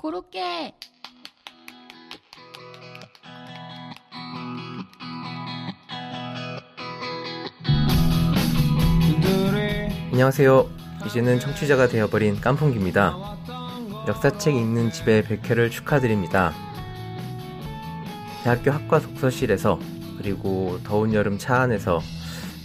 [0.00, 0.72] 고로케
[10.12, 10.70] 안녕하세요.
[11.04, 13.16] 이제는 청취자가 되어버린 깐풍기입니다.
[14.06, 16.52] 역사책 읽는 집의 100회를 축하드립니다.
[18.44, 19.80] 대학교 학과 독서실에서
[20.16, 22.00] 그리고 더운 여름 차 안에서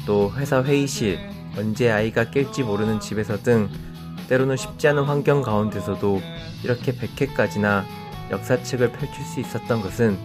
[0.05, 1.18] 또 회사 회의실
[1.57, 3.71] 언제 아이가 깰지 모르는 집에서 등
[4.28, 6.21] 때로는 쉽지 않은 환경 가운데서도
[6.64, 7.84] 이렇게 100회까지나
[8.32, 10.18] 역사책을 펼칠 수 있었던 것은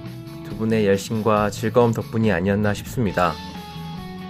[0.45, 3.33] 두 분의 열심과 즐거움 덕분이 아니었나 싶습니다.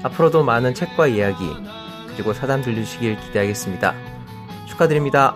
[0.02, 1.44] 앞으로도 많은 책과 이야기
[2.08, 3.94] 그리고 사담 들려주시길 기대하겠습니다.
[4.66, 5.34] 축하드립니다.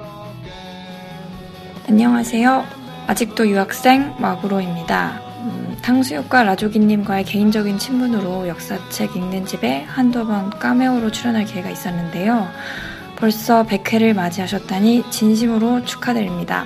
[1.89, 2.65] 안녕하세요.
[3.07, 5.21] 아직도 유학생 마구로입니다.
[5.41, 12.49] 음, 탕수육과 라조기님과의 개인적인 친분으로 역사책 읽는 집에 한두 번 까메오로 출연할 기회가 있었는데요.
[13.23, 16.65] 벌써 100회를 맞이하셨다니 진심으로 축하드립니다.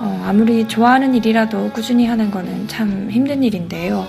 [0.00, 4.06] 어, 아무리 좋아하는 일이라도 꾸준히 하는 거는 참 힘든 일인데요.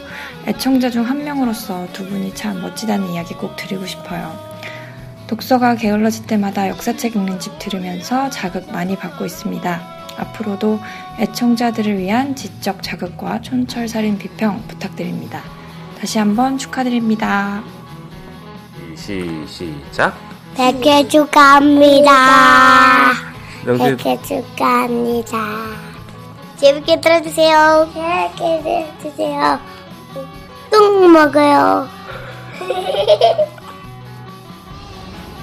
[0.48, 4.34] 애청자 중 한 명으로서 두 분이 참 멋지다는 이야기 꼭 드리고 싶어요.
[5.28, 9.82] 독서가 게을러질 때마다 역사책 읽는 집 들으면서 자극 많이 받고 있습니다.
[10.18, 10.80] 앞으로도
[11.20, 15.42] 애청자들을 위한 지적 자극과 촌철살인 비평 부탁드립니다.
[16.00, 17.62] 다시 한번 축하드립니다.
[18.96, 20.35] 시, 시작.
[20.56, 22.12] 100회 축하합니다.
[23.66, 25.38] 명수 100회 축하합니다.
[26.56, 27.90] 재밌게 들어주세요.
[27.94, 29.60] 재밌게 들어주세요.
[30.72, 31.88] 똥 먹어요.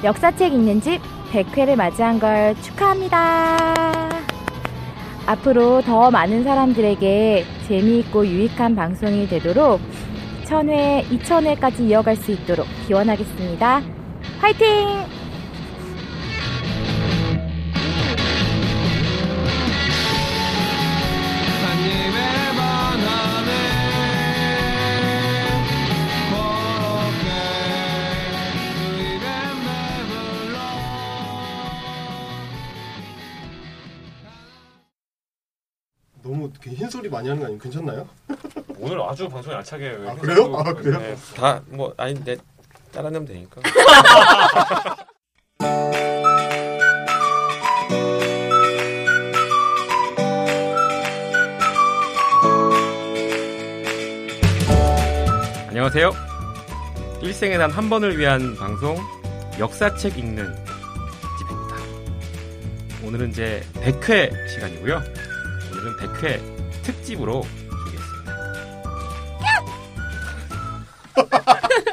[0.03, 1.01] 역사책 읽는 집
[1.33, 4.09] 100회를 맞이한 걸 축하합니다.
[5.27, 9.81] 앞으로 더 많은 사람들에게 재미있고 유익한 방송이 되도록
[10.47, 14.02] 1000회, 2000회까지 이어갈 수 있도록 기원하겠습니다.
[14.43, 14.67] 화이팅!
[36.21, 37.61] 너무 흰소리 많이 하는 거 아니에요?
[37.61, 38.09] 괜찮나요?
[38.79, 40.57] 오늘 아주 방송 알차게 아, 그래요?
[40.57, 40.99] 아, 그래요?
[40.99, 42.37] 네, 다뭐 아니 내
[42.93, 43.61] 따라내면 되니까.
[55.69, 56.11] 안녕하세요.
[57.23, 58.97] 일생에 단 한 번을 위한 방송
[59.59, 60.55] 역사책 읽는
[61.39, 61.77] 집입니다.
[63.05, 65.03] 오늘은 제 100회 시간이고요.
[65.73, 68.33] 오늘은 100회 특집으로 준비했습니다.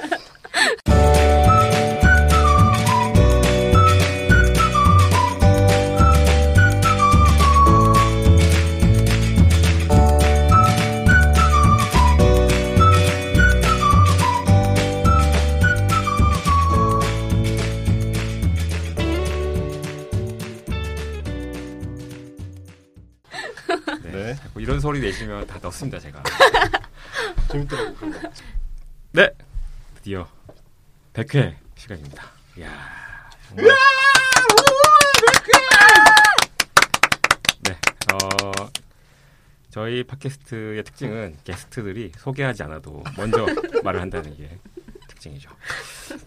[24.89, 26.23] 소리 내시면 다 넣습니다, 제가.
[27.51, 27.93] 재밌더라고.
[27.93, 28.31] 그런 거.
[29.11, 29.29] 네.
[29.93, 30.27] 드디어
[31.13, 32.23] 100회 시간입니다.
[32.57, 33.29] 이야.
[33.47, 33.65] 정말.
[37.65, 37.77] 네.
[38.13, 38.51] 어,
[39.69, 43.45] 저희 팟캐스트의 특징은 게스트들이 소개하지 않아도 먼저
[43.85, 44.57] 말을 한다는 게
[45.07, 45.51] 특징이죠.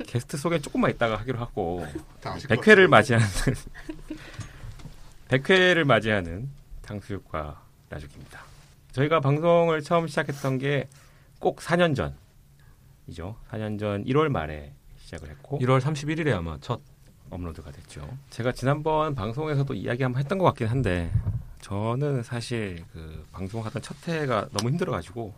[0.06, 1.84] 게스트 소개 조금만 있다가 하기로 하고
[2.21, 2.89] 다 아실 것 100회를 같아요.
[2.91, 3.27] 맞이하는
[5.27, 6.49] 100회를 맞이하는
[6.83, 7.62] 탕수육과
[7.93, 8.52] 라죽입니다.
[8.92, 10.88] 저희가 방송을 처음 시작했던 게
[11.42, 13.34] 꼭 4년 전이죠.
[13.50, 16.80] 4년 전 1월 말에 시작을 했고 1월 31일에 아마 첫
[17.30, 18.08] 업로드가 됐죠.
[18.30, 21.10] 제가 지난번 방송에서도 이야기 한번 했던 것 같긴 한데
[21.62, 25.34] 저는 사실 그 방송하던 첫 해가 너무 힘들어가지고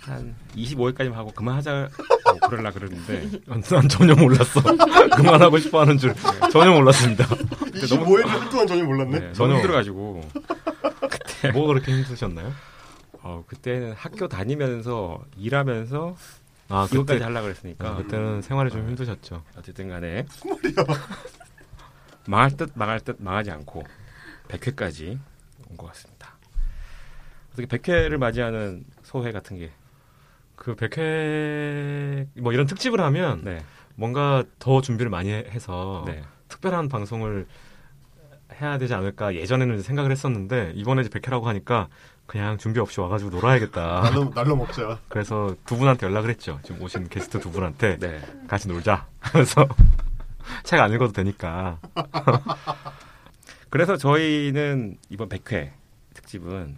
[0.00, 4.60] 한 25회까지만 하고 그만하자 고 그러려 그러는데 난 전혀 몰랐어.
[5.16, 6.14] 그만하고 싶어하는 줄
[6.52, 7.24] 전혀 몰랐습니다.
[7.24, 9.18] 25일 동안 전혀 몰랐네.
[9.20, 9.48] 네, 전혀.
[9.54, 10.20] 너무 힘들어가지고
[11.54, 12.52] 뭐가 그렇게 힘드셨나요?
[13.22, 16.16] 어, 그때는 학교 다니면서 일하면서
[16.68, 19.42] 아 이것까지 그때 하려고 그랬으니까 아, 그때는 생활이 좀 힘드셨죠.
[19.56, 20.24] 어쨌든 간에
[22.26, 23.82] 망할 듯 망할 듯 망하지 않고
[24.48, 25.18] 100회까지
[25.68, 26.34] 온 것 같습니다.
[27.52, 29.70] 어떻게 100회를 맞이하는 소회 같은 게
[30.56, 33.64] 그 100회 뭐 이런 특집을 하면 네.
[33.94, 36.22] 뭔가 더 준비를 많이 해- 해서 네.
[36.48, 37.46] 특별한 방송을
[38.60, 41.88] 해야 되지 않을까 예전에는 생각을 했었는데 이번에 이제 100회라고 하니까
[42.30, 44.02] 그냥 준비 없이 와가지고 놀아야겠다.
[44.06, 45.00] 날로 날로 먹자.
[45.08, 46.60] 그래서 두 분한테 연락을 했죠.
[46.62, 48.20] 지금 오신 게스트 두 분한테 네.
[48.46, 49.08] 같이 놀자.
[49.18, 49.66] 하면서
[50.62, 51.80] 책 안 읽어도 되니까.
[53.68, 55.72] 그래서 저희는 이번 100회
[56.14, 56.76] 특집은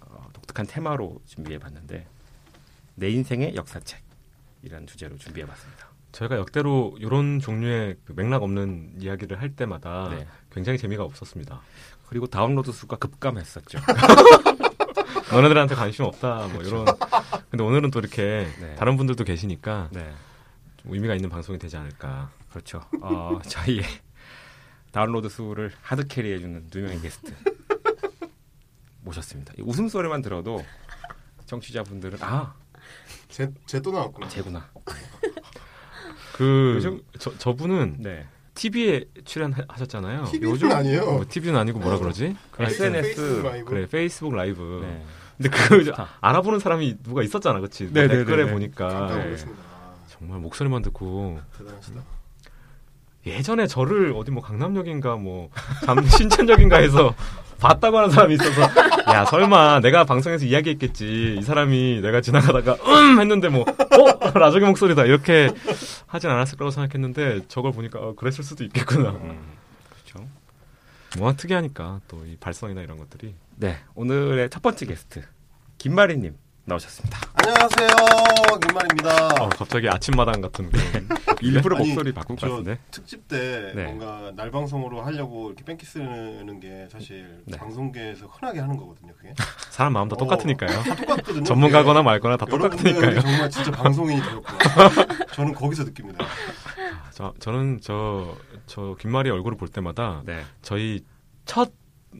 [0.00, 2.06] 어, 독특한 테마로 준비해봤는데
[2.94, 5.88] 내 인생의 역사책이라는 주제로 준비해봤습니다.
[6.12, 10.24] 저희가 역대로 이런 종류의 그 맥락 없는 이야기를 할 때마다 네.
[10.52, 11.60] 굉장히 재미가 없었습니다.
[12.12, 13.78] 그리고 다운로드 수가 급감했었죠.
[15.32, 16.84] 너네들한테 관심 없다 뭐 이런.
[17.50, 18.74] 근데 오늘은 또 이렇게 네.
[18.74, 20.12] 다른 분들도 계시니까 네,
[20.76, 22.30] 좀 의미가 있는 방송이 되지 않을까.
[22.50, 22.82] 그렇죠.
[23.00, 23.82] 어, 저희의
[24.90, 27.34] 다운로드 수를 하드 캐리해주는 두 명의 게스트
[29.00, 29.54] 모셨습니다.
[29.58, 30.62] 이 웃음소리만 들어도
[31.46, 32.54] 청취자분들은 아
[33.30, 34.28] 제 제 또 나왔구나.
[34.28, 34.68] 쟤구나.
[36.34, 38.26] 그 요즘- 저, 저분은 네.
[38.54, 40.24] TV에 출연하셨잖아요.
[40.26, 41.04] TV는 아니에요.
[41.06, 42.36] 뭐 TV는 아니고 뭐라 그러지?
[42.50, 43.64] 그 SNS 페이스북 라이브.
[43.64, 44.80] 그래 페이스북 라이브.
[44.82, 45.04] 네.
[45.38, 47.92] 근데 그 저- 알아보는 사람이 누가 있었잖아, 그렇지?
[47.92, 48.52] 네, 네, 댓글에 네, 네.
[48.52, 49.36] 보니까 네.
[50.08, 52.00] 정말 목소리만 듣고 대단하시다.
[53.26, 55.48] 예전에 저를 어디 뭐 강남역인가 뭐
[55.86, 57.14] 잠, 신천역인가에서
[57.62, 58.62] 봤다고 하는 사람이 있어서
[59.12, 61.36] 야 설마 내가 방송에서 이야기했겠지.
[61.38, 63.20] 이 사람이 내가 지나가다가 음!
[63.20, 64.38] 했는데 뭐 어?
[64.38, 65.04] 라조기 목소리다.
[65.04, 65.50] 이렇게
[66.06, 69.10] 하진 않았을 거라고 생각했는데 저걸 보니까 어, 그랬을 수도 있겠구나.
[69.10, 69.40] 음,
[69.90, 70.26] 그렇죠.
[71.18, 73.34] 뭐가 특이하니까 또 이 발성이나 이런 것들이.
[73.56, 75.22] 네, 오늘의 첫 번째 게스트
[75.78, 77.18] 김마리님 나오셨습니다.
[77.34, 77.88] 안녕하세요,
[78.66, 79.42] 김만입니다.
[79.42, 81.08] 어, 갑자기 아침마당 같은 그런
[81.42, 82.78] 일부러 아니, 목소리 바꿀 것저 같은데.
[82.90, 83.84] 특집 때 네.
[83.84, 87.56] 뭔가 날 방송으로 하려고 이렇게 뺑기 쓰는 게 사실 네.
[87.56, 89.12] 방송계에서 흔하게 하는 거거든요.
[89.16, 89.34] 그게
[89.70, 91.44] 사람 마음 다 똑같으니까요 다 똑같거든요.
[91.44, 92.04] 전문가거나 그게.
[92.04, 94.58] 말거나 다 똑같으니까요 정말 진짜 방송인이 되었구나.
[95.34, 96.24] 저는 거기서 느낍니다.
[97.12, 98.36] 저, 저는 저,
[98.66, 101.04] 저 김마리 얼굴을 볼 때마다 네, 저희
[101.44, 101.72] 첫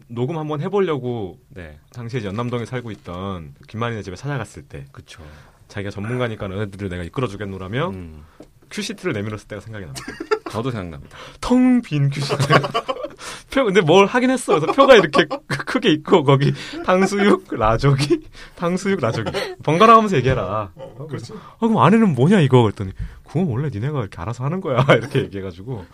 [0.08, 5.22] 녹음 한번 해보려고 네, 당시에 연남동에 살고 있던 김만희네 집에 찾아갔을 때 그렇죠.
[5.68, 8.24] 자기가 전문가니까 너네들을 내가 이끌어주겠노라며 음,
[8.72, 10.06] 큐시트를 내밀었을 때가 생각이 납니다.
[10.50, 11.16] 저도 생각납니다.
[11.40, 12.36] 텅 빈 큐시트.
[13.52, 14.58] 표 근데 뭘 하긴 했어.
[14.58, 16.52] 그래서 표가 이렇게 크- 크게 있고 거기
[16.84, 18.20] 탕수육 라조기
[18.56, 19.30] 탕수육 라조기
[19.62, 20.70] 번갈아 가면서 얘기해라.
[20.74, 21.32] 어, 그렇지.
[21.34, 22.92] 아, 그럼 안에는 뭐냐 이거 그랬더니
[23.26, 25.84] 그건 원래 니네가 이렇게 알아서 하는 거야 이렇게 얘기해가지고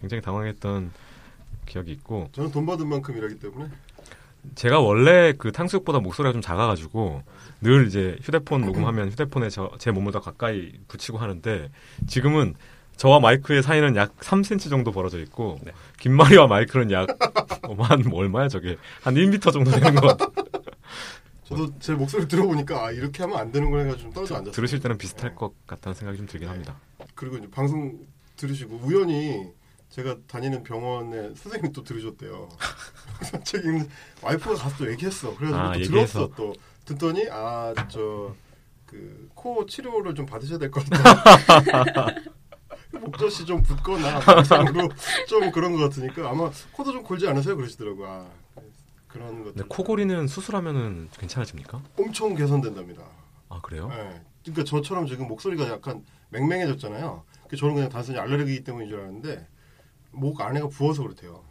[0.00, 0.90] 굉장히 당황했던
[1.66, 3.66] 기억이 있고 저는 돈 받은 만큼 일하기 때문에
[4.54, 7.22] 제가 원래 그 탕수육보다 목소리가 좀 작아가지고
[7.60, 11.70] 늘 이제 휴대폰 녹음하면 휴대폰에 저, 제 몸을 더 가까이 붙이고 하는데
[12.06, 12.54] 지금은
[12.96, 15.72] 저와 마이크의 사이는 약 3cm 정도 벌어져 있고 네.
[16.00, 17.08] 김마리와 마이크는 약
[17.68, 20.44] 어, 한 얼마야 저게 한 1m 정도 되는 것 같아요.
[21.44, 24.52] 저도 제 목소리 들어보니까 아, 이렇게 하면 안 되는 걸 해가지고 좀 떨어져 앉았어요.
[24.52, 26.52] 들으실 때는 비슷할 것 같다는 생각이 좀 들긴 네.
[26.52, 26.76] 합니다.
[27.14, 27.98] 그리고 이제 방송
[28.36, 29.46] 들으시고 우연히
[29.90, 32.48] 제가 다니는 병원에 선생님이 또 들으셨대요.
[33.16, 33.88] 그래서 책 읽는
[34.22, 35.34] 와이프가 가서 또 얘기했어.
[35.36, 36.18] 그래가지고 아, 또 얘기해서.
[36.28, 36.54] 들었어 또
[36.88, 38.34] 듣더니 아 저
[38.86, 42.06] 그 코 치료를 좀 받으셔야 될 것 같다.
[42.90, 44.18] 목젖이 좀 붓거나
[45.28, 48.06] 좀 그런 것 같으니까 아마 코도 좀 골지 않으세요 그러시더라고.
[48.06, 48.26] 아,
[49.06, 51.82] 그런 것들 근데 코골이는 수술하면은 괜찮아집니까?
[51.98, 53.02] 엄청 개선된답니다.
[53.50, 53.88] 아 그래요?
[53.88, 54.22] 네.
[54.42, 57.24] 그러니까 저처럼 지금 목소리가 약간 맹맹해졌잖아요.
[57.48, 59.46] 그 저는 그냥 단순히 알레르기 때문인 줄 알았는데
[60.12, 61.44] 목 안에가 부어서 그렇대요.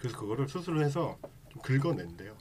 [0.00, 1.16] 그래서 그거를 수술을 해서
[1.52, 2.36] 좀 긁어낸대요.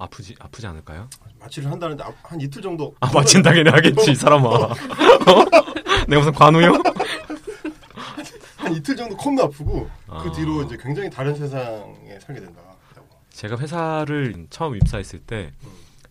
[0.00, 1.08] 아프지 아프지 않을까요?
[1.38, 2.94] 마취를 한다는데 아- 한 이틀 정도.
[3.00, 4.48] 아 마취는 당연히 하겠지 이 사람아.
[4.48, 4.74] 어?
[6.08, 6.72] 내가 무슨 관우요?
[8.56, 10.32] 한 이틀 정도 겁나 아프고 그 아.
[10.32, 12.60] 뒤로 이제 굉장히 다른 세상에 살게 된다.
[13.30, 15.52] 제가 회사를 처음 입사했을 때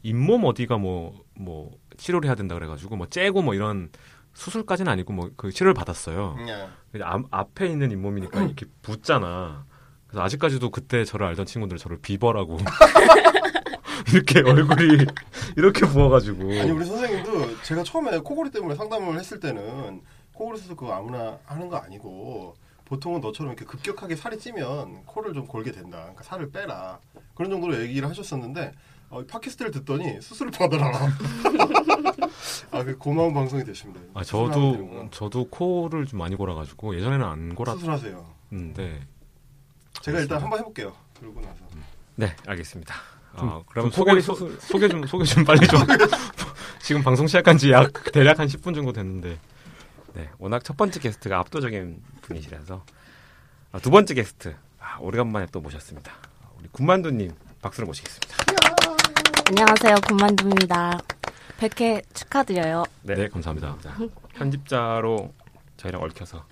[0.04, 3.90] 잇몸 어디가 뭐뭐 치료를 해야 된다 그래가지고 뭐 째고 뭐 이런
[4.34, 6.38] 수술까지는 아니고 뭐 그 치료를 받았어요.
[6.92, 9.66] 근데 앞, 앞에 있는 잇몸이니까 이렇게 붓잖아.
[10.08, 12.58] 그래서 아직까지도 그때 저를 알던 친구들 저를 비버라고
[14.14, 15.06] 이렇게 얼굴이
[15.58, 20.02] 이렇게 부어가지고 아니 우리 선생님도 제가 처음에 코골이 때문에 상담을 했을 때는
[20.34, 25.46] 코골이 수술 그거 아무나 하는 거 아니고 보통은 너처럼 이렇게 급격하게 살이 찌면 코를 좀
[25.46, 26.00] 골게 된다.
[26.00, 27.00] 그러니까 살을 빼라.
[27.36, 28.74] 그런 정도로 얘기를 하셨었는데
[29.10, 30.92] 어, 팟캐스트를 듣더니 수술을 받아라.
[32.72, 34.02] 아, 그 고마운 방송이 되십니다.
[34.14, 35.10] 아 저도.
[35.12, 38.26] 저도 코를 좀 많이 골아가지고 예전에는 안 수술하세요.
[38.50, 39.02] 골았는데
[40.02, 40.94] 제가 일단 한번 해볼게요.
[41.20, 41.66] 그러고 나서.
[42.16, 42.96] 네, 알겠습니다.
[43.38, 45.80] 좀, 어, 그럼 소개 소개 소, 소개 좀 소개 좀 빨리 좀
[46.82, 49.38] 지금 방송 시작한 지 약 대략 한 10분 정도 됐는데
[50.14, 52.84] 네, 워낙 첫 번째 게스트가 압도적인 분이시라서
[53.72, 56.12] 아, 두 번째 게스트 아, 오래간만에 또 모셨습니다.
[56.60, 58.36] 우리 군만두님 박수를 모시겠습니다.
[59.48, 59.96] 안녕하세요.
[60.08, 61.00] 군만두입니다.
[61.60, 62.84] 100회 축하드려요.
[63.04, 63.78] 네, 감사합니다.
[63.82, 63.96] 자,
[64.34, 65.34] 편집자로
[65.78, 66.46] 저희랑 얽혀서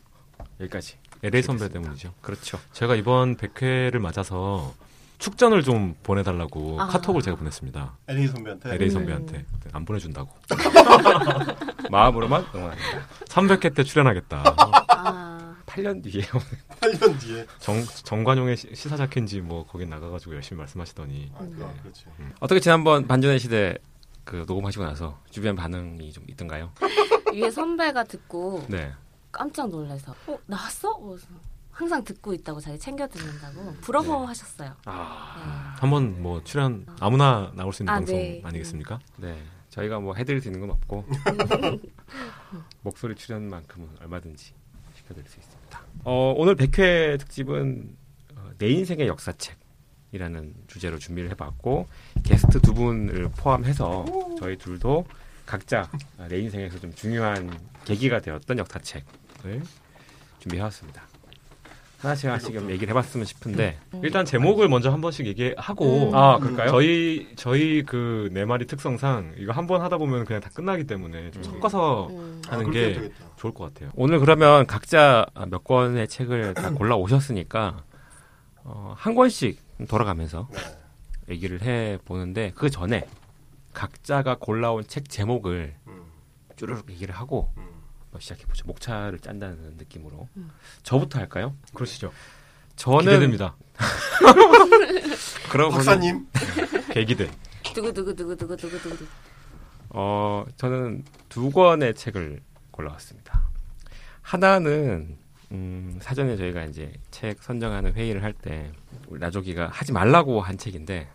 [0.60, 0.98] 여기까지.
[1.24, 2.14] LA 선배 때문이죠.
[2.22, 2.60] 그렇죠.
[2.74, 4.74] 제가 이번 100회를 맞아서
[5.18, 6.88] 축전을 좀 보내달라고 아.
[6.88, 7.98] 카톡을 제가 보냈습니다.
[8.08, 8.76] LA 선배한테.
[8.76, 10.30] LA 선배한테 안 보내준다고.
[11.90, 13.08] 마음으로만 응원합니다.
[13.26, 14.44] 300회 때 출연하겠다.
[14.90, 17.46] 아, 8년 뒤에 8년 뒤에.
[17.60, 22.06] 정 정관용의 시- 시사자켓인지 뭐 거긴 나가가지고 열심히 말씀하시더니 아, 그, 그렇지.
[22.40, 23.78] 어떻게 지난번 반전의 시대
[24.24, 26.72] 그 녹음하시고 나서 주변 반응이 좀 있던가요?
[27.34, 28.92] 위에 선배가 듣고 네.
[29.32, 30.90] 깜짝 놀라서 어 나왔어?
[31.78, 34.74] 항상 듣고 있다고 자기 챙겨 듣는다고 부러워하셨어요.
[34.86, 38.42] 아, 한번 뭐 출연 아무나 나올 수 있는 아, 방송 네.
[38.44, 39.00] 아니겠습니까?
[39.18, 39.38] 네.
[39.70, 41.06] 저희가 뭐 해드릴 수 있는 건 없고
[42.82, 44.54] 목소리 출연만큼은 얼마든지
[44.96, 45.82] 시켜드릴 수 있습니다.
[46.04, 47.96] 어, 오늘 100회 특집은
[48.36, 51.88] 어, 내 인생의 역사책이라는 주제로 준비를 해봤고
[52.24, 54.04] 게스트 두 분을 포함해서
[54.40, 55.06] 저희 둘도
[55.46, 55.88] 각자
[56.28, 57.56] 내 인생에서 좀 중요한
[57.86, 59.62] 계기가 되었던 역사책을
[60.40, 61.07] 준비해왔습니다.
[62.08, 66.16] 하나씩 하나씩 좀 얘기를 해봤으면 싶은데 일단 제목을 먼저 한 번씩 얘기하고 음.
[66.16, 66.70] 아 그럴까요?
[66.70, 71.32] 저희 저희 그 네 마리 특성상 이거 한 번 하다 보면 그냥 다 끝나기 때문에
[71.32, 71.44] 좀 음.
[71.44, 72.42] 섞어서 음.
[72.48, 73.26] 아, 하는 그렇게 게 되겠다.
[73.36, 73.92] 좋을 것 같아요.
[73.96, 77.84] 오늘 그러면 각자 몇 권의 책을 다 골라 오셨으니까
[78.64, 81.34] 어, 한 권씩 돌아가면서 네.
[81.36, 83.06] 얘기를 해 보는데 그 전에
[83.74, 86.04] 각자가 골라온 책 제목을 음,
[86.56, 87.68] 쭈르륵 얘기를 하고 음.
[88.20, 88.66] 시작해 보죠.
[88.66, 90.52] 목차를 짠다는 느낌으로 음.
[90.84, 91.56] 저부터 할까요?
[91.74, 92.12] 그러시죠.
[92.76, 93.56] 저는 기대됩니다.
[95.52, 96.28] 그러면 박사님.
[96.92, 97.30] 계기대.
[97.74, 99.06] 두구 두구 두구 두구 두구 두구.
[99.90, 103.42] 어 저는 두 권의 책을 골라왔습니다.
[104.22, 105.18] 하나는
[105.52, 108.72] 음, 사전에 저희가 이제 책 선정하는 회의를 할 때
[109.08, 111.10] 우리 라조기가 하지 말라고 한 책인데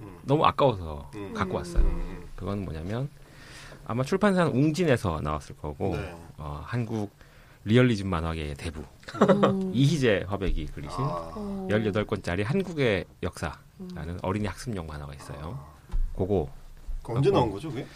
[0.00, 0.18] 음.
[0.22, 1.32] 너무 아까워서 음.
[1.34, 1.82] 갖고 왔어요.
[1.82, 2.24] 음.
[2.36, 3.08] 그건 뭐냐면
[3.88, 6.14] 아마 출판사는 웅진에서 나왔을 거고 네.
[6.36, 7.10] 어, 한국
[7.64, 8.84] 리얼리즘 만화계의 대부
[9.20, 9.72] 음.
[9.74, 11.32] 이희재 화백이 그리신 아.
[11.34, 11.66] 어.
[11.70, 14.18] 18권짜리 한국의 역사라는 음.
[14.20, 15.58] 어린이 학습용 만화가 있어요.
[16.14, 16.52] 그거
[17.02, 17.86] 그 언제 나온 거죠, 그게?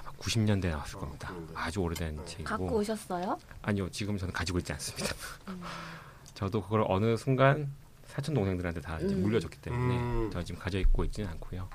[0.00, 1.28] 아마 90년대에 나왔을 겁니다.
[1.28, 1.52] 그런데.
[1.56, 2.24] 아주 오래된 네.
[2.24, 3.36] 책이고 갖고 오셨어요?
[3.62, 5.12] 아니요 지금 저는 가지고 있지 않습니다.
[5.48, 5.60] 음.
[6.34, 7.72] 저도 그걸 어느 순간
[8.06, 9.22] 사촌 동생들한테 다 이제 음.
[9.22, 10.30] 물려줬기 때문에 음.
[10.30, 11.68] 저는 지금 가져 있고 있지는 않고요.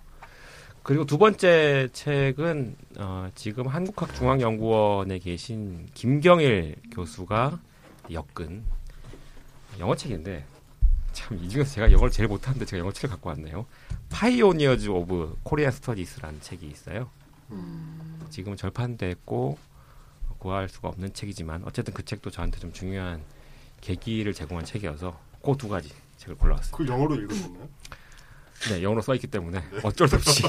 [0.83, 7.59] 그리고 두 번째 책은 어, 지금 한국학중앙연구원에 계신 김경일 교수가
[8.12, 8.63] 엮은
[9.79, 10.45] 영어 책인데
[11.13, 13.65] 참 이 중에서 제가 영어를 제일 못하는데 제가 영어 책을 갖고 왔네요.
[14.09, 17.09] Pioneers of Korean Studies라는 책이 있어요.
[17.51, 18.19] 음.
[18.29, 19.57] 지금은 절판됐고
[20.38, 23.21] 구할 수가 없는 책이지만 어쨌든 그 책도 저한테 좀 중요한
[23.81, 26.77] 계기를 제공한 책이어서 그 두 가지 책을 골라왔습니다.
[26.77, 27.67] 그걸 영어로 읽으셨나요?
[28.69, 30.43] 네, 영어로 써 있기 때문에 어쩔 수 없이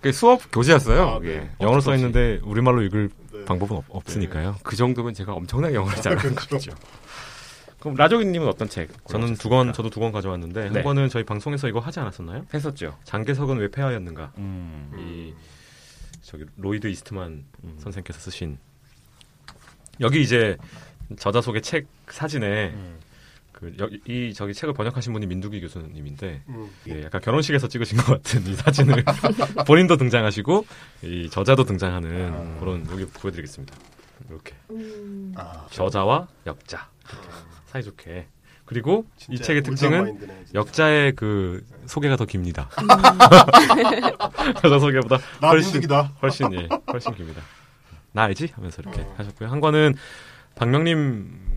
[0.00, 1.02] 그 수업 교재였어요.
[1.02, 1.18] 아.
[1.20, 1.50] 네.
[1.60, 1.94] 영어로 어쩔 수 써.
[1.96, 3.44] 있는데 우리말로 읽을 네.
[3.44, 4.56] 방법은 없, 없으니까요.
[4.62, 6.70] 그 정도면 제가 엄청나게 영어를 잘하는 그렇죠.
[6.70, 6.72] 거죠.
[7.78, 8.90] 그럼 라조기님은 어떤 책?
[9.06, 10.74] 저는 두 권, 저도 두 권 가져왔는데 네.
[10.74, 12.46] 한 권은 저희 방송에서 이거 하지 않았었나요?
[12.52, 12.96] 했었죠.
[13.04, 14.32] 장개석은 왜 폐하였는가?
[14.38, 14.92] 음.
[14.98, 15.34] 이
[16.22, 17.76] 저기 로이드 이스트만 음.
[17.78, 18.58] 선생께서 쓰신
[20.00, 20.56] 여기 이제
[21.18, 22.98] 저자 속의 책 사진에 음.
[23.60, 26.70] 그이 저기 책을 번역하신 분이 민두기 교수님인데 음.
[26.88, 29.04] 예, 약간 결혼식에서 찍으신 것 같은 이 사진을
[29.66, 30.64] 본인도 등장하시고
[31.02, 32.60] 이 저자도 등장하는 아.
[32.60, 33.76] 그런 여기 보여드리겠습니다.
[34.28, 35.34] 이렇게 음.
[35.36, 36.88] 아, 저자와 역자
[37.66, 38.28] 사이좋게
[38.64, 40.44] 그리고 이 책의 특징은 마인드네.
[40.54, 42.70] 역자의 그 소개가 더 깁니다.
[44.62, 45.82] 저자 소개보다 나 훨씬.
[46.22, 47.42] 훨씬 예 훨씬 깁니다.
[48.12, 48.52] 나 알지?
[48.54, 49.48] 하면서 이렇게 하셨고요.
[49.48, 49.94] 한 권은
[50.54, 51.49] 박명림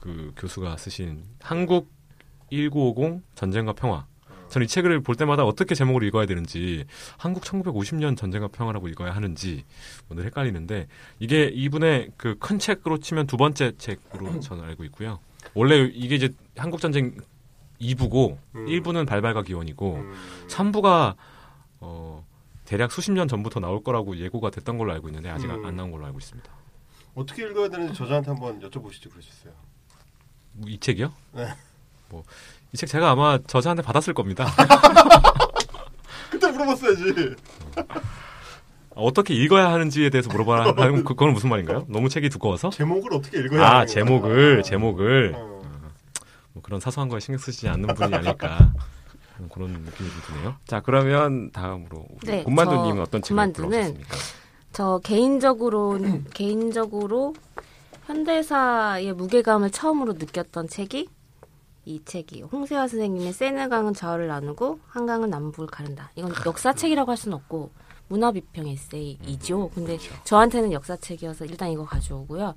[0.00, 1.90] 그 교수가 쓰신 한국
[2.50, 4.06] 1950 전쟁과 평화.
[4.48, 6.84] 저는 이 책을 볼 때마다 어떻게 제목을 읽어야 되는지
[7.16, 9.64] 한국 1950년 전쟁과 평화라고 읽어야 하는지
[10.08, 10.88] 오늘 헷갈리는데
[11.20, 15.20] 이게 이분의 그 큰 책으로 치면 두 번째 책으로 저는 알고 있고요.
[15.54, 17.14] 원래 이게 이제 한국 전쟁
[17.80, 18.66] 2부고 음.
[18.66, 20.14] 1부는 발발과 기원이고 음.
[20.48, 21.14] 3부가
[21.78, 22.26] 어,
[22.64, 25.64] 대략 수십 년 전부터 나올 거라고 예고가 됐던 걸로 알고 있는데 아직 음.
[25.64, 26.50] 안 나온 걸로 알고 있습니다.
[27.14, 29.52] 어떻게 읽어야 되는지 저자한테 한번 여쭤보시죠 그러셨어요.
[30.60, 31.12] 뭐이 책이요?
[31.32, 31.48] 네.
[32.08, 32.22] 뭐
[32.72, 34.46] 이 책 제가 아마 저자한테 받았을 겁니다.
[36.30, 37.34] 그때 물어봤어야지.
[38.94, 41.86] 어떻게 읽어야 하는지에 대해서 물어봐라 하면 그- 그건 무슨 말인가요?
[41.88, 42.70] 너무 책이 두꺼워서?
[42.70, 44.62] 제목을 어떻게 읽어야 아 하는 제목을 거야.
[44.62, 45.62] 제목을 어.
[46.52, 48.72] 뭐 그런 사소한 거에 신경 쓰시지 않는 분이 아닐까
[49.52, 50.54] 그런 느낌이 좀 드네요.
[50.66, 54.16] 자 그러면 다음으로 네, 곰만두님은 저 어떤 책을 곰만두는 골라오셨습니까?
[54.72, 55.98] 저 개인적으로
[56.34, 57.34] 개인적으로
[58.10, 61.08] 현대사의 무게감을 처음으로 느꼈던 책이
[61.84, 62.46] 이 책이에요.
[62.46, 66.10] 홍세화 선생님의 세느강은 좌우를 나누고 한강은 남북을 가른다.
[66.16, 67.70] 이건 역사책이라고 할 수는 없고
[68.08, 69.70] 문화 비평 에세이이죠.
[69.74, 72.56] 근데 저한테는 역사책이어서 일단 이거 가져오고요.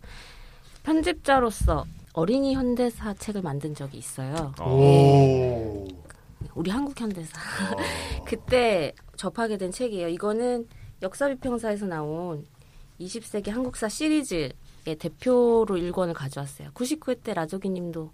[0.82, 4.54] 편집자로서 어린이 현대사 책을 만든 적이 있어요.
[4.60, 5.88] 오.
[6.56, 7.40] 우리 한국 현대사.
[8.26, 10.08] 그때 접하게 된 책이에요.
[10.10, 10.68] 이거는
[11.04, 12.48] 역사 비평사에서 나온
[13.00, 14.52] 20세기 한국사 시리즈
[14.84, 16.70] 대표로 일권을 가져왔어요.
[16.74, 18.12] 99회 때 라조기님도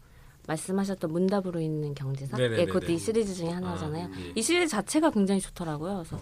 [0.48, 2.38] 말씀하셨던 문답으로 있는 경제사.
[2.40, 4.06] 예, 그것도 이 시리즈 중에 하나잖아요.
[4.06, 4.34] 아, 예.
[4.36, 5.96] 이 시리즈 자체가 굉장히 좋더라고요.
[6.04, 6.20] 그래서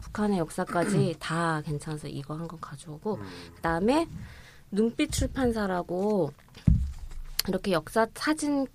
[0.00, 3.18] 북한의 역사까지 다 괜찮아서 이거 한 건 가져오고
[3.56, 4.08] 그다음에
[4.70, 6.32] 눈빛 출판사라고
[7.48, 8.66] 이렇게 역사 사진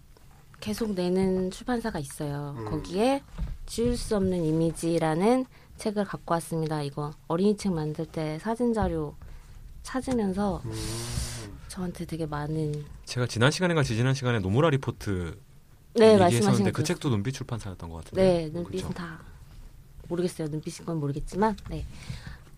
[0.60, 2.56] 계속 내는 출판사가 있어요.
[2.58, 2.66] 음.
[2.70, 3.22] 거기에
[3.66, 5.46] 지울 수 없는 이미지라는
[5.78, 6.82] 책을 갖고 왔습니다.
[6.84, 9.16] 이거 어린이 책 만들 때 사진 자료
[9.94, 11.60] 찾으면서 음.
[11.68, 15.36] 저한테 되게 많은 제가 지난 시간인가 지지난 시간에 노무라 리포트
[15.96, 16.84] 네 얘기했었는데 거 그.
[16.84, 18.22] 책도 눈빛 출판사였던 것 같은데.
[18.22, 18.94] 네, 눈빛은 그쵸?
[18.94, 19.20] 다
[20.08, 20.48] 모르겠어요.
[20.48, 21.86] 눈빛인 건 모르겠지만, 네.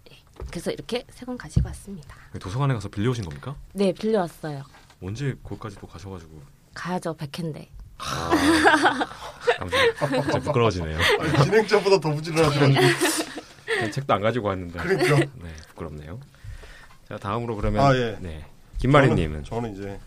[0.09, 0.17] 네.
[0.49, 2.15] 그래서 이렇게 세 권 가지고 왔습니다.
[2.39, 3.55] 도서관에 가서 빌려오신 겁니까?
[3.73, 4.63] 네, 빌려왔어요.
[5.01, 6.41] 언제 거기까지 또 가셔가지고
[6.73, 7.69] 가야죠, 백현대.
[10.23, 10.97] 진짜 부끄러워지네요.
[11.19, 12.79] 아니, 진행자보다 더 부지런하시네.
[13.79, 14.79] 전 책도 안 가지고 왔는데.
[14.79, 15.15] 그러니까.
[15.17, 16.19] 네, 부끄럽네요.
[17.11, 18.17] 자, 다음으로 그러면 아, 예.
[18.21, 18.45] 네.
[18.77, 19.99] 김마리 님은 저는, 저는 이제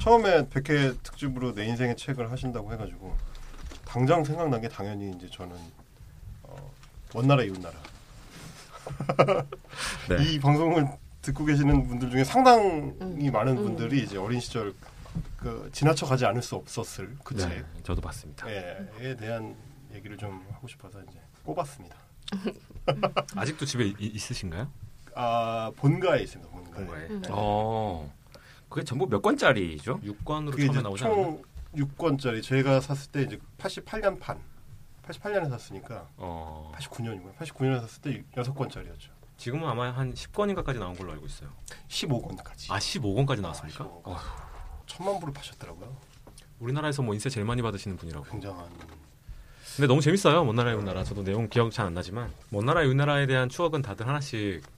[0.00, 3.16] 처음에 백회 특집으로 내 인생의 책을 하신다고 해 가지고
[3.84, 5.56] 당장 생각난 게 당연히 이제 저는
[6.44, 6.72] 어,
[7.12, 7.74] 원나라 이웃나라
[10.08, 10.22] 네.
[10.22, 10.86] 이 방송을
[11.22, 13.32] 듣고 계시는 분들 중에 상당히 음.
[13.32, 13.64] 많은 음.
[13.64, 14.72] 분들이 이제 어린 시절
[15.36, 17.48] 그 지나쳐 가지 않을 수 없었을 그 책.
[17.48, 18.48] 네, 저도 봤습니다.
[18.48, 19.56] 예, 에 대한
[19.92, 21.96] 얘기를 좀 하고 싶어서 이제 꼽았습니다.
[23.34, 24.70] 아직도 집에 이- 있으신가요?
[25.14, 26.50] 아 본가에 있습니다.
[26.52, 27.06] 본가에.
[27.08, 27.22] 음.
[27.30, 28.12] 어.
[28.68, 30.00] 그게 전부 몇 권짜리죠?
[30.00, 31.24] 6권으로 그게 처음에 나오지 않았나요?
[31.24, 31.42] 총
[31.76, 34.38] 6권짜리 제가 샀을 때 이제 88년 판.
[35.06, 36.72] 88년에 샀으니까 어.
[36.76, 37.36] 89년이고요.
[37.36, 39.10] 89년에 샀을 때 6권짜리였죠.
[39.36, 41.50] 지금은 아마 한 10권인가까지 나온 걸로 알고 있어요.
[41.88, 42.70] 15권까지.
[42.72, 43.84] 아, 15권까지 나왔습니까?
[43.84, 44.00] 아, 15권.
[44.04, 44.16] 어,
[44.86, 45.94] 천만 부를 파셨더라고요.
[46.60, 48.24] 우리나라에서 뭐 인세 제일 많이 받으시는 분이라고.
[48.30, 48.66] 굉장한
[49.76, 50.44] 근데 너무 재밌어요.
[50.44, 51.02] 먼 나라의 우나라.
[51.02, 54.73] 저도 내용 기억 잘 안 나지만 먼 나라의 우나라에 대한 추억은 다들 하나씩 예.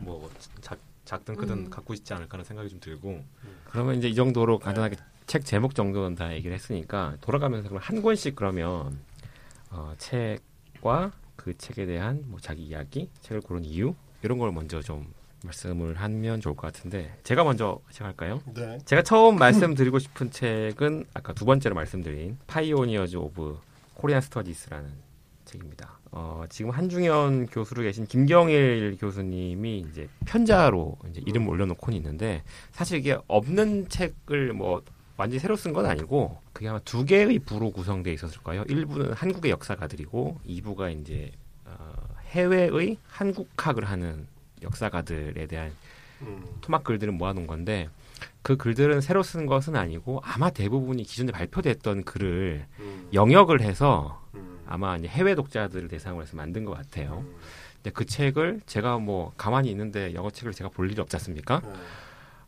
[0.00, 1.70] 뭐 작, 작든 크든 음.
[1.70, 3.58] 갖고 있지 않을까 하는 생각이 좀 들고 음.
[3.64, 4.96] 그러면 이제 이 정도로 간단하게
[5.26, 8.98] 책 제목 정도는 다 얘기를 했으니까 돌아가면서 그럼 한 권씩 그러면
[9.70, 15.12] 어, 책과 그 책에 대한 뭐 자기 이야기, 책을 고른 이유 이런 걸 먼저 좀
[15.44, 18.42] 말씀을 하면 좋을 것 같은데 제가 먼저 시작할까요?
[18.54, 18.78] 네.
[18.84, 23.58] 제가 처음 말씀드리고 싶은 책은 아까 두 번째로 말씀드린 Pioneers of
[23.94, 24.90] Korean Studies라는
[25.44, 25.97] 책입니다.
[26.10, 32.42] 어, 지금 한중연 교수로 계신 김경일 교수님이 이제 편자로 이제 이름 올려놓고 있는데
[32.72, 34.82] 사실 이게 없는 책을 뭐
[35.16, 38.64] 완전히 새로 쓴 건 아니고 그게 아마 두 개의 부로 구성되어 있었을 거예요.
[38.64, 41.32] 1부는 한국의 역사가들이고 2부가 이제
[41.64, 41.92] 어,
[42.28, 44.26] 해외의 한국학을 하는
[44.62, 45.72] 역사가들에 대한
[46.22, 46.44] 음.
[46.60, 47.88] 토막 글들을 모아놓은 건데
[48.42, 53.08] 그 글들은 새로 쓴 것은 아니고 아마 대부분이 기존에 발표됐던 글을 음.
[53.12, 54.27] 영역을 해서 음.
[54.68, 57.24] 아마 이제 해외 독자들을 대상으로 해서 만든 것 같아요.
[57.26, 57.36] 음.
[57.76, 61.60] 근데 그 책을 제가 뭐 가만히 있는데 영어 책을 제가 볼 일이 없지 않습니까?
[61.64, 61.72] 네.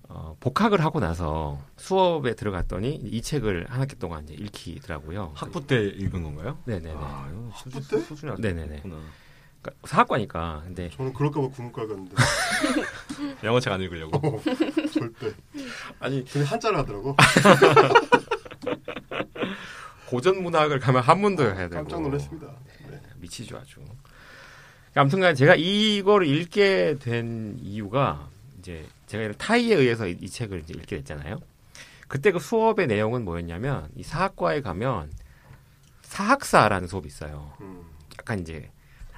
[0.08, 5.32] 어, 복학을 하고 나서 수업에 들어갔더니 이 책을 한 학기 동안 이제 읽히더라고요.
[5.34, 6.58] 학부 때 읽은 건가요?
[6.64, 6.94] 네네네.
[6.96, 7.98] 아, 학부 때?
[8.00, 8.80] 수준이 아주 네네네.
[8.82, 10.62] 그러니까 사학과니까.
[10.64, 12.16] 근데 저는 그럴까봐 국문과 갔는데
[13.44, 14.42] 영어 책 안 읽으려고.
[14.92, 15.32] 절대.
[16.00, 17.14] 아니 근데 한자를 하더라고.
[20.10, 22.52] 고전 문학을 가면 한문도 해야 되고 깜짝 놀랐습니다.
[22.88, 23.00] 네.
[23.18, 23.80] 미치죠 아주.
[24.92, 30.96] 아무튼간 제가 이거를 읽게 된 이유가 이제 제가 타이에 의해서 이, 이 책을 이제 읽게
[30.96, 31.38] 됐잖아요.
[32.08, 35.12] 그때 그 수업의 내용은 뭐였냐면 이 사학과에 가면
[36.02, 37.52] 사학사라는 수업이 있어요.
[37.60, 37.84] 음.
[38.18, 38.68] 약간 이제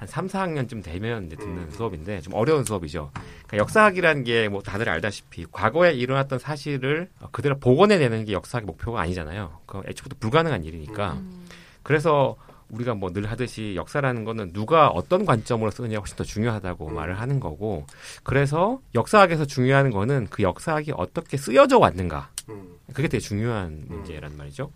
[0.03, 1.71] 한 3, 4학년쯤 되면 이제 듣는 음.
[1.71, 3.11] 수업인데 좀 어려운 수업이죠.
[3.13, 9.01] 그러니까 역사학이라는 게 뭐 다들 알다시피 과거에 일어났던 사실을 어, 그대로 복원해내는 게 역사학의 목표가
[9.01, 9.59] 아니잖아요.
[9.65, 11.13] 그 애초부터 불가능한 일이니까.
[11.13, 11.45] 음.
[11.83, 12.35] 그래서
[12.69, 16.95] 우리가 뭐 늘 하듯이 역사라는 거는 누가 어떤 관점으로 쓰느냐가 훨씬 더 중요하다고 음.
[16.95, 17.85] 말을 하는 거고
[18.23, 22.75] 그래서 역사학에서 중요한 거는 그 역사학이 어떻게 쓰여져 왔는가 음.
[22.93, 24.71] 그게 되게 중요한 문제란 말이죠.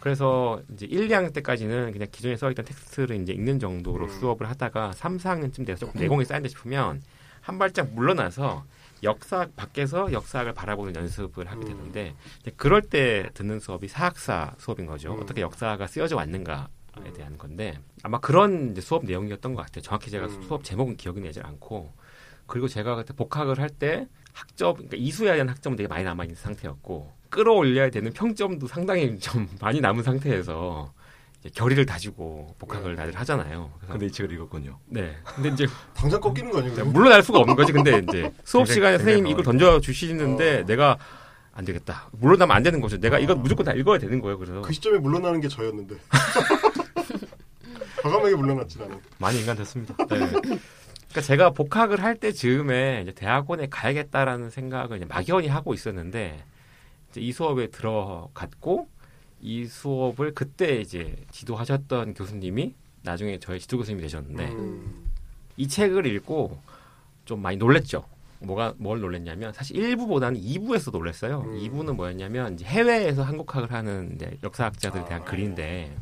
[0.00, 4.10] 그래서 이제 1, 2학년 때까지는 그냥 기존에 써 있던 텍스트를 이제 읽는 정도로 음.
[4.10, 7.02] 수업을 하다가 3, 4학년쯤 돼서 조금 내공이 쌓인다 싶으면
[7.40, 8.64] 한 발짝 물러나서
[9.02, 11.68] 역사학 밖에서 역사학을 바라보는 연습을 하게 음.
[11.68, 12.14] 되는데
[12.56, 15.14] 그럴 때 듣는 수업이 사학사 수업인 거죠.
[15.14, 15.20] 음.
[15.22, 16.68] 어떻게 역사가 쓰여져 왔는가
[17.04, 19.82] 에 대한 건데 아마 그런 수업 내용이었던 것 같아요.
[19.82, 20.42] 정확히 제가 음.
[20.44, 21.92] 수업 제목은 기억이 나지 않고
[22.46, 26.34] 그리고 제가 그때 복학을 할 때 학점, 그러니까 이수해야 되는 학점은 되게 많이 남아 있는
[26.34, 30.92] 상태였고, 끌어올려야 되는 평점도 상당히 좀 많이 남은 상태에서,
[31.40, 33.72] 이제 결의를 다지고 복학을 다들 하잖아요.
[33.90, 34.78] 근데 이 책을 읽었군요.
[34.86, 35.16] 네.
[35.24, 36.84] 근데 이제, 당장 꺾이는 거 아니에요?
[36.86, 37.72] 물러날 수가 없는 거지.
[37.72, 40.64] 근데 이제 수업 시간에 선생님이 이걸 던져 주시는데, 어.
[40.66, 40.96] 내가
[41.52, 42.08] 안 되겠다.
[42.12, 42.98] 물러나면 안 되는 거죠.
[42.98, 43.20] 내가 어.
[43.20, 44.38] 이건 무조건 다 읽어야 되는 거예요.
[44.38, 44.62] 그래서.
[44.62, 45.96] 그 시점에 물러나는 게 저였는데.
[48.02, 49.00] 과감하게 물러났지 나는.
[49.18, 49.94] 많이 인간 됐습니다.
[49.96, 50.06] 네.
[50.06, 56.44] 그러니까 제가 복학을 할 때 즈음에 이제 대학원에 가야겠다라는 생각을 이제 막연히 하고 있었는데
[57.20, 58.88] 이 수업에 들어갔고
[59.40, 65.10] 이 수업을 그때 이제 지도하셨던 교수님이 나중에 저의 지도 교수님이 되셨는데 음.
[65.56, 66.58] 이 책을 읽고
[67.24, 68.04] 좀 많이 놀랬죠.
[68.40, 71.42] 뭐가 뭘 놀랬냐면 사실 1부보다는 2부에서 놀랬어요.
[71.46, 71.58] 음.
[71.58, 75.24] 2부는 뭐였냐면 이제 해외에서 한국학을 하는 이제 역사학자들에 대한 아.
[75.24, 75.96] 글인데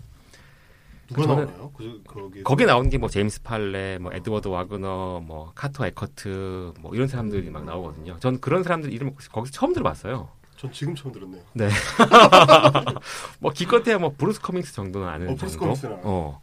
[1.09, 1.73] 누가 나오나요?
[1.77, 7.07] 그 거기 거기에 나오는 게뭐 제임스 팔레, 뭐 에드워드 와그너, 뭐 카터 에커트, 뭐 이런
[7.07, 8.19] 사람들이 막 나오거든요.
[8.21, 10.29] 전 그런 사람들 이름을 거기서 처음 들어봤어요.
[10.63, 11.43] 전 지금 처음 들었네요.
[13.41, 15.65] 뭐 기껏해야 뭐 브루스 커밍스 정도는 아는 어, 브루스 정도.
[15.67, 16.07] 커밍스는 알아요.
[16.07, 16.41] 어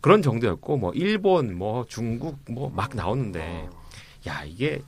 [0.00, 3.68] 그런 정도였고 뭐 일본, 뭐 중국 뭐 막 나오는데
[4.28, 4.82] 야 이게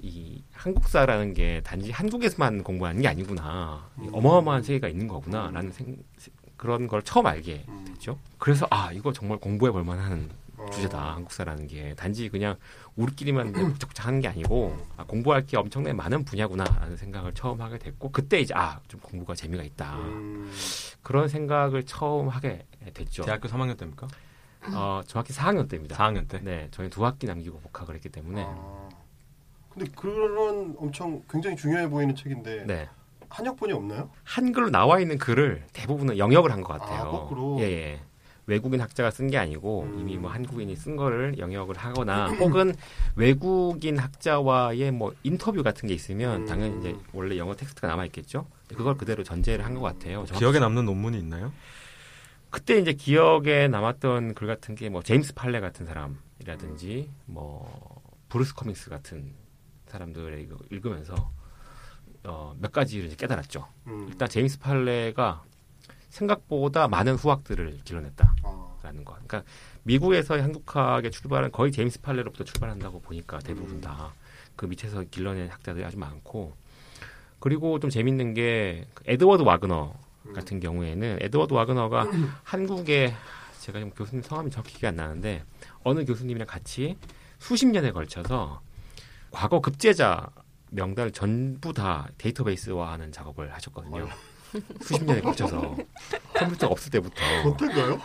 [0.00, 4.08] 이 한국사라는 게 단지 한국에서만 공부하는 게 아니구나 음.
[4.12, 5.96] 어마어마한 세계가 있는 거구나라는 생,
[6.56, 7.84] 그런 걸 처음 알게 음.
[7.86, 8.18] 됐죠.
[8.38, 10.47] 그래서 아 이거 정말 공부해 볼 만한 어.
[10.72, 12.56] 주제다 한국사라는 게 단지 그냥
[12.96, 18.10] 우리끼리만 북적북적 하는 게 아니고 아, 공부할 게 엄청나게 많은 분야구나라는 생각을 처음 하게 됐고
[18.10, 20.50] 그때 이제 아 좀 공부가 재미가 있다 음.
[21.02, 23.24] 그런 생각을 처음 하게 됐죠.
[23.24, 24.08] 대학교 3학년 때입니까?
[24.74, 25.96] 어 정확히 4학년 때입니다.
[25.96, 26.40] 4학년 때.
[26.42, 28.88] 네, 저희 두 학기 남기고 복학을 했기 때문에 아.
[29.70, 32.88] 근데 그런 엄청 굉장히 중요해 보이는 책인데 네
[33.30, 34.10] 한역본이 없나요?
[34.24, 37.02] 한글로 나와 있는 글을 대부분은 영역을 한 것 같아요.
[37.02, 37.58] 아, 거꾸로?
[37.60, 38.00] 예, 예.
[38.48, 40.00] 외국인 학자가 쓴 게 아니고 음.
[40.00, 42.74] 이미 뭐 한국인이 쓴 거를 영역을 하거나 혹은
[43.14, 46.46] 외국인 학자와의 뭐 인터뷰 같은 게 있으면 음.
[46.46, 48.46] 당연히 이제 원래 영어 텍스트가 남아 있겠죠.
[48.74, 50.24] 그걸 그대로 전제를 한 것 같아요.
[50.24, 51.52] 기억에 남는 논문이 있나요?
[52.50, 58.88] 그때 이제 기억에 남았던 글 같은 게 뭐 제임스 팔레 같은 사람이라든지 뭐 브루스 커밍스
[58.90, 59.34] 같은
[59.88, 61.30] 사람들의 이거 읽으면서
[62.24, 63.66] 어, 몇 가지를 이제 깨달았죠.
[63.86, 64.06] 음.
[64.08, 65.44] 일단 제임스 팔레가
[66.08, 69.04] 생각보다 많은 후학들을 길러냈다라는 아.
[69.04, 69.12] 거.
[69.12, 69.42] 그러니까
[69.82, 73.80] 미국에서의 한국학의 출발은 거의 제임스 팔레로부터 출발한다고 보니까 대부분 음.
[73.80, 76.54] 다그 밑에서 길러낸 학자들이 아주 많고
[77.40, 79.94] 그리고 좀 재밌는 게그 에드워드 와그너
[80.26, 80.32] 음.
[80.32, 82.06] 같은 경우에는 에드워드 와그너가
[82.42, 83.14] 한국에
[83.60, 85.44] 제가 지금 교수님 성함이 정확히 기억이 안 나는데
[85.84, 86.96] 어느 교수님이랑 같이
[87.38, 88.60] 수십 년에 걸쳐서
[89.30, 90.30] 과거 급제자
[90.70, 94.08] 명단을 전부 다 데이터베이스화하는 작업을 하셨거든요.
[94.80, 95.76] 수십 년에 걸쳐서
[96.34, 98.00] 컴퓨터 없을 때부터 어떤가요?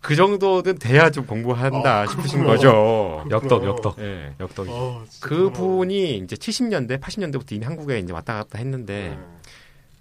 [0.00, 2.56] 그 정도는 돼야 좀 공부한다 아, 싶으신 그렇구나.
[2.56, 3.24] 거죠.
[3.30, 3.98] 역덕, 역덕.
[4.00, 4.70] 예, 역덕이.
[4.70, 9.32] 아, 진짜 그분이 이제 70년대, 80년대부터 이미 한국에 이제 왔다 갔다 했는데 대단하다.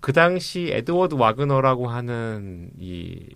[0.01, 3.27] 그 당시 에드워드 와그너라고 하는 이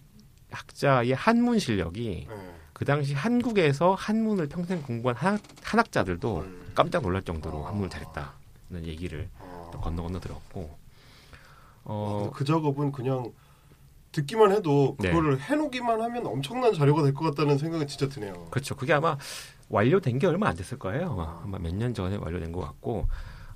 [0.51, 2.35] 학자의 한문 실력이 네.
[2.35, 2.51] 네.
[2.73, 6.71] 그 당시 한국에서 한문을 평생 공부한 한, 한학자들도 음.
[6.73, 7.69] 깜짝 놀랄 정도로 아.
[7.69, 9.69] 한문을 잘했다는 얘기를 아.
[9.71, 10.84] 또 건너 건너 들었고 아,
[11.85, 13.31] 어 근데 그 작업은 그냥
[14.11, 15.09] 듣기만 해도 네.
[15.09, 18.47] 그거를 해놓기만 하면 엄청난 자료가 될 것 같다는 생각이 진짜 드네요.
[18.51, 19.17] 그렇죠 그게 아마
[19.69, 23.07] 완료된 게 얼마 안 됐을 거예요 아마 몇년 전에 완료된 것 같고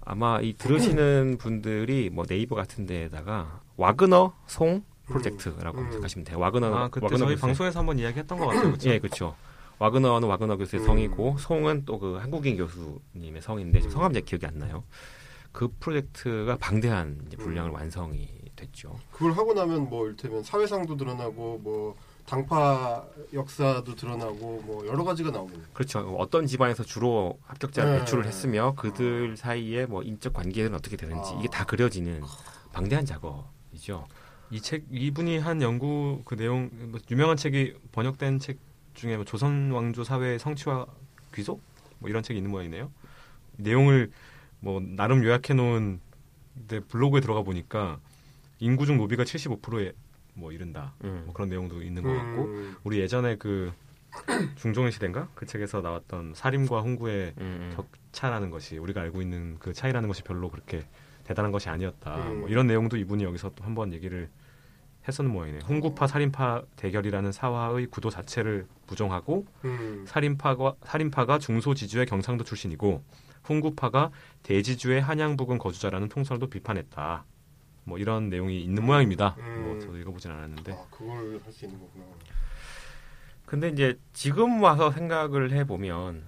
[0.01, 5.85] 아마 이 들으시는 분들이 뭐 네이버 같은 데에다가 와그너 송 프로젝트라고 음.
[5.91, 8.71] 생각하시면 돼요 와그너는 아, 그때 와그너 저희 교수의- 방송에서 한번 이야기했던 것 같아요.
[8.71, 8.89] 그쵸?
[8.89, 9.35] 예, 그렇죠.
[9.79, 10.85] 와그너는 와그너 교수의 음.
[10.85, 13.93] 성이고 송은 또 그 한국인 교수님의 성인데 지금 음.
[13.93, 14.83] 성함 제 기억이 안 나요.
[15.51, 17.43] 그 프로젝트가 방대한 이제 음.
[17.43, 18.97] 분량을 완성이 됐죠.
[19.12, 25.65] 그걸 하고 나면 뭐 일테면 사회상도 드러나고 뭐 당파 역사도 드러나고 뭐 여러 가지가 나오겠네요.
[25.73, 25.99] 그렇죠.
[26.17, 27.99] 어떤 집안에서 주로 합격자를 네.
[27.99, 31.38] 배출을 했으며 그들 사이에 뭐 인적 관계는 어떻게 되는지 아.
[31.39, 32.21] 이게 다 그려지는
[32.73, 34.05] 방대한 작업이죠.
[34.51, 38.57] 이 책 이분이 한 연구 그 내용 뭐 유명한 책이 번역된 책
[38.93, 40.85] 중에 뭐 조선 왕조 사회 성취와
[41.33, 41.62] 귀속
[41.99, 42.91] 뭐 이런 책이 있는 모양이네요.
[43.57, 44.12] 내용을
[44.59, 45.99] 뭐 나름 요약해 놓은
[46.67, 47.99] 내 블로그에 들어가 보니까
[48.59, 49.93] 인구 중 노비가 75%에
[50.33, 50.93] 뭐 이른다.
[51.03, 51.23] 음.
[51.25, 52.75] 뭐 그런 내용도 있는 것 같고 음.
[52.83, 53.71] 우리 예전에 그
[54.55, 57.73] 중종의 시대인가 그 책에서 나왔던 사림과 홍구의 음, 음.
[57.75, 60.85] 격차라는 것이 우리가 알고 있는 그 차이라는 것이 별로 그렇게
[61.23, 62.15] 대단한 것이 아니었다.
[62.31, 62.39] 음.
[62.41, 64.29] 뭐 이런 내용도 이분이 여기서 또 한번 얘기를
[65.09, 65.61] 했었는 모양이네요.
[65.67, 70.05] 홍구파 살인파 대결이라는 사화의 구도 자체를 부정하고 음.
[70.07, 73.03] 살인파가 살인파가 중소지주의 경상도 출신이고
[73.47, 74.11] 홍구파가
[74.43, 77.25] 대지주의 한양 부근 거주자라는 통설도 비판했다.
[77.85, 79.35] 뭐 이런 내용이 있는 모양입니다.
[79.39, 79.63] 음.
[79.65, 82.05] 뭐 저도 읽어보진 않았는데 아 그걸 할 수 있는 거구나.
[83.45, 86.23] 근데 이제 지금 와서 생각을 해보면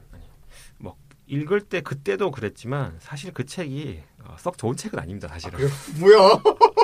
[0.79, 0.95] 뭐
[1.27, 5.27] 읽을 때 그때도 그랬지만 사실 그 책이 어, 썩 좋은 책은 아닙니다.
[5.27, 5.59] 사실은.
[5.59, 5.69] 그래요?
[5.99, 6.41] 뭐야?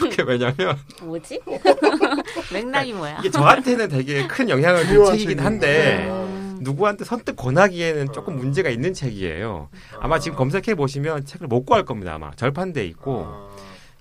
[0.00, 1.40] 그게 왜냐면 뭐지?
[2.52, 3.18] 맥락이 뭐야?
[3.20, 5.40] 이게 저한테는 되게 큰 영향을 준 책이긴.
[5.40, 9.68] 한데 음, 누구한테 선뜻 권하기에는 조금 문제가 있는 책이에요.
[10.00, 12.14] 아마 지금 검색해 보시면 책을 못 구할 겁니다.
[12.14, 13.24] 아마 절판돼 있고.
[13.26, 13.48] 아,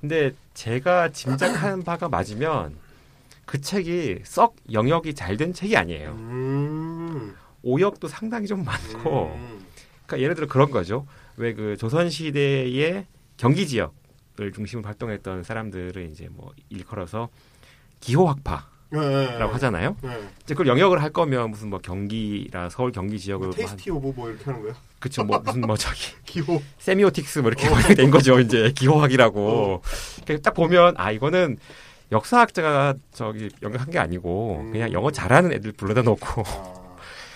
[0.01, 2.75] 근데 제가 짐작하는 바가 맞으면
[3.45, 6.11] 그 책이 썩 영역이 잘 된 책이 아니에요.
[6.11, 7.35] 음.
[7.63, 9.65] 오역도 상당히 좀 많고 음.
[10.05, 11.05] 그러니까 예를 들어 그런 거죠.
[11.37, 13.05] 왜 그 조선 시대의
[13.37, 13.93] 경기 지역을
[14.53, 17.29] 중심으로 활동했던 사람들을 이제 뭐 일컬어서
[17.99, 19.43] 기호학파라고 예, 예, 예.
[19.43, 19.95] 하잖아요.
[20.05, 20.09] 예.
[20.43, 24.29] 이제 그걸 영역을 할 거면 무슨 뭐 경기라 서울 경기 지역을 뭐 tasty of 뭐
[24.29, 24.73] 이렇게 하는 거야?
[24.99, 26.61] 그쵸 뭐 무슨 뭐 저기 기호.
[26.79, 28.39] semiotics 뭐 이렇게 번역이 된 거죠.
[28.39, 29.81] 이제 기호학이라고.
[30.25, 31.57] 그딱 보면 아 이거는
[32.11, 34.71] 역사학자가 저기 영역한 게 아니고 음.
[34.71, 36.73] 그냥 영어 잘하는 애들 불러다 놓고 아,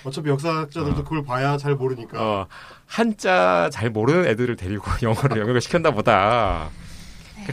[0.06, 1.04] 어차피 역사학자들도 어.
[1.04, 2.22] 그걸 봐야 잘 모르니까.
[2.24, 2.48] 어,
[2.88, 6.70] 한자 잘 모르는 애들을 데리고 영어를 영역을 시켰나 보다.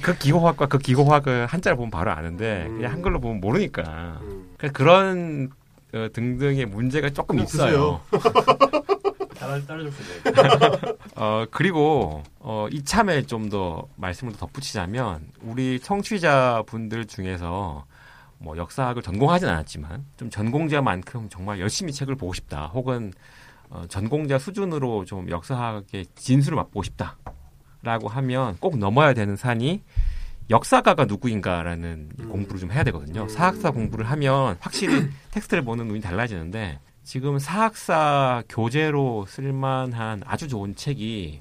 [0.00, 2.76] 그 기호학과 그 기호학을 한자를 보면 바로 아는데 음.
[2.76, 4.18] 그냥 한글로 보면 모르니까.
[4.22, 4.50] 음.
[4.56, 5.50] 그래서 그런
[5.94, 8.00] 어, 등등의 문제가 조금 그냥 있어요.
[11.16, 17.86] 어, 그리고, 어, 이참에 좀 더 말씀을 더 덧붙이자면, 우리 청취자 분들 중에서
[18.38, 22.66] 뭐 역사학을 전공하진 않았지만, 좀 전공자만큼 정말 열심히 책을 보고 싶다.
[22.66, 23.12] 혹은,
[23.70, 27.16] 어, 전공자 수준으로 좀 역사학의 진수를 맛보고 싶다.
[27.82, 29.82] 라고 하면 꼭 넘어야 되는 산이
[30.50, 32.28] 역사가가 누구인가라는 음.
[32.28, 33.22] 공부를 좀 해야 되거든요.
[33.22, 33.28] 음.
[33.28, 41.40] 사학사 공부를 하면 확실히 텍스트를 보는 눈이 달라지는데 지금 사학사 교재로 쓸만한 아주 좋은 책이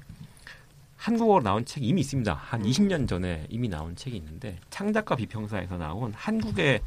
[0.96, 2.34] 한국어로 나온 책이 이미 있습니다.
[2.34, 2.66] 한 음.
[2.66, 6.80] 20년 전에 이미 나온 책이 있는데 창작과 비평사에서 나온 한국의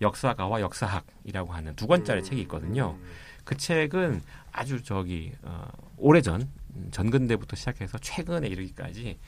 [0.00, 2.96] 역사가와 역사학이라고 하는 두 권짜리 책이 있거든요.
[2.98, 3.06] 음.
[3.44, 9.18] 그 책은 아주 저기 어, 오래전 음, 전근대부터 시작해서 최근에 이르기까지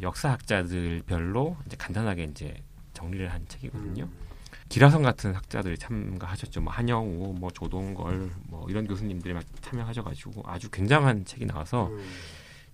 [0.00, 2.62] 역사학자들별로 이제 간단하게 이제
[2.94, 4.04] 정리를 한 책이거든요.
[4.04, 4.32] 음.
[4.68, 6.62] 기라성 같은 학자들이 참가하셨죠.
[6.62, 12.02] 뭐 한영우, 뭐 조동걸, 뭐 이런 교수님들이 막 참여하셔가지고 아주 굉장한 책이 나와서 음.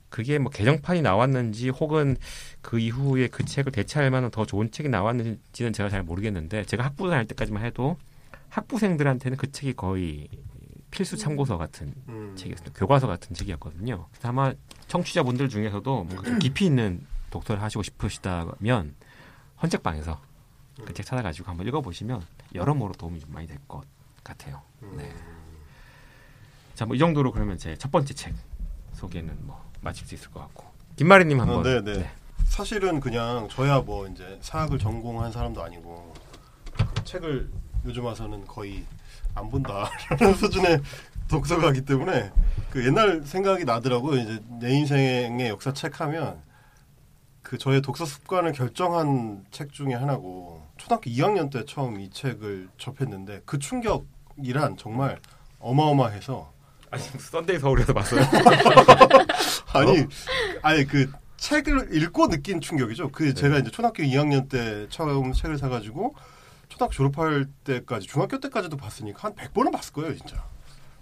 [0.08, 2.16] 그게 뭐 개정판이 나왔는지 혹은
[2.62, 7.10] 그 이후에 그 책을 대체할 만한 더 좋은 책이 나왔는지는 제가 잘 모르겠는데 제가 학부
[7.10, 7.96] 다닐 때까지만 해도
[8.48, 10.28] 학부생들한테는 그 책이 거의
[10.90, 12.34] 필수 참고서 같은 음.
[12.36, 12.70] 책이었어요.
[12.74, 14.06] 교과서 같은 책이었거든요.
[14.22, 14.52] 아마
[14.88, 18.94] 청취자분들 중에서도 뭔가 좀 깊이 있는 독서를 하시고 싶으시다면
[19.62, 20.20] 헌책방에서
[20.86, 22.22] 그 책 찾아가지고 한번 읽어보시면
[22.54, 23.82] 여러모로 도움이 좀 많이 될 것
[24.22, 24.62] 같아요.
[24.96, 25.12] 네.
[26.74, 28.34] 자, 뭐 이 정도로 그러면 제 첫 번째 책
[28.94, 30.64] 소개는 뭐 마칠 수 있을 것 같고
[30.96, 31.58] 김마리님 한번.
[31.58, 32.10] 어, 네, 네.
[32.44, 36.14] 사실은 그냥 저야 뭐 이제 사학을 전공한 사람도 아니고
[37.04, 37.50] 책을
[37.84, 38.84] 요즘 와서는 거의
[39.34, 40.80] 안 본다라는 수준의
[41.28, 42.30] 독서가기 때문에
[42.70, 44.20] 그 옛날 생각이 나더라고요.
[44.20, 46.40] 이제 내 인생의 역사 책 하면
[47.42, 53.42] 그 저의 독서 습관을 결정한 책 중에 하나고 초등학교 2학년 때 처음 이 책을 접했는데
[53.46, 55.18] 그 충격이란 정말
[55.58, 56.52] 어마어마해서
[56.90, 58.20] 아니 썬데이 서울에서 봤어요.
[59.72, 60.06] 아니,
[60.62, 63.10] 아니 그 책을 읽고 느낀 충격이죠.
[63.12, 66.14] 그 제가 이제 초등학교 2학년 때 처음 책을 사가지고
[66.78, 70.44] 초등학교 졸업할 때까지 중학교 때까지도 봤으니까 한 100번은 봤을 거예요, 진짜.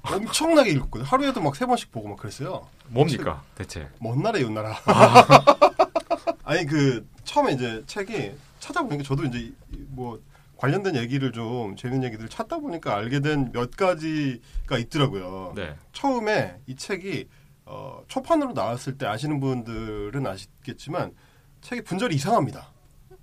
[0.02, 1.04] 엄청나게 읽었거든요.
[1.06, 2.66] 하루에도 막 세 번씩 보고 막 그랬어요.
[2.88, 3.88] 뭡니까 대체?
[4.00, 4.74] 먼 나라 이웃 나라.
[6.44, 9.54] 아니 그 처음에 이제 책이 찾아보니까 저도 이제 이-
[9.88, 10.20] 뭐
[10.56, 15.52] 관련된 얘기를 좀 재밌는 얘기들을 찾다 보니까 알게 된 몇 가지가 있더라고요.
[15.56, 15.74] 네.
[15.92, 17.28] 처음에 이 책이
[17.66, 21.12] 어, 초판으로 나왔을 때 아시는 분들은 아시겠지만
[21.62, 22.68] 책이 분절이 이상합니다.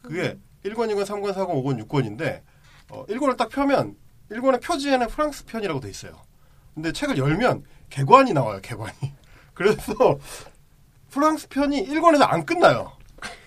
[0.02, 2.42] 그게 1권, 2권, 3권, 4권, 5권, 6권인데
[2.90, 3.96] 어, 1권을 딱 펴면
[4.32, 6.14] 1권의 표지에는 프랑스 편이라고 돼 있어요.
[6.74, 8.94] 근데 책을 열면 개관이 나와요, 개관이.
[9.54, 9.94] 그래서
[11.12, 12.92] 프랑스 편이 1권에서 안 끝나요.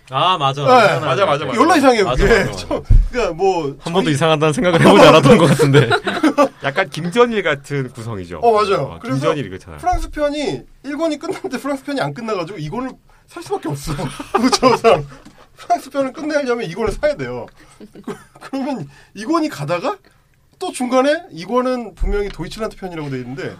[0.09, 0.63] 아 맞아.
[0.63, 0.69] 네.
[0.69, 1.61] 맞아 맞아, 맞아, 맞아.
[1.61, 2.39] 연락 이상해요, 맞아, 그게.
[2.45, 2.67] 맞아, 맞아.
[2.69, 5.91] 저- 그러니까 뭐한 번도 이상하다는 생각을 해보지 않았던 것 같은데.
[6.63, 8.39] 약간 김전일 같은 구성이죠.
[8.39, 8.99] 어, 맞아요.
[9.01, 9.81] 그래서 김전일이 그렇잖아요.
[9.81, 12.91] 프랑스 편이 1권이 끝났는데 프랑스 편이 안 끝나가지고 이권을
[13.27, 13.93] 살 수밖에 없어.
[14.39, 15.05] 무조상
[15.57, 17.47] 프랑스 편을 끝내려면 이권을 사야 돼요.
[17.79, 19.97] 그, 그러면 이권이 가다가
[20.59, 23.55] 또 중간에 이권은 분명히 도이칠란드 편이라고 돼 있는데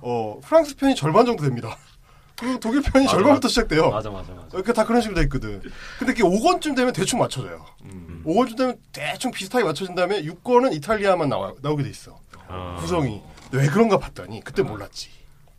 [0.00, 1.76] 어 프랑스 편이 절반 정도 됩니다.
[2.38, 3.90] 그리고 독일 편이 맞아, 절반부터 시작돼요.
[3.90, 4.48] 맞아 맞아 맞아.
[4.54, 5.60] 이렇게 다 그런 식으로 돼 있거든.
[5.98, 7.66] 근데 그게 5권쯤 되면 대충 맞춰져요.
[7.84, 8.22] 음.
[8.26, 12.18] 5권쯤 되면 대충 비슷하게 맞춰진 다음에 6권은 이탈리아만 나와, 나오게 돼 있어.
[12.48, 12.78] 아.
[12.80, 13.20] 구성이
[13.52, 15.10] 왜 그런가 봤더니 그때 몰랐지.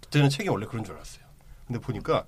[0.01, 1.23] 그때는 책이 원래 그런 줄 알았어요.
[1.67, 2.25] 근데 보니까 야,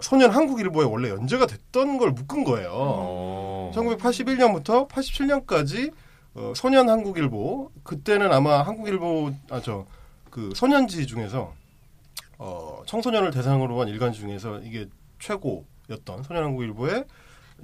[0.00, 2.70] 소년 한국일보에 원래 연재가 됐던 걸 묶은 거예요.
[2.72, 3.72] 어.
[3.74, 5.92] 1981년부터 87년까지
[6.34, 9.86] 어, 소년 한국일보 그때는 아마 한국일보 아 저
[10.34, 11.54] 그 소년지 중에서
[12.38, 14.88] 어, 청소년을 대상으로 한 일간 중에서 이게
[15.20, 17.04] 최고였던 소년 한국일보에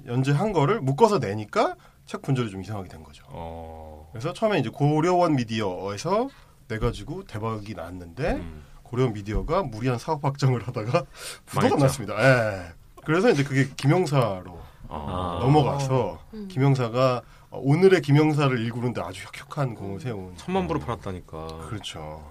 [0.05, 3.25] 연재한 거를 묶어서 내니까 책 분절이 좀 이상하게 된 거죠.
[3.27, 4.07] 어.
[4.13, 6.29] 그래서 처음에 이제 고려원 미디어에서
[6.69, 8.63] 내 가지고 대박이 났는데 음.
[8.91, 11.05] 고려원 미디어가 무리한 사업 확장을 하다가
[11.47, 11.75] 부도가.
[11.77, 12.13] 났습니다.
[12.21, 12.73] 예.
[13.05, 15.39] 그래서 이제 그게 김영사로 아.
[15.41, 16.47] 넘어가서 음.
[16.49, 21.67] 김영사가 어, 오늘의 김영사를 일구는데 아주 혁혁한 공을 세운 천만 부를 팔았다니까.
[21.69, 22.29] 그렇죠.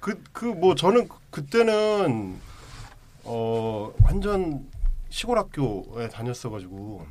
[0.00, 2.38] 그 그 뭐 저는 그때는
[3.24, 4.68] 어 완전
[5.10, 7.06] 시골 학교에 다녔어가지고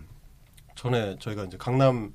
[0.75, 2.13] 전에 저희가 이제 강남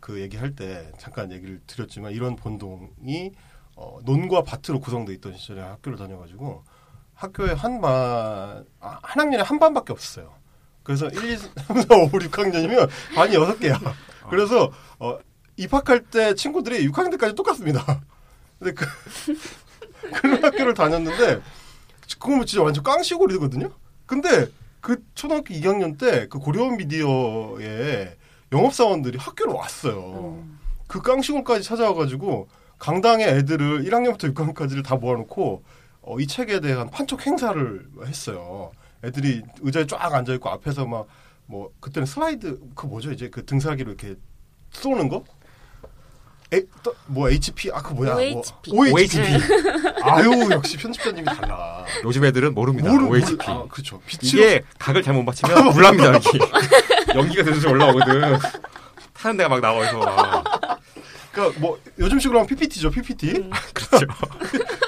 [0.00, 3.32] 그 얘기할 때 잠깐 얘기를 드렸지만 이런 본동이
[3.80, 6.64] 어, 논과 밭으로 구성돼 있던 시절에 학교를 다녀가지고
[7.14, 10.34] 학교에 한반 아, 한 학년에 한 반밖에 없었어요.
[10.82, 13.78] 그래서 1, 2, 3, 4, 5, 6학년이면 반이 여섯 개야.
[14.30, 15.18] 그래서 어,
[15.56, 18.02] 입학할 때 친구들이 6학년 때까지 똑같습니다.
[18.58, 18.84] 근데 그
[20.20, 21.40] 그런 학교를 다녔는데
[22.18, 23.70] 그건 진짜 완전 깡시골이거든요.
[24.06, 24.48] 근데
[24.80, 28.16] 그 초등학교 2학년 때 그 고려원 미디어에
[28.50, 30.42] 영업사원들이 학교로 왔어요.
[30.88, 35.62] 그 깡시골까지 찾아와가지고 강당의 애들을 1학년부터 6학년까지를 다 모아놓고
[36.02, 38.72] 어, 이 책에 대한 판촉 행사를 했어요.
[39.04, 41.06] 애들이 의자에 쫙 앉아 있고 앞에서 막
[41.48, 44.14] 뭐 그때는 슬라이드 그 뭐죠 이제 그 등사기로 이렇게
[44.70, 45.24] 쏘는 거?
[46.52, 48.74] 에, 또, 뭐 HP 아그 뭐야 OHP.
[48.74, 49.18] 뭐, OHP
[50.02, 52.90] 아유 역시 편집자님이 달라 요즘 애들은 모릅니다.
[52.90, 53.32] 모르, OHP.
[53.32, 56.38] 모르, 아, 그렇죠 빛으로 이게 각을 잘못 맞추면 불납니다 여기.
[57.14, 58.38] 연기가 계속 올라오거든.
[59.14, 60.80] 타는 데가 막 나와서 막.
[61.38, 64.06] 그러니까 뭐 요즘식으로 하면 PPT죠 PPT 그렇죠.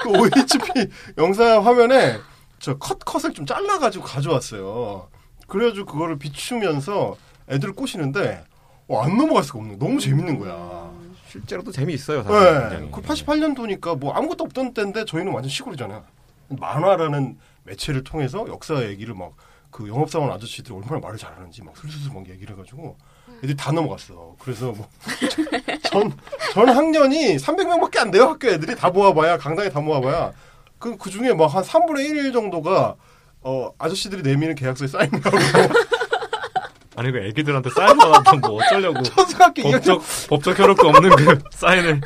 [0.03, 2.19] 그 OHP 영상 화면에
[2.59, 5.07] 저 컷 컷을 좀 잘라가지고 가져왔어요.
[5.47, 7.15] 그래가지고 그거를 비추면서
[7.49, 8.43] 애들을 꼬시는데
[8.87, 9.79] 어, 안 넘어갈 수가 없는.
[9.79, 10.91] 너무 재밌는 거야.
[11.29, 12.23] 실제로도 재미있어요.
[12.23, 12.89] 사실 네.
[12.91, 16.03] 그 88년도니까 뭐 아무것도 없던 때인데 저희는 완전 시골이잖아요.
[16.49, 19.33] 만화라는 매체를 통해서 역사 얘기를 막
[19.71, 22.97] 그 영업사원 아저씨들이 얼마나 말을 잘하는지 막 술술술 막 얘기를 해가지고
[23.37, 24.35] 애들이 다 넘어갔어.
[24.39, 24.89] 그래서 뭐
[25.91, 26.11] 전,
[26.53, 28.23] 전 학년이 300명밖에 안 돼요.
[28.25, 30.31] 학교 애들이 다 모아봐야 강당에 다 모아봐야
[30.79, 32.95] 그, 그 중에 막 한 3분의 1 정도가
[33.41, 35.37] 어, 아저씨들이 내미는 계약서에 사인을 하고
[36.95, 42.01] 아니 그 애기들한테 사인 받았던 뭐 어쩌려고 초등학교 2학년 법적 법적 효력도 없는 그 사인을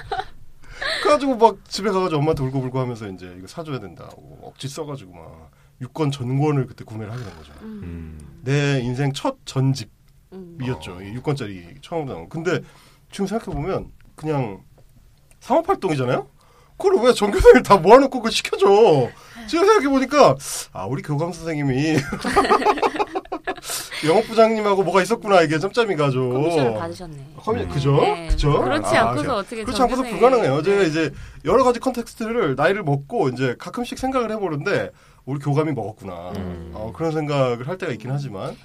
[1.02, 5.52] 그래가지고 막 집에 가가지고 엄마한테 울고불고 하면서 이제 이거 사줘야 된다 고 억지 써가지고 막
[5.82, 7.52] 유권 전권을 그때 구매를 하게 된 거죠.
[7.62, 8.18] 음.
[8.44, 9.90] 내 인생 첫 전집이었죠.
[10.34, 11.04] 음.
[11.04, 12.30] 이 6권짜리 처음 나온.
[12.30, 12.62] 근데
[13.16, 14.60] 지금 생각해보면 그냥
[15.40, 16.28] 상업활동이잖아요?
[16.78, 18.68] 그걸 왜 전교생을 다 모아놓고 그걸 시켜줘?
[19.48, 20.36] 지금 생각해보니까,
[20.74, 21.96] 아, 우리 교감 선생님이
[24.06, 26.30] 영업부장님하고 뭐가 있었구나, 이게 짬짬이 가죠.
[26.30, 27.18] 커미션을 받으셨네.
[27.38, 27.96] 커미- 그죠?
[28.02, 28.28] 네.
[28.28, 28.62] 그죠?
[28.62, 30.62] 그렇지 아, 않고서 제가- 어떻게 그렇지 않고서 불가능해요.
[30.62, 30.88] 제가 네.
[30.90, 31.12] 이제
[31.46, 34.90] 여러 가지 context를 나이를 먹고 이제 가끔씩 생각을 해보는데,
[35.24, 36.34] 우리 교감이 먹었구나.
[36.36, 36.72] 음.
[36.74, 38.58] 어, 그런 생각을 할 때가 있긴 하지만,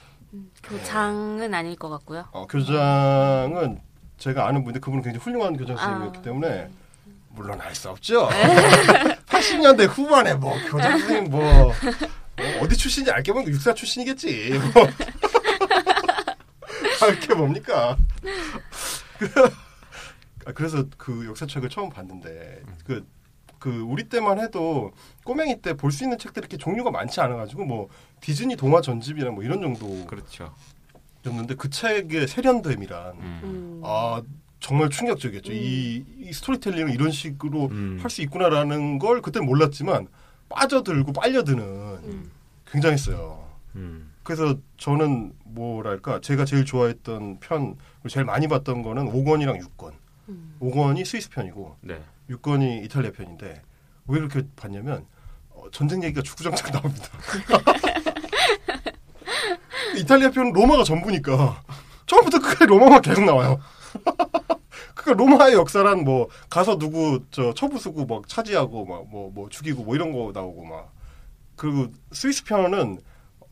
[0.65, 2.25] 교장은 아닐 것 같고요.
[2.33, 3.79] 어, 교장은
[4.21, 6.23] 제가 아는 분인데 그분은 굉장히 훌륭한 교장 선생님이었기 아.
[6.23, 6.69] 때문에
[7.31, 8.29] 물론 알 수 없죠.
[9.27, 11.73] 80년대 후반에 뭐 교장 선생님 뭐, 뭐
[12.61, 14.51] 어디 출신인지 알게 보면 육사 출신이겠지.
[14.75, 14.87] 뭐.
[17.09, 17.97] 알게 뭡니까?
[19.19, 19.31] 그-
[20.47, 23.07] 아, 그래서 그 역사책을 처음 봤는데 그,
[23.59, 24.93] 그 우리 때만 해도
[25.25, 27.89] 꼬맹이 때 볼 수 있는 책들이 이렇게 종류가 많지 않아가지고 뭐
[28.21, 30.55] 디즈니 동화 전집이나 뭐 이런 정도 그렇죠.
[31.27, 33.41] 였는데 그 책의 세련됨이란 음.
[33.45, 33.81] 음.
[33.85, 34.23] 아
[34.61, 35.53] 정말 충격적이었죠.
[35.53, 35.57] 음.
[35.57, 37.99] 이, 이 스토리텔링을 이런 식으로 음.
[38.01, 40.07] 할수 있구나라는 걸 그때 몰랐지만
[40.49, 42.31] 빠져들고 빨려드는 음.
[42.67, 43.49] 굉장했어요.
[43.77, 44.13] 음.
[44.23, 47.77] 그래서 저는 뭐랄까 제가 제일 좋아했던 편
[48.09, 49.93] 제일 많이 봤던 거는 5권이랑 6권.
[50.29, 50.57] 음.
[50.61, 52.01] 5권이 스위스 편이고 네.
[52.31, 53.63] 6권이 이탈리아 편인데
[54.07, 55.07] 왜 그렇게 봤냐면
[55.51, 57.09] 어, 전쟁 얘기가 주구장창 나옵니다.
[59.97, 61.63] 이탈리아 편은 로마가 전부니까
[62.07, 63.61] 처음부터 끝까지 로마만 계속 나와요.
[64.95, 70.33] 그러니까 로마의 역사란 뭐 가서 누구 저 처부수고 막 차지하고 막뭐뭐 죽이고 뭐 이런 거
[70.33, 70.93] 나오고 막
[71.57, 72.99] 그리고 스위스 편은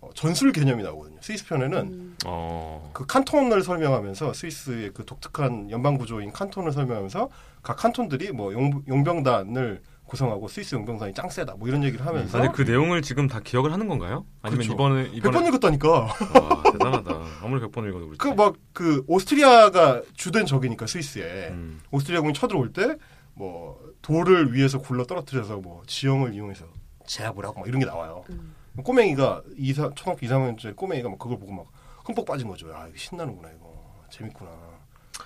[0.01, 1.19] 어, 전술 개념이 나오거든요.
[1.21, 2.17] 스위스 편에는 음.
[2.25, 2.91] 어.
[2.93, 7.29] 그 칸톤을 설명하면서 스위스의 그 독특한 연방 구조인 칸톤을 설명하면서
[7.63, 12.51] 각 칸톤들이 뭐 용, 용병단을 구성하고 스위스 용병단이 짱 세다 뭐 이런 얘기를 하면서 아니
[12.53, 14.25] 그 내용을 지금 다 기억을 하는 건가요?
[14.43, 14.73] 아니면 그렇죠.
[14.75, 15.89] 이번에 100번 이번에 읽었다니까.
[15.91, 17.11] 와 대단하다.
[17.43, 18.19] 아무리 100번 읽어도 그렇지.
[18.19, 21.81] 그막 그 오스트리아가 주된 적이니까 스위스에 음.
[21.93, 22.97] 오스트리아군이 쳐들어올 때
[23.39, 26.65] 뭐 돌을 위에서 굴러 떨어뜨려서 뭐 지형을 이용해서
[27.07, 28.25] 제압을 하고 막 이런 게 나와요.
[28.31, 28.53] 음.
[28.83, 31.67] 꼬맹이가 이사 초등학교 2, 3학년째 꼬맹이가 막 그걸 보고 막
[32.05, 32.67] 흠뻑 빠진 거죠.
[32.75, 34.51] 아 이거 신나는구나 이거 재밌구나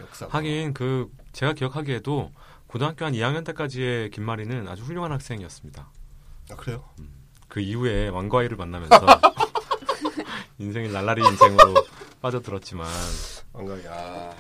[0.02, 0.26] 역사.
[0.28, 2.30] 하긴 그 제가 기억하기에도
[2.72, 5.90] 고등학교 한 2학년 때까지의 김마리는 아주 훌륭한 학생이었습니다.
[6.50, 6.82] 아, 그래요?
[7.46, 8.96] 그 이후에 왕과이를 만나면서
[10.56, 11.74] 인생이 날라리 인생으로
[12.22, 12.86] 빠져들었지만
[13.52, 13.90] 안가야.
[13.90, 14.30] 아,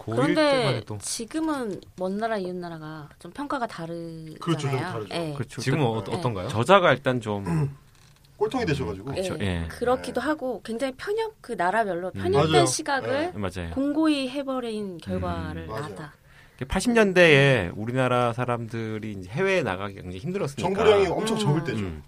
[0.00, 4.38] 고1 때만 그런데 지금은 먼 나라 이웃 나라가 좀 평가가 다르잖아요.
[4.40, 5.14] 그렇죠, 좀 다르죠.
[5.14, 5.34] 예.
[5.34, 5.60] 그렇죠.
[5.60, 6.16] 지금은 어, 네.
[6.16, 6.48] 어떤가요?
[6.48, 7.44] 저자가 일단 좀
[8.36, 9.12] 꼴통이 되셔가지고.
[9.16, 9.22] 예.
[9.22, 9.44] 그렇죠.
[9.44, 9.68] 예.
[9.68, 12.20] 그렇기도 하고 굉장히 편협 그 나라별로 음.
[12.20, 12.66] 편협된 맞아요.
[12.66, 13.70] 시각을 네.
[13.70, 15.82] 공고히 해버린 결과를 음, 맞아요.
[15.82, 16.19] 낳았다.
[16.66, 20.62] 80년대에 우리나라 사람들이 이제 해외에 나가기 굉장히 힘들었으니까.
[20.62, 21.40] 정보량이 엄청 음.
[21.40, 21.78] 적을 때죠.
[21.84, 22.02] 음.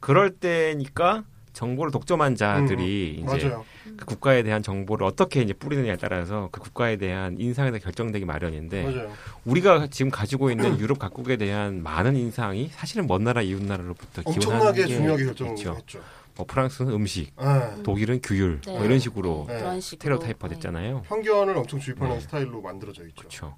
[0.00, 3.26] 그럴 때니까 정보를 독점한 자들이 이제 음.
[3.26, 3.64] 맞아요.
[3.96, 8.82] 그 국가에 대한 정보를 어떻게 이제 뿌리느냐에 따라서 그 국가에 대한 인상에 대해 결정되기 마련인데
[8.82, 9.12] 맞아요.
[9.46, 14.68] 우리가 지금 가지고 있는 유럽 각국에 대한 많은 인상이 사실은 먼 나라 이웃 나라로부터 기원하는
[14.68, 15.44] 엄청나게 게 중요하게 있죠.
[15.46, 16.00] 결정했죠.
[16.36, 17.82] 뭐 프랑스는 음식, 네.
[17.82, 18.72] 독일은 규율 네.
[18.72, 19.58] 뭐 이런 식으로 네.
[19.58, 21.04] 식으로 스테레오타입화 됐잖아요.
[21.08, 22.20] 편견을 엄청 주입하는 네.
[22.20, 23.14] 스타일로 만들어져 있죠.
[23.16, 23.56] 그렇죠.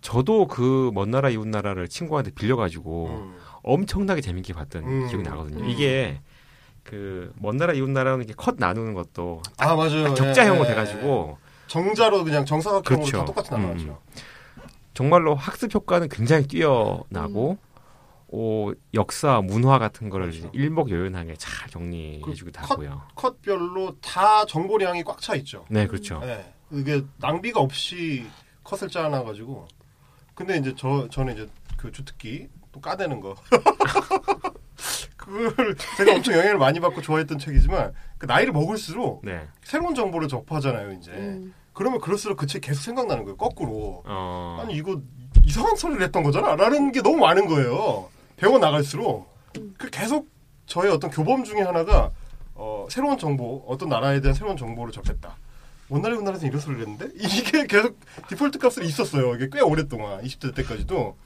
[0.00, 3.36] 저도 그 먼 나라 이웃 나라를 친구한테 빌려가지고 음.
[3.62, 5.08] 엄청나게 재밌게 봤던 음.
[5.08, 5.64] 기억이 나거든요.
[5.64, 5.68] 음.
[5.70, 6.20] 이게
[6.84, 10.14] 그 먼 나라 이웃 나라는 이렇게 컷 나누는 것도 아 맞아요.
[10.14, 13.18] 적자형으로 예, 예, 돼가지고 정자로 그냥 정사각형으로 그렇죠.
[13.18, 13.84] 다 똑같이 나눠죠.
[13.88, 13.96] 음.
[14.94, 17.58] 정말로 학습 효과는 굉장히 뛰어나고
[18.28, 20.50] 어, 역사, 문화 같은 거를 그렇죠.
[20.52, 23.02] 일목요연하게 잘 정리해주기도 그 하고요.
[23.14, 25.64] 컷별로 다 정보량이 꽉 차 있죠.
[25.70, 26.18] 네, 그렇죠.
[26.20, 26.52] 네.
[26.72, 28.26] 이게 낭비가 없이
[28.64, 29.68] 컷을 짜놔가지고.
[30.36, 33.34] 근데 이제 저 저는 이제 그 주특기 또 까대는 거.
[35.16, 39.48] 그걸 제가 엄청 영향을 많이 받고 좋아했던 책이지만 그 나이를 먹을수록 네.
[39.64, 41.10] 새로운 정보를 접하잖아요 이제.
[41.10, 41.52] 음.
[41.72, 43.36] 그러면 그럴수록 그 책 계속 생각나는 거예요.
[43.36, 44.02] 거꾸로.
[44.06, 45.00] 어, 아니 이거
[45.44, 46.54] 이상한 소리를 했던 거잖아.
[46.54, 48.08] 라는 게 너무 많은 거예요.
[48.36, 49.26] 배워 나갈수록
[49.78, 50.28] 그 계속
[50.66, 52.10] 저의 어떤 교범 중에 하나가
[52.54, 55.36] 어, 새로운 정보, 어떤 나라에 대한 새로운 정보를 접했다.
[55.88, 59.34] 원나라 원나라에서 이런 소리를 했는데 이게 계속 디폴트 값으로 있었어요.
[59.34, 61.16] 이게 꽤 오랫동안 20대 때까지도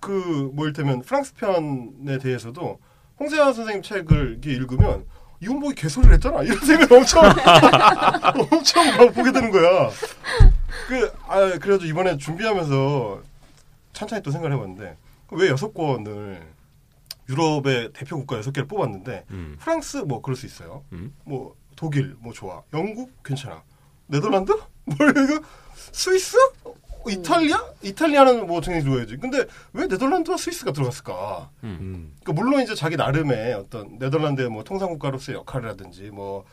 [0.00, 2.78] 그뭐 이를테면 프랑스 편에 대해서도
[3.18, 5.06] 홍세환 선생님 책을 읽으면
[5.40, 6.42] 이혼복이 개소리를 했잖아.
[6.42, 7.22] 이런 생각을 엄청
[8.50, 9.90] 엄청 막 보게 되는 거야.
[10.88, 13.22] 그, 아, 그래도 이번에 준비하면서
[13.92, 14.96] 천천히 또 생각을 해봤는데,
[15.32, 16.40] 왜 여섯 권을
[17.28, 19.56] 유럽의 대표 국가 여섯 개를 뽑았는데, 음.
[19.60, 20.84] 프랑스 뭐 그럴 수 있어요.
[20.92, 21.14] 음.
[21.24, 22.62] 뭐 독일 뭐 좋아.
[22.72, 23.62] 영국 괜찮아.
[24.06, 24.52] 네덜란드?
[24.84, 25.40] 뭘 이거?
[25.92, 26.36] 스위스?
[26.64, 26.74] 어,
[27.08, 27.58] 이탈리아?
[27.82, 29.16] 이탈리아는 뭐 당연히 좋아야지.
[29.16, 31.50] 근데 왜 네덜란드와 스위스가 들어갔을까?
[31.64, 32.14] 음.
[32.22, 36.44] 그러니까 물론 이제 자기 나름의 어떤 네덜란드의 뭐 통상국가로서의 역할을 하든지 뭐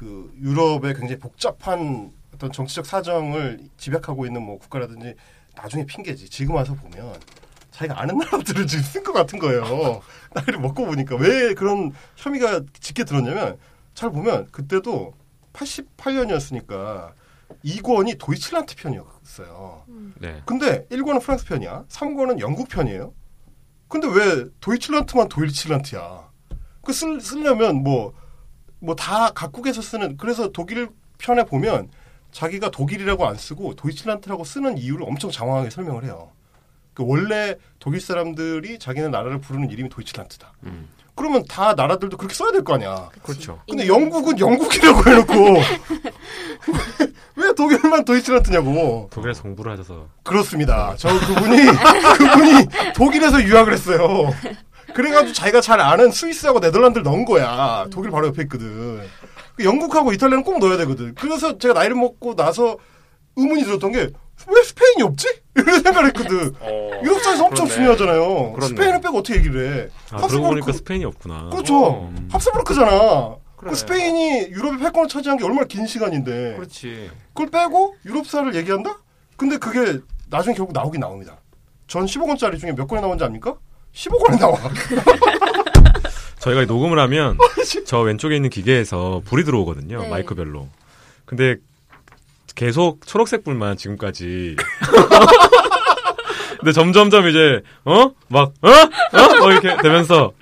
[0.00, 5.14] 그 유럽의 굉장히 복잡한 어떤 정치적 사정을 집약하고 있는 뭐 국가라든지
[5.54, 6.30] 나중에 핑계지.
[6.30, 7.14] 지금 와서 보면
[7.70, 10.00] 자기가 아는 나라들을 지금 쓴 것 같은 거예요.
[10.32, 13.58] 나이를 먹고 보니까 왜 그런 혐의가 짙게 들었냐면
[13.92, 15.12] 잘 보면 그때도
[15.60, 17.12] 88년이었으니까
[17.64, 19.84] 2권이 도이칠란트 편이었어요.
[20.20, 20.42] 네.
[20.46, 21.84] 근데 1권은 프랑스 편이야.
[21.88, 23.12] 3권은 영국 편이에요.
[23.88, 26.30] 근데 왜 도이칠란트만 도이칠란트야?
[26.82, 28.14] 그 쓸, 쓰려면 뭐,
[28.78, 30.88] 뭐 다 각국에서 쓰는, 그래서 독일
[31.18, 31.90] 편에 보면
[32.32, 36.30] 자기가 독일이라고 안 쓰고 도이칠란트라고 쓰는 이유를 엄청 장황하게 설명을 해요.
[36.94, 40.52] 그 원래 독일 사람들이 자기네 나라를 부르는 이름이 도이칠란트다.
[40.64, 40.88] 음.
[41.20, 43.10] 그러면 다 나라들도 그렇게 써야 될 거 아니야.
[43.22, 43.60] 그렇죠.
[43.68, 45.62] 근데 영국은 영국이라고 해놓고 왜,
[47.36, 49.08] 왜 독일만 도이칠란트냐고.
[49.12, 50.94] 독일에서 공부를 하셔서 그렇습니다.
[50.96, 51.56] 저 그분이
[52.18, 54.32] 그분이 독일에서 유학을 했어요.
[54.94, 57.86] 그래가지고 자기가 잘 아는 스위스하고 네덜란드를 넣은 거야.
[57.90, 59.00] 독일 바로 옆에 있거든.
[59.56, 61.14] 그 영국하고 이탈리아는 꼭 넣어야 되거든.
[61.14, 62.78] 그래서 제가 나이를 먹고 나서
[63.36, 64.08] 의문이 들었던 게
[64.48, 65.26] 왜 스페인이 없지?
[65.56, 66.54] 이런 생각을 했거든.
[67.04, 67.74] 유럽사에서 엄청 그렇네.
[67.74, 68.52] 중요하잖아요.
[68.52, 68.68] 그렇네.
[68.68, 69.88] 스페인을 빼고 어떻게 얘기를 해?
[70.10, 71.50] 아 그러고 보니까 스페인이 없구나.
[71.50, 72.08] 그렇죠.
[72.14, 72.28] 음.
[72.32, 73.36] 합스부르크잖아.
[73.56, 73.70] 그래.
[73.70, 76.54] 그 스페인이 유럽의 패권을 차지한 게 얼마나 긴 시간인데.
[76.56, 77.10] 그렇지.
[77.34, 78.98] 그걸 빼고 유럽사를 얘기한다?
[79.36, 81.38] 근데 그게 나중에 결국 나오긴 나옵니다.
[81.86, 83.56] 전 15권짜리 중에 몇 권이 나오는지 압니까?
[83.94, 84.56] 15권이 나와.
[86.38, 87.36] 저희가 녹음을 하면
[87.84, 90.02] 저 왼쪽에 있는 기계에서 불이 들어오거든요.
[90.02, 90.08] 네.
[90.08, 90.68] 마이크별로.
[91.26, 91.56] 근데
[92.54, 94.56] 계속 초록색 불만 지금까지.
[96.58, 98.68] 근데 점점점 이제 어 막 어?
[98.70, 99.44] 어?
[99.44, 100.32] 어 이렇게 되면서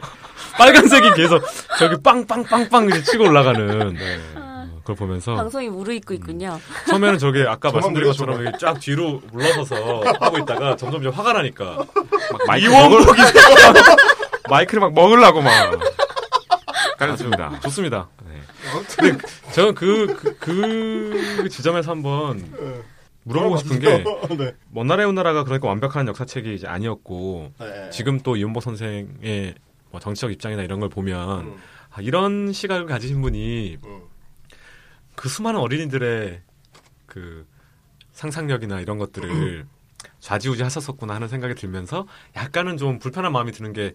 [0.58, 1.42] 빨간색이 계속
[1.78, 4.20] 저기 빵빵빵빵 이제 치고 올라가는 네.
[4.34, 6.58] 어, 그걸 보면서 방송이 무르익고 있군요.
[6.88, 11.64] 처음에는 저게 아까 말씀드린 것처럼 이렇게 쫙 뒤로 물러서서 하고 있다가 점점 점 화가 나니까
[11.76, 11.86] 막
[12.46, 13.22] 마이크 이원복이
[14.50, 15.52] 마이크를 막 먹으려고 막.
[16.98, 17.52] 그렇습니다.
[17.62, 18.08] 좋습니다.
[19.02, 19.12] 네.
[19.12, 20.06] 근데 저는 그,
[20.38, 22.52] 그, 그 지점에서 한번
[23.24, 24.04] 물어보고 싶은 게,
[24.36, 24.54] 네.
[24.70, 27.90] 먼 나라의 온 나라가 그러니까 완벽한 역사책이 이제 아니었고, 네.
[27.90, 29.54] 지금 또 이은복 선생의
[29.90, 31.56] 뭐 정치적 입장이나 이런 걸 보면, 음,
[31.90, 34.02] 아, 이런 시각을 가지신 분이 음.
[35.14, 36.40] 그 수많은 어린이들의
[37.06, 37.46] 그
[38.12, 39.66] 상상력이나 이런 것들을
[40.20, 42.06] 좌지우지 하셨었구나 하는 생각이 들면서
[42.36, 43.94] 약간은 좀 불편한 마음이 드는 게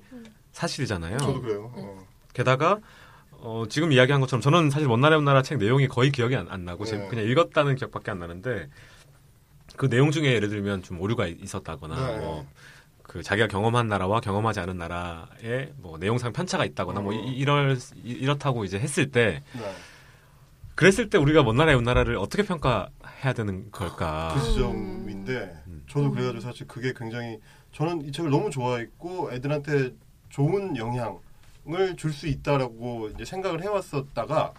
[0.51, 1.17] 사실이잖아요.
[1.17, 1.71] 저도 그래요.
[1.75, 2.07] 어.
[2.33, 2.79] 게다가
[3.45, 6.47] 어, 지금 이야기한 것처럼 저는 사실 먼 나라 온 나라 책 내용이 거의 기억이 안,
[6.49, 7.07] 안 나고 네.
[7.09, 8.69] 그냥 읽었다는 기억밖에 안 나는데
[9.75, 12.17] 그 내용 중에 예를 들면 좀 오류가 있었다거나 네.
[12.19, 12.45] 뭐
[13.03, 18.11] 그 자기가 경험한 나라와 경험하지 않은 나라의 뭐 내용상 편차가 있다거나 뭐 이, 이럴 이-
[18.11, 19.73] 이렇다고 이제 했을 때 네.
[20.73, 24.33] 그랬을 때 우리가 먼 나라의 온 나라를 어떻게 평가해야 되는 걸까?
[24.35, 25.83] 그 지점인데 음.
[25.89, 27.39] 저도 그래가지고 사실 그게 굉장히
[27.73, 29.91] 저는 이 책을 너무 좋아했고 애들한테
[30.29, 31.19] 좋은 영향
[31.67, 34.53] 을 줄 수 있다라고 이제 생각을 해왔었다가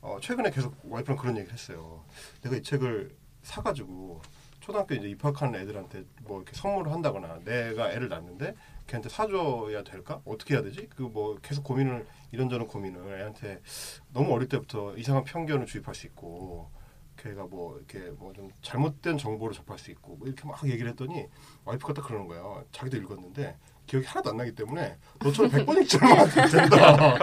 [0.00, 2.04] 어, 최근에 계속 와이프랑 그런 얘기를 했어요.
[2.42, 4.22] 내가 이 책을 사가지고
[4.60, 8.54] 초등학교 이제 입학하는 애들한테 뭐 이렇게 선물을 한다거나 내가 애를 낳는데
[8.86, 10.20] 걔한테 사줘야 될까?
[10.24, 10.88] 어떻게 해야 되지?
[10.88, 13.60] 그 뭐 계속 고민을 이런저런 고민을 애한테
[14.12, 16.70] 너무 어릴 때부터 이상한 편견을 주입할 수 있고
[17.16, 21.26] 걔가 뭐 이렇게 뭐 좀 잘못된 정보를 접할 수 있고 뭐 이렇게 막 얘기를 했더니
[21.64, 22.64] 와이프가 딱 그러는 거예요.
[22.72, 27.18] 자기도 읽었는데 기억이 하나도 안 나기 때문에 너처럼 100번 읽지 않으면 된다.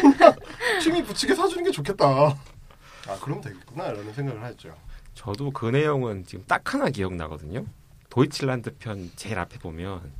[0.00, 0.36] 그냥
[0.80, 2.06] 취미 붙이게 사주는 게 좋겠다.
[2.06, 4.74] 아 그러면 되겠구나 라는 생각을 했죠.
[5.14, 7.64] 저도 그 내용은 지금 딱 하나 기억나거든요.
[8.10, 10.12] 도이칠란드 편 제일 앞에 보면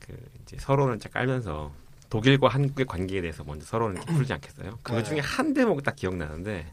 [0.00, 1.72] 그 이제 서론을 쫙 깔면서
[2.10, 4.78] 독일과 한국의 관계에 대해서 먼저 이렇게 풀지 않겠어요?
[4.82, 5.02] 그 네.
[5.02, 6.72] 중에 한 대목이 딱 기억나는데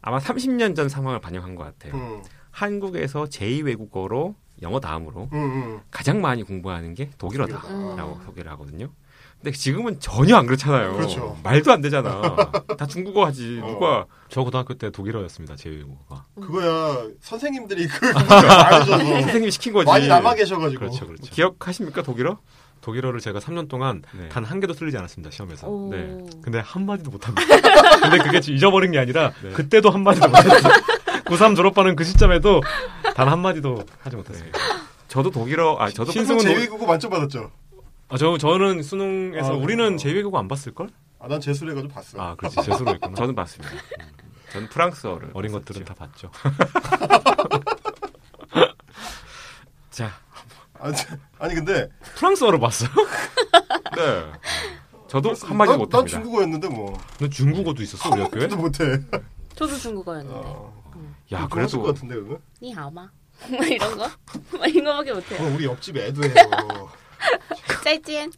[0.00, 1.94] 아마 30년 전 상황을 반영한 것 같아요.
[1.94, 5.80] 음, 한국에서 제2 외국어로 영어 다음으로 음, 음.
[5.90, 7.68] 가장 많이 공부하는 게 독일어다라고
[8.18, 8.22] 음.
[8.24, 8.88] 소개를 하거든요.
[9.40, 10.94] 근데 지금은 전혀 안 그렇잖아요.
[10.94, 11.36] 그렇죠.
[11.44, 12.20] 말도 안 되잖아.
[12.76, 13.60] 다 중국어 하지.
[13.62, 13.66] 어.
[13.68, 15.54] 누가 저 고등학교 때 독일어였습니다.
[15.54, 16.24] 제 외국어가.
[16.34, 19.86] 그거야 선생님들이 그 알려줘서 선생님이 시킨 거지.
[19.86, 21.30] 많이 남아 계셔가지고 그렇죠, 그렇죠.
[21.32, 22.38] 기억하십니까 독일어?
[22.80, 24.28] 독일어를 제가 3년 동안 네.
[24.28, 25.68] 단한 개도 틀리지 않았습니다 시험에서.
[25.68, 25.90] 오.
[25.90, 26.18] 네.
[26.42, 28.00] 근데 한 마디도 못합니다.
[28.00, 29.50] 근데 그게 잊어버린 게 아니라 네.
[29.50, 30.72] 그때도 한 마디도 못했어요.
[31.28, 32.60] 고3 졸업하는 그 시점에도
[33.14, 34.58] 단 한 마디도 하지 못했습니다.
[35.08, 37.50] 저도 독일어 아 저도 신승은 제외국어 만점 받았죠.
[38.08, 39.96] 아, 저 저는 수능에서 아, 우리는 그래요?
[39.98, 40.88] 제 외국어 안 봤을 걸?
[41.18, 42.20] 아, 난 재수를 해가지고 봤어.
[42.20, 42.56] 아, 그렇지.
[42.62, 43.14] 재수로 했구나.
[43.14, 43.74] 저는 봤습니다.
[43.74, 43.78] 음.
[44.52, 45.64] 저는 프랑스어를 어린 봤었죠.
[45.66, 46.30] 것들은 다 봤죠.
[49.90, 50.10] 자
[50.80, 50.94] 아니,
[51.38, 52.88] 아니, 근데 프랑스어를 봤어요?
[53.96, 54.24] 네.
[55.08, 56.06] 저도 한 마디 난, 난 못합니다.
[56.18, 58.42] 중국어였는데 뭐 너 중국어도 있었어 우리 학교에?
[58.42, 58.84] 한마디도 못해.
[59.56, 60.32] 저도 중국어였는데.
[60.40, 60.77] 어,
[61.32, 62.38] 야 했을 것 그래도 같은데 그거?
[62.62, 63.10] 니하오마.
[63.50, 64.10] 막 이런 거?
[64.58, 65.38] 막 이런 거밖에 못해요.
[65.38, 66.90] 그건 우리 옆집 애도 해요.
[67.84, 68.32] 짤찐.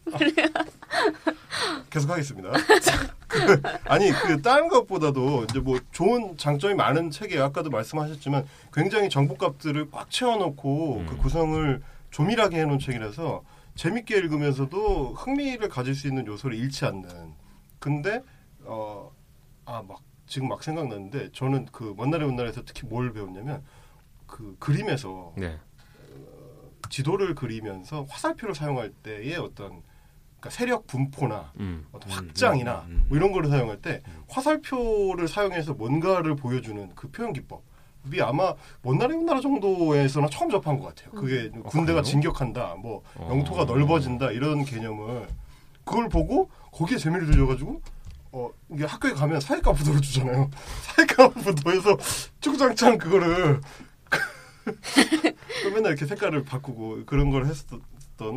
[1.88, 2.52] 계속 하겠습니다.
[3.28, 7.44] 그, 아니 그 다른 것보다도 이제 뭐 좋은 장점이 많은 책이에요.
[7.44, 11.06] 아까도 말씀하셨지만 굉장히 정보값들을 꽉 채워놓고 음.
[11.06, 13.42] 그 구성을 조밀하게 해놓은 책이라서
[13.76, 17.34] 재밌게 읽으면서도 흥미를 가질 수 있는 요소를 잃지 않는.
[17.78, 18.22] 근데
[18.64, 19.10] 어
[19.70, 23.64] 아 막 지금 막 생각났는데 저는 그 먼날의 훗날에서 특히 뭘 배웠냐면
[24.28, 25.58] 그 그림에서 네.
[26.88, 29.82] 지도를 그리면서 화살표를 사용할 때의 어떤
[30.38, 31.84] 그러니까 세력 분포나 음.
[31.90, 33.04] 어떤 음, 확장이나 음, 음.
[33.08, 37.64] 뭐 이런 거를 사용할 때 화살표를 사용해서 뭔가를 보여주는 그 표현 기법
[38.14, 41.10] 이 아마 먼나라 훗나라 정도에서나 처음 접한 것 같아요.
[41.10, 42.02] 그게 군대가 그래요?
[42.02, 43.28] 진격한다, 뭐 어.
[43.30, 45.26] 영토가 넓어진다 이런 개념을
[45.84, 47.82] 그걸 보고 거기에 재미를 들려가지고
[48.32, 50.50] 어 이게 학교에 가면 사회과 부도를 주잖아요.
[50.82, 51.96] 사회과 부도에서
[52.40, 53.60] 축장창 그거를
[55.62, 57.80] 또 맨날 이렇게 색깔을 바꾸고 그런 걸 했었던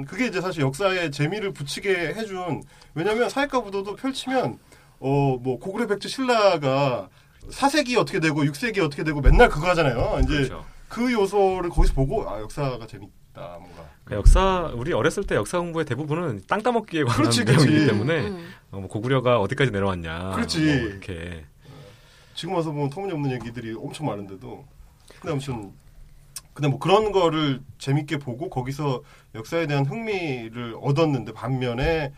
[0.07, 2.63] 그게 이제 사실 역사에 재미를 붙이게 해준
[2.95, 4.57] 왜냐하면 사회과 부도도 펼치면
[4.99, 7.09] 어 뭐 고구려 백제 신라가
[7.49, 10.19] 4세기 어떻게 되고 6세기 어떻게 되고 맨날 그거 하잖아요.
[10.23, 10.65] 이제 그렇죠.
[10.87, 15.85] 그 요소를 거기서 보고 아 역사가 재밌다 뭔가 그 역사 우리 어렸을 때 역사 공부의
[15.85, 17.65] 대부분은 땅 따먹기에 관한 그렇지, 그렇지.
[17.65, 18.53] 내용이기 때문에 음.
[18.74, 20.32] 어, 뭐 고구려가 어디까지 내려왔냐.
[20.32, 20.59] 그렇지.
[20.59, 21.45] 뭐 이렇게
[22.34, 24.65] 지금 와서 보면 터무니없는 얘기들이 엄청 많은데도
[25.19, 25.71] 근데 아무튼
[26.53, 29.03] 근데 뭐 그런 거를 재밌게 보고 거기서
[29.36, 32.13] 역사에 대한 흥미를 얻었는데 반면에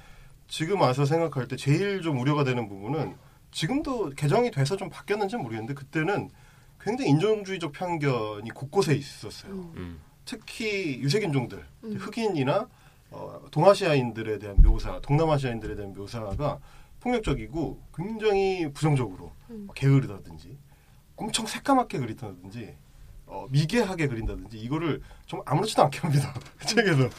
[0.48, 3.16] 지금 와서 생각할 때 제일 좀 우려가 되는 부분은
[3.52, 6.30] 지금도 개정이 돼서 좀 바뀌었는지 는 모르겠는데 그때는
[6.80, 9.52] 굉장히 인종주의적 편견이 곳곳에 있었어요.
[9.76, 10.00] 음.
[10.26, 11.96] 특히 유색인종들, 음.
[11.98, 12.68] 흑인이나
[13.12, 16.60] 어, 동아시아인들에 대한 묘사, 동남아시아인들에 대한 묘사가
[17.00, 19.68] 폭력적이고 굉장히 부정적으로 음.
[19.76, 20.58] 게으르다든지
[21.16, 22.76] 엄청 새까맣게 그리다든지
[23.28, 26.34] 어, 미개하게 그린다든지 이거를 좀 아무렇지도 않게 합니다.
[26.58, 27.10] 그 책에서.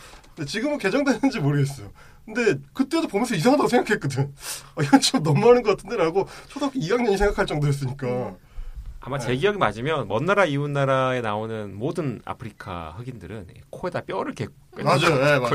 [0.46, 1.90] 지금은 개정됐는지 모르겠어요.
[2.24, 4.34] 근데 그때도 보면서 이상하다고 생각했거든.
[4.74, 8.36] 아, 이건 좀 너무하는 것 같은데라고 초등학교 2학년이 생각할 정도였으니까.
[9.06, 9.24] 아마 네.
[9.26, 14.52] 제 기억이 맞으면 먼 나라 이웃 나라에 나오는 모든 아프리카 흑인들은 코에다 뼈를 이렇게
[14.82, 15.48] 맞아요, 예, 맞아요.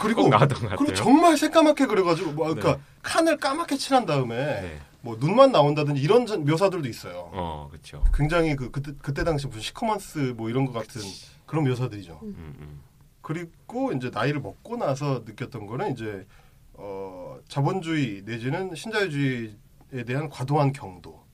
[0.00, 0.30] 그리고
[0.78, 0.94] 그리고.
[0.94, 2.82] 정말 새까맣게 그려가지고 뭐 그러니까 네.
[3.02, 4.80] 칸을 까맣게 칠한 다음에 네.
[5.02, 7.28] 뭐 눈만 나온다든지 이런 전- 묘사들도 있어요.
[7.34, 8.02] 어, 그렇죠.
[8.14, 11.02] 굉장히 그 그때 그때 당시 무슨 시커먼스 뭐 이런 것 같은
[11.44, 12.18] 그런 묘사들이죠.
[12.22, 12.80] 음, 음.
[13.20, 16.26] 그리고 이제 나이를 먹고 나서 느꼈던 거는 이제
[16.72, 21.27] 어 자본주의 내지는 신자유주의에 대한 과도한 경도.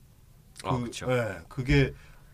[0.63, 1.11] 아, 그렇죠.
[1.11, 1.93] 예, 그게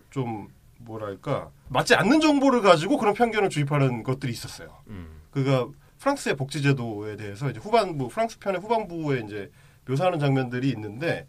[0.09, 0.47] 좀
[0.79, 4.77] 뭐랄까 맞지 않는 정보를 가지고 그런 편견을 주입하는 것들이 있었어요.
[4.87, 5.21] 음.
[5.31, 5.67] 그가
[5.99, 9.51] 프랑스의 복지제도에 대해서 이제 후반부 프랑스 편의 후반부에 이제
[9.87, 11.27] 묘사하는 장면들이 있는데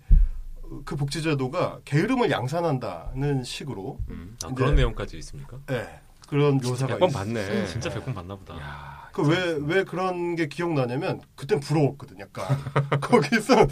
[0.63, 5.59] 어, 그 복지제도가 게으름을 양산한다는 식으로 음, 아, 이제- 그런 내용까지 있습니까?
[5.71, 6.01] 예.
[6.29, 7.25] 그런 묘사가 100번 있어요.
[7.25, 7.67] 봤네.
[7.67, 9.11] 진짜 100번 봤나 보다.
[9.13, 12.47] 그 왜 왜 그런 게 기억나냐면 그땐 부러웠거든 약간
[13.03, 13.67] 거기서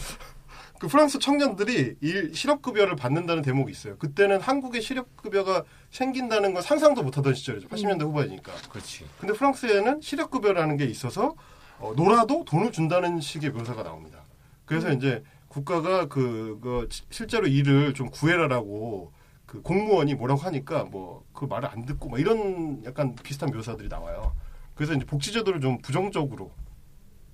[0.81, 3.99] 그 프랑스 청년들이 일 실업급여를 받는다는 대목이 있어요.
[3.99, 7.69] 그때는 한국에 실업급여가 생긴다는 건 상상도 못하던 시절이죠.
[7.69, 8.51] 80년대 후반이니까.
[8.71, 9.05] 그렇지.
[9.21, 11.35] 근데 프랑스에는 실업급여라는 게 있어서
[11.81, 14.21] 어, 놀아도 돈을 준다는 식의 묘사가 나옵니다.
[14.65, 19.13] 그래서 이제 국가가 그, 그 시- 실제로 일을 좀 구해라라고
[19.45, 24.35] 그 공무원이 뭐라고 하니까 뭐 그 말을 안 듣고 막 이런 약간 비슷한 묘사들이 나와요.
[24.75, 26.53] 그래서 이제 복지제도를 좀 부정적으로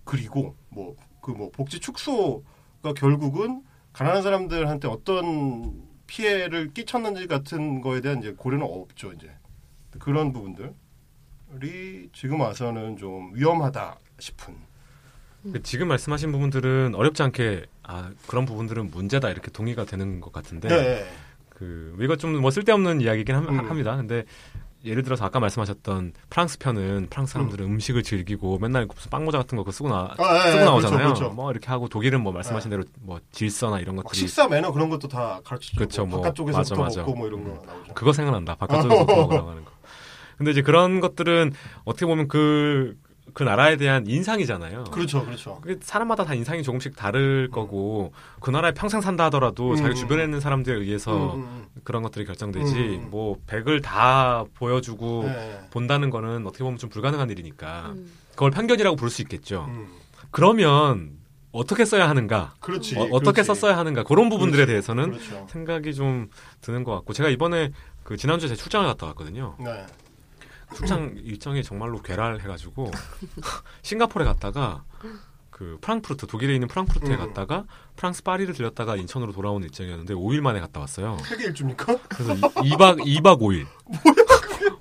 [0.05, 2.45] 그리고 뭐 그뭐 복지 축소
[2.87, 3.63] 가 결국은
[3.93, 9.29] 가난한 사람들한테 어떤 피해를 끼쳤는지 같은 거에 대한 이제 고려는 없죠 이제
[9.99, 14.55] 그런 부분들이 지금 와서는 좀 위험하다 싶은
[15.53, 20.69] 그 지금 말씀하신 부분들은 어렵지 않게 아 그런 부분들은 문제다 이렇게 동의가 되는 것 같은데
[20.69, 21.07] 네.
[21.49, 23.71] 그 이거 좀 뭐 쓸데없는 이야기긴 함- 음.
[23.71, 23.97] 합니다.
[23.97, 24.25] 근데
[24.87, 27.79] 예를 들어서 아까 말씀하셨던 프랑스 편은 프랑스 사람들은 음.
[27.81, 30.99] 식을 즐기고 맨날 무슨 빵 모자 같은 거 쓰고 나 아, 예, 쓰고 예, 나오잖아요.
[30.99, 31.35] 그렇죠, 그렇죠.
[31.35, 32.77] 뭐 이렇게 하고 독일은 뭐 말씀하신 예.
[32.77, 35.77] 대로 뭐 질서나 이런 막 것들이 식사 매너 그런 것도 다 가르치죠.
[35.77, 37.01] 그렇죠, 뭐, 바깥쪽에서부터 맞아, 맞아.
[37.01, 37.95] 먹고 뭐 이런 거 나오죠.
[37.95, 38.55] 그거 생각난다.
[38.55, 39.71] 바깥쪽에서 먹고 나가는 거.
[40.39, 41.53] 근데 이제 그런 것들은
[41.85, 42.97] 어떻게 보면 그,
[43.35, 44.85] 그 나라에 대한 인상이잖아요.
[44.85, 45.61] 그렇죠, 그렇죠.
[45.61, 49.95] 그게 사람마다 다 인상이 조금씩 다를 거고 그 나라에 평생 산다 하더라도 음, 자기 음.
[49.95, 53.09] 주변에 있는 사람들에 의해서 음, 음, 그런 것들이 결정되지 음.
[53.11, 55.27] 뭐 백을 다 보여주고 음.
[55.27, 55.61] 네.
[55.71, 58.11] 본다는 거는 어떻게 보면 좀 불가능한 일이니까 음.
[58.31, 59.67] 그걸 편견이라고 부를 수 있겠죠.
[59.69, 59.89] 음.
[60.31, 61.19] 그러면
[61.53, 62.55] 어떻게 써야 하는가?
[62.61, 62.97] 그렇지.
[62.99, 63.47] 어, 어떻게 그렇지.
[63.47, 64.05] 썼어야 하는가?
[64.05, 64.73] 그런 부분들에 그렇지.
[64.73, 65.47] 대해서는 그렇죠.
[65.51, 66.29] 생각이 좀
[66.61, 67.73] 드는 것 같고 제가 이번에
[68.03, 69.57] 그 지난주에 제 출장을 갔다 왔거든요.
[69.59, 69.87] 네.
[70.75, 72.91] 출장 일정이 정말로 괴랄해가지고
[73.83, 74.85] 싱가포르에 갔다가
[75.51, 77.19] 그 프랑크푸르트 독일에 있는 프랑크푸르트에 음.
[77.19, 77.65] 갔다가
[77.97, 81.17] 프랑스 파리를 들렸다가 인천으로 돌아오는 일정이었는데 5일 만에 갔다 왔어요.
[81.25, 81.97] 세계 일주입니까?
[82.09, 83.67] 그래서 2박 2박 5일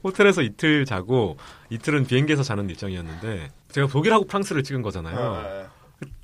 [0.04, 1.38] 호텔에서 이틀 자고
[1.70, 5.42] 이틀은 비행기에서 자는 일정이었는데 제가 독일하고 프랑스를 찍은 거잖아요.
[5.44, 5.68] 네.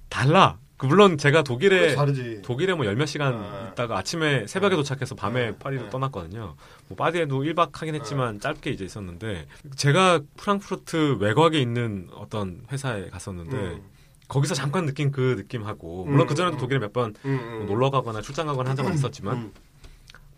[0.10, 0.58] 달라.
[0.82, 2.42] 그 물론 제가 독일에 다르지.
[2.42, 3.70] 독일에 뭐 열 몇 시간 아.
[3.72, 5.56] 있다가 아침에 새벽에 도착해서 밤에 아.
[5.60, 5.90] 파리로 아.
[5.92, 6.56] 떠났거든요.
[6.88, 13.56] 뭐 파리에도 1박 하긴 했지만 짧게 이제 있었는데 제가 프랑크푸르트 외곽에 있는 어떤 회사에 갔었는데
[13.56, 13.84] 음.
[14.28, 16.60] 거기서 잠깐 느낀 그 느낌하고 물론 음, 그 전에도 음.
[16.60, 17.30] 독일에 몇번 음,
[17.62, 17.66] 음.
[17.68, 19.54] 놀러 가거나 출장 가거나 한 적은 있었지만 음.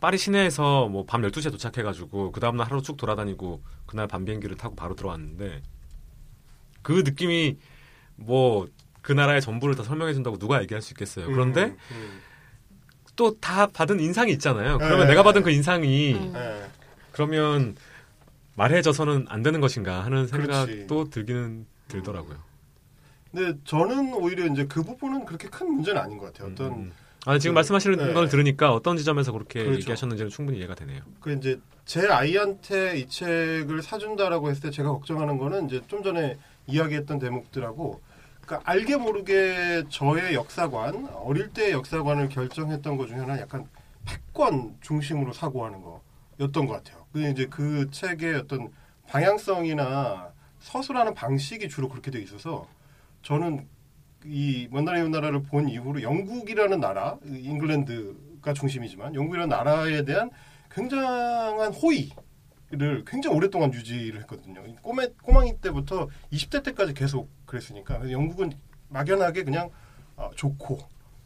[0.02, 4.26] 파리 시내에서 뭐 밤 12시에 도착해 가지고 그 다음 날 하루 쭉 돌아다니고 그날 밤
[4.26, 5.62] 비행기를 타고 바로 들어왔는데
[6.82, 7.56] 그 느낌이
[8.18, 8.68] 뭐
[9.04, 11.28] 그 나라의 전부를 다 설명해 준다고 누가 얘기할 수 있겠어요.
[11.28, 12.22] 그런데 음, 음.
[13.16, 14.80] 또다 받은 인상이 있잖아요.
[14.80, 15.08] 그러면 네.
[15.08, 16.34] 내가 받은 그 인상이 음.
[16.34, 16.66] 네.
[17.12, 17.76] 그러면
[18.56, 21.12] 말해져서는 안 되는 것인가 하는 생각도 그렇지.
[21.12, 22.38] 들기는 들더라고요.
[23.32, 26.52] 근데 저는 오히려 이제 그 부분은 그렇게 큰 문제는 아닌 것 같아요.
[26.52, 26.92] 어떤 음.
[27.26, 28.14] 아, 지금 그, 말씀하시는 네.
[28.14, 29.80] 걸 들으니까 어떤 지점에서 그렇게 그렇죠.
[29.82, 31.02] 얘기하셨는지는 충분히 이해가 되네요.
[31.20, 36.38] 그 이제 제 아이한테 이 책을 사준다라고 했을 때 제가 걱정하는 거는 이제 좀 전에
[36.68, 38.02] 이야기했던 대목들하고
[38.54, 43.68] 그러니까 알게 모르게 저의 역사관 어릴 때 역사관을 결정했던 것 중에 하나 는 약간
[44.06, 47.06] 패권 중심으로 사고하는 거였던 것 같아요.
[47.12, 48.70] 그 이제 그 책의 어떤
[49.08, 52.68] 방향성이나 서술하는 방식이 주로 그렇게 돼 있어서
[53.24, 53.68] 저는
[54.26, 60.30] 이 먼나라의 나라를 본 이후로 영국이라는 나라, 잉글랜드가 중심이지만 영국이라는 나라에 대한
[60.72, 64.64] 굉장한 호의를 굉장히 오랫동안 유지를 했거든요.
[64.82, 68.52] 꼬매, 꼬망이 때부터 20대 때까지 계속 그랬으니까 그래서 영국은
[68.90, 69.70] 막연하게 그냥
[70.16, 70.80] 어, 좋고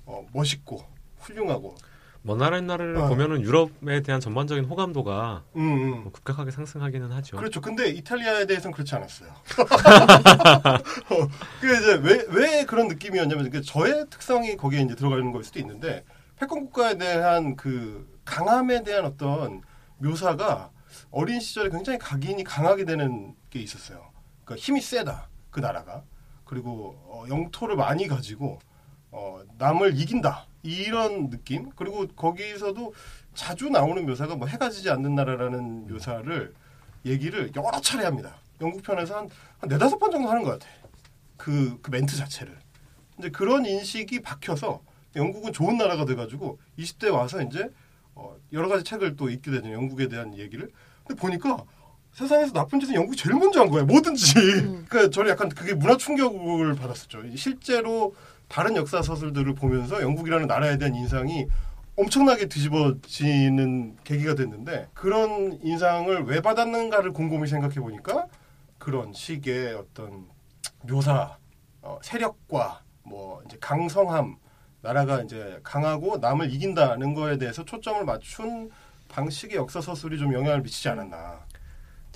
[0.06, 0.84] 어, 멋있고
[1.20, 1.76] 훌륭하고
[2.22, 3.08] 먼 나라 옛날을 어.
[3.08, 6.04] 보면은 유럽에 대한 전반적인 호감도가 음, 음.
[6.04, 7.38] 뭐 급격하게 상승하기는 하죠.
[7.38, 7.62] 그렇죠.
[7.62, 9.30] 근데 이탈리아에 대해서는 그렇지 않았어요.
[11.10, 11.28] 어,
[11.62, 16.04] 그 이제 왜, 왜 그런 느낌이었냐면 그 저의 특성이 거기에 이제 들어가는 걸 수도 있는데
[16.36, 19.62] 패권 국가에 대한 그 강함에 대한 어떤
[20.00, 20.72] 묘사가
[21.12, 24.12] 어린 시절에 굉장히 각인이 강하게 되는 게 있었어요.
[24.44, 26.04] 그러니까 힘이 세다 그 나라가
[26.48, 28.60] 그리고 어, 영토를 많이 가지고
[29.12, 32.94] 어, 남을 이긴다 이런 느낌 그리고 거기서도
[33.34, 36.54] 자주 나오는 묘사가 뭐 해가 지지 않는 나라라는 묘사를
[37.06, 38.38] 얘기를 여러 차례 합니다.
[38.60, 39.30] 영국 편에서 한,
[39.60, 40.68] 한 네다섯 번 정도 하는 것 같아.
[41.38, 42.58] 그, 그 멘트 자체를.
[43.20, 44.82] 이제 그런 인식이 박혀서
[45.16, 47.70] 영국은 좋은 나라가 돼가지고 20대 와서 이제
[48.16, 49.72] 어, 여러 가지 책을 또 읽게 되죠.
[49.72, 50.72] 영국에 대한 얘기를.
[51.06, 51.64] 근데 보니까
[52.18, 53.84] 세상에서 나쁜 짓은 영국이 제일 먼저 한 거야.
[53.84, 54.40] 뭐든지.
[54.40, 54.86] 음.
[54.90, 57.22] 그러니까 저는 약간 그게 문화 충격을 받았었죠.
[57.36, 58.16] 실제로
[58.48, 61.46] 다른 역사 서술들을 보면서 영국이라는 나라에 대한 인상이
[61.96, 68.26] 엄청나게 뒤집어지는 계기가 됐는데 그런 인상을 왜 받았는가를 곰곰이 생각해 보니까
[68.80, 70.26] 그런 식의 어떤
[70.88, 71.38] 묘사,
[71.82, 74.38] 어, 세력과 뭐 이제 강성함,
[74.82, 78.72] 나라가 이제 강하고 남을 이긴다는 거에 대해서 초점을 맞춘
[79.10, 81.47] 방식의 역사 서술이 좀 영향을 미치지 않았나.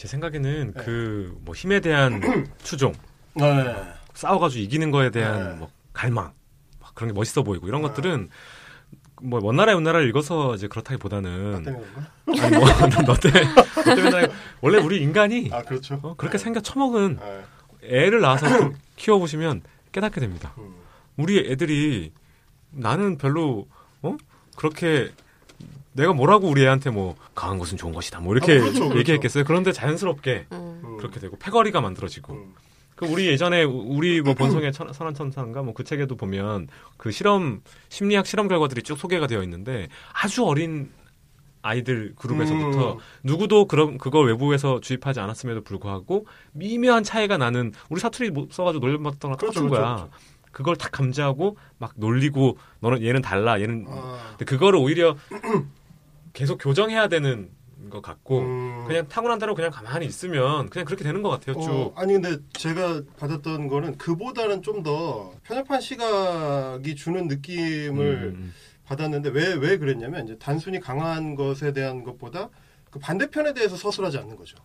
[0.01, 2.19] 제 생각에는 그 뭐 힘에 대한
[2.63, 2.91] 추종,
[3.35, 3.75] 네.
[4.15, 5.55] 싸워가지고 이기는 거에 대한 네.
[5.57, 6.33] 뭐 갈망,
[6.79, 7.87] 막 그런 게 멋있어 보이고 이런 네.
[7.87, 8.29] 것들은
[9.21, 11.67] 뭐 원나라의 원나라를 읽어서 이제 그렇다기보다는?
[12.41, 13.13] 아니 뭐너
[13.85, 14.31] 때문에
[14.61, 15.99] 원래 우리 인간이 아 그렇죠.
[16.01, 17.43] 어, 그렇게 생겨 처먹은 네.
[17.83, 18.47] 애를 낳아서
[18.97, 20.55] 키워보시면 깨닫게 됩니다.
[20.57, 20.73] 음.
[21.15, 22.11] 우리 애들이
[22.71, 23.67] 나는 별로
[24.01, 24.17] 어
[24.55, 25.11] 그렇게
[25.93, 28.99] 내가 뭐라고 우리 애한테 뭐 강한 것은 좋은 것이다 뭐 이렇게 아, 그렇죠, 그렇죠.
[28.99, 29.43] 얘기했겠어요.
[29.43, 30.81] 그런데 자연스럽게 음.
[30.83, 30.97] 음.
[30.97, 32.53] 그렇게 되고 패거리가 만들어지고 음.
[32.95, 36.67] 그 우리 예전에 우리 뭐 본성의 천- 선한 천사인가 뭐 그 책에도 보면
[36.97, 40.91] 그 실험 심리학 실험 결과들이 쭉 소개가 되어 있는데 아주 어린
[41.63, 42.97] 아이들 그룹에서부터 음.
[43.23, 49.31] 누구도 그런 그걸 외부에서 주입하지 않았음에도 불구하고 미묘한 차이가 나는 우리 사투리 못 써가지고 놀려봤던
[49.31, 49.95] 거 그렇죠, 똑같은 거야.
[49.95, 50.09] 그렇죠,
[50.51, 54.25] 그걸 다 감지하고 막 놀리고 너는 얘는 달라 얘는 아.
[54.31, 55.15] 근데 그거를 오히려
[56.33, 57.49] 계속 교정해야 되는
[57.89, 58.85] 것 같고 음.
[58.87, 61.69] 그냥 타고난 대로 그냥 가만히 있으면 그냥 그렇게 되는 것 같아요 쭉.
[61.71, 68.53] 어, 아니 근데 제가 받았던 거는 그보다는 좀 더 편협한 시각이 주는 느낌을 음,
[68.85, 72.49] 받았는데 왜 왜 그랬냐면 이제 단순히 강한 것에 대한 것보다
[72.89, 74.57] 그 반대편에 대해서 서술하지 않는 거죠.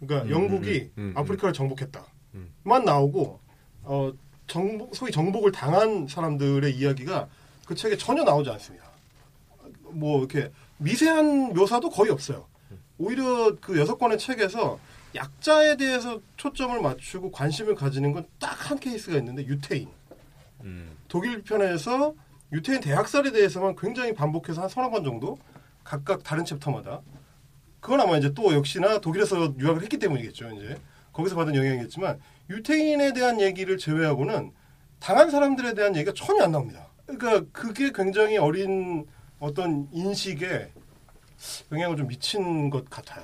[0.00, 2.84] 그러니까 음, 영국이 음, 음, 아프리카를 정복했다만 음.
[2.84, 3.40] 나오고
[3.82, 4.12] 어
[4.46, 7.28] 정복 소위 정복을 당한 사람들의 이야기가
[7.66, 8.84] 그 책에 전혀 나오지 않습니다.
[9.90, 10.50] 뭐 이렇게
[10.84, 12.46] 미세한 묘사도 거의 없어요.
[12.98, 14.78] 오히려 그 여섯 권의 책에서
[15.14, 19.88] 약자에 대해서 초점을 맞추고 관심을 가지는 건 딱 한 케이스가 있는데 유태인.
[20.62, 20.96] 음.
[21.08, 22.14] 독일 편에서
[22.52, 25.38] 유태인 대학살에 대해서만 굉장히 반복해서 한 서너 번 정도
[25.82, 27.00] 각각 다른 챕터마다
[27.80, 30.78] 그건 아마 이제 또 역시나 독일에서 유학을 했기 때문이겠죠 이제
[31.12, 32.18] 거기서 받은 영향이겠지만
[32.48, 34.52] 유태인에 대한 얘기를 제외하고는
[35.00, 36.88] 당한 사람들에 대한 얘기가 전혀 안 나옵니다.
[37.04, 39.06] 그러니까 그게 굉장히 어린
[39.44, 40.70] 어떤 인식에
[41.70, 43.22] 영향을 좀 미친 것 같아요.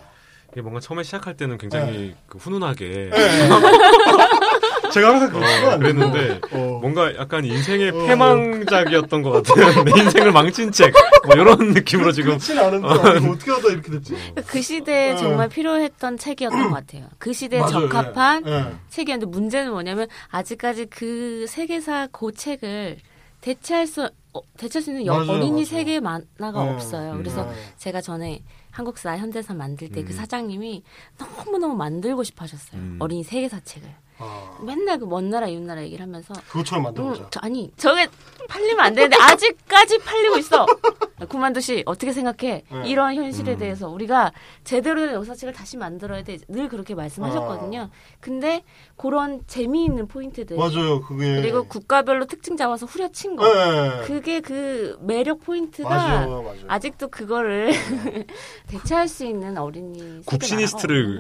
[0.53, 3.11] 이게 뭔가 처음에 시작할 때는 굉장히 그 훈훈하게.
[4.93, 8.07] 제가 항상 어, 그랬는데 어, 뭔가 약간 인생의 어.
[8.07, 9.55] 패망작이었던 것 같은
[9.85, 10.93] 내 인생을 망친 책.
[11.25, 12.33] 뭐 이런 느낌으로 지금.
[12.33, 12.89] 그렇진 않은데.
[12.89, 14.17] 아, 이거 어떻게 하다 이렇게 됐지?
[14.47, 15.17] 그 시대에 어.
[15.17, 17.07] 정말 필요했던 책이었던 것 같아요.
[17.19, 18.65] 그 시대에 맞아요, 적합한 예, 예.
[18.91, 22.99] 책이었는데 문제는 뭐냐면 아직까지 그 세계사 그 책을
[23.41, 25.65] 대체할 수 어, 대체할 수 있는 여- 맞아요, 어린이 맞아요.
[25.65, 26.71] 세계 만화가 네.
[26.71, 27.13] 없어요.
[27.13, 27.19] 음.
[27.19, 27.55] 그래서 네.
[27.79, 30.17] 제가 전에 한국사 현대사 만들 때그 음.
[30.17, 30.83] 사장님이
[31.19, 32.81] 너무 너무 만들고 싶어 하셨어요.
[32.81, 32.97] 음.
[33.01, 33.89] 어린이 세계사 책을
[34.21, 37.29] 아, 맨날 그 먼 나라 이웃 나라 얘기를 하면서 그것처럼 음, 만들어보자.
[37.31, 38.07] 저, 아니 저게
[38.49, 40.67] 팔리면 안 되는데 아직까지 팔리고 있어.
[41.29, 42.65] 구만두 씨 어떻게 생각해?
[42.71, 42.83] 네.
[42.87, 43.59] 이런 현실에 음.
[43.59, 44.33] 대해서 우리가
[44.65, 46.39] 제대로 된 역사책을 다시 만들어야 돼.
[46.49, 47.91] 늘 그렇게 말씀하셨거든요.
[48.21, 48.63] 근데
[48.97, 51.37] 그런 재미있는 포인트들 맞아요, 그게.
[51.41, 53.47] 그리고 국가별로 특징 잡아서 후려친 거.
[53.47, 54.07] 예, 예.
[54.07, 56.61] 그게 그 매력 포인트가 맞아요, 맞아요.
[56.69, 57.71] 아직도 그거를
[58.69, 60.23] 대체할 수 있는 어린이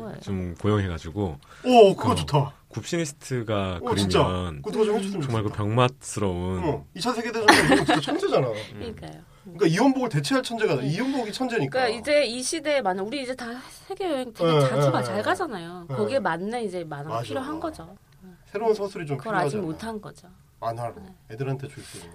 [0.00, 0.20] 거예요.
[0.20, 2.14] 좀 고용해가지고 오, 그거 어.
[2.14, 2.52] 좋다.
[2.70, 4.22] 굽시니스트가 오, 진짜.
[4.64, 5.50] 그리면 해줬으면 정말 그.
[5.50, 8.48] 병맛스러운 어, 2차 세계대전에 이거 진짜 천재잖아.
[8.72, 9.12] 그러니까요.
[9.42, 10.86] 그러니까 이원복을 대체할 천재가 돼.
[10.86, 11.70] 이원복이 천재니까.
[11.80, 13.46] 그러니까 이제 이 시대에 맞는 우리 이제 다
[13.86, 15.04] 세계 여행 되게 네, 자주 네, 가, 네.
[15.04, 15.86] 잘 가잖아요.
[15.88, 15.94] 네.
[15.96, 17.22] 거기에 맞는 이제 만화가 맞아.
[17.22, 17.96] 필요한 거죠.
[18.46, 19.46] 새로운 서술이 좀 그걸 필요하잖아.
[19.46, 20.28] 아직 못한 거죠.
[20.60, 21.14] 만화로 네.
[21.32, 22.12] 애들한테 줄 수 있는.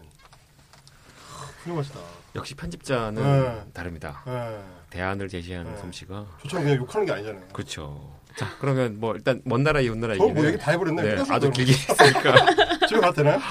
[1.32, 2.00] 하, 훌륭하시다.
[2.36, 3.64] 역시 편집자는 네.
[3.74, 4.24] 다릅니다.
[4.28, 4.62] 예.
[4.90, 5.78] 대안을 제시하는 네.
[5.80, 7.48] 솜씨가 저처럼 그냥 욕하는 게 아니잖아요.
[7.52, 8.15] 그렇죠.
[8.38, 11.02] 자 그러면 뭐 일단 먼 나라 이웃 나라 저 얘기는 뭐 얘기 다 해버렸네.
[11.16, 11.50] 네, 아주.
[11.52, 12.36] 길게 했으니까
[12.88, 13.40] 집에 가도 되나요?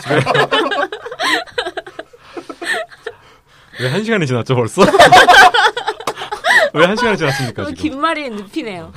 [3.81, 4.83] 왜 한 시간이 지났죠 벌써?
[6.75, 7.83] 왜 한 시간이 지났습니까 그 지금?
[7.91, 8.93] 긴 말이 늪이네요.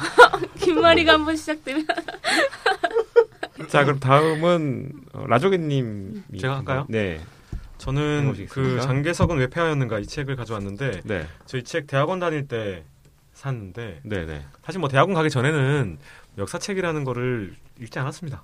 [0.59, 1.85] 긴 말이가 한번 시작되면
[3.69, 6.85] 자 그럼 다음은 어, 라조개님 제가 할까요?
[6.89, 7.19] 네,
[7.77, 8.75] 저는 해보시겠습니까?
[8.75, 12.83] 그 장계석은 왜 폐하였는가 이 책을 가져왔는데 네, 저희 책 대학원 다닐 때
[13.37, 14.45] 샀는데 네, 네.
[14.65, 15.97] 사실 뭐 대학원 가기 전에는
[16.37, 18.43] 역사책이라는 거를 읽지 않았습니다.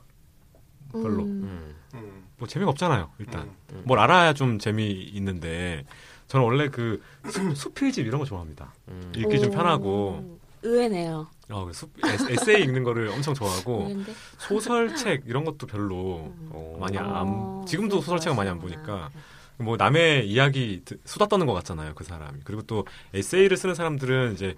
[0.91, 1.23] 별로.
[1.23, 1.43] 음.
[1.43, 2.23] 음, 음.
[2.37, 3.09] 뭐 재미가 없잖아요.
[3.17, 3.81] 일단 음.
[3.85, 5.85] 뭘 알아야 좀 재미 있는데
[6.27, 8.73] 저는 원래 그 수- 수필집 이런 거 좋아합니다.
[8.89, 9.11] 음.
[9.15, 11.27] 읽기 좀 오, 편하고 의외네요.
[11.49, 13.89] 어, 그 수, 에세- 에세이 읽는 거를 엄청 좋아하고.
[14.37, 18.59] 소설책 이런 것도 별로 어, 많이 안 어, 지금도 그걸 소설책을 많이 안.
[18.59, 19.09] 보니까
[19.57, 24.33] 뭐 남의 이야기 드- 수다 떠는 것 같잖아요 그 사람이 그리고 또 에세이를 쓰는 사람들은
[24.33, 24.55] 이제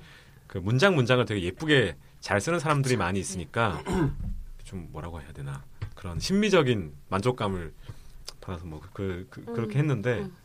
[0.47, 3.83] 그 문장 문장을 되게 예쁘게 잘 쓰는 사람들이 많이 있으니까
[4.63, 5.63] 좀 뭐라고 해야 되나?
[5.95, 7.73] 그런 심미적인 만족감을
[8.41, 10.35] 받아서 뭐 그, 그, 그 렇게 음, 했는데 음.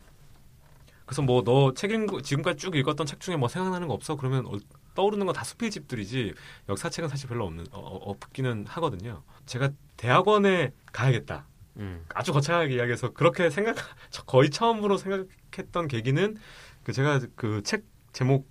[1.04, 4.16] 그래서 뭐 너 책 읽은 거 지금까지 쭉 읽었던 책 중에 뭐 생각나는 거 없어?
[4.16, 4.58] 그러면 어-
[4.94, 6.34] 떠오르는 건 다 수필집들이지.
[6.68, 9.22] 역사책은 사실 별로 없는 어, 어, 없기는 하거든요.
[9.46, 11.46] 제가 대학원에 가야겠다.
[11.76, 12.04] 음.
[12.14, 13.76] 아주 거창하게 이야기해서 그렇게 생각
[14.10, 16.36] 저 거의 처음으로 생각했던 계기는
[16.84, 18.48] 그 제가 그 책 제목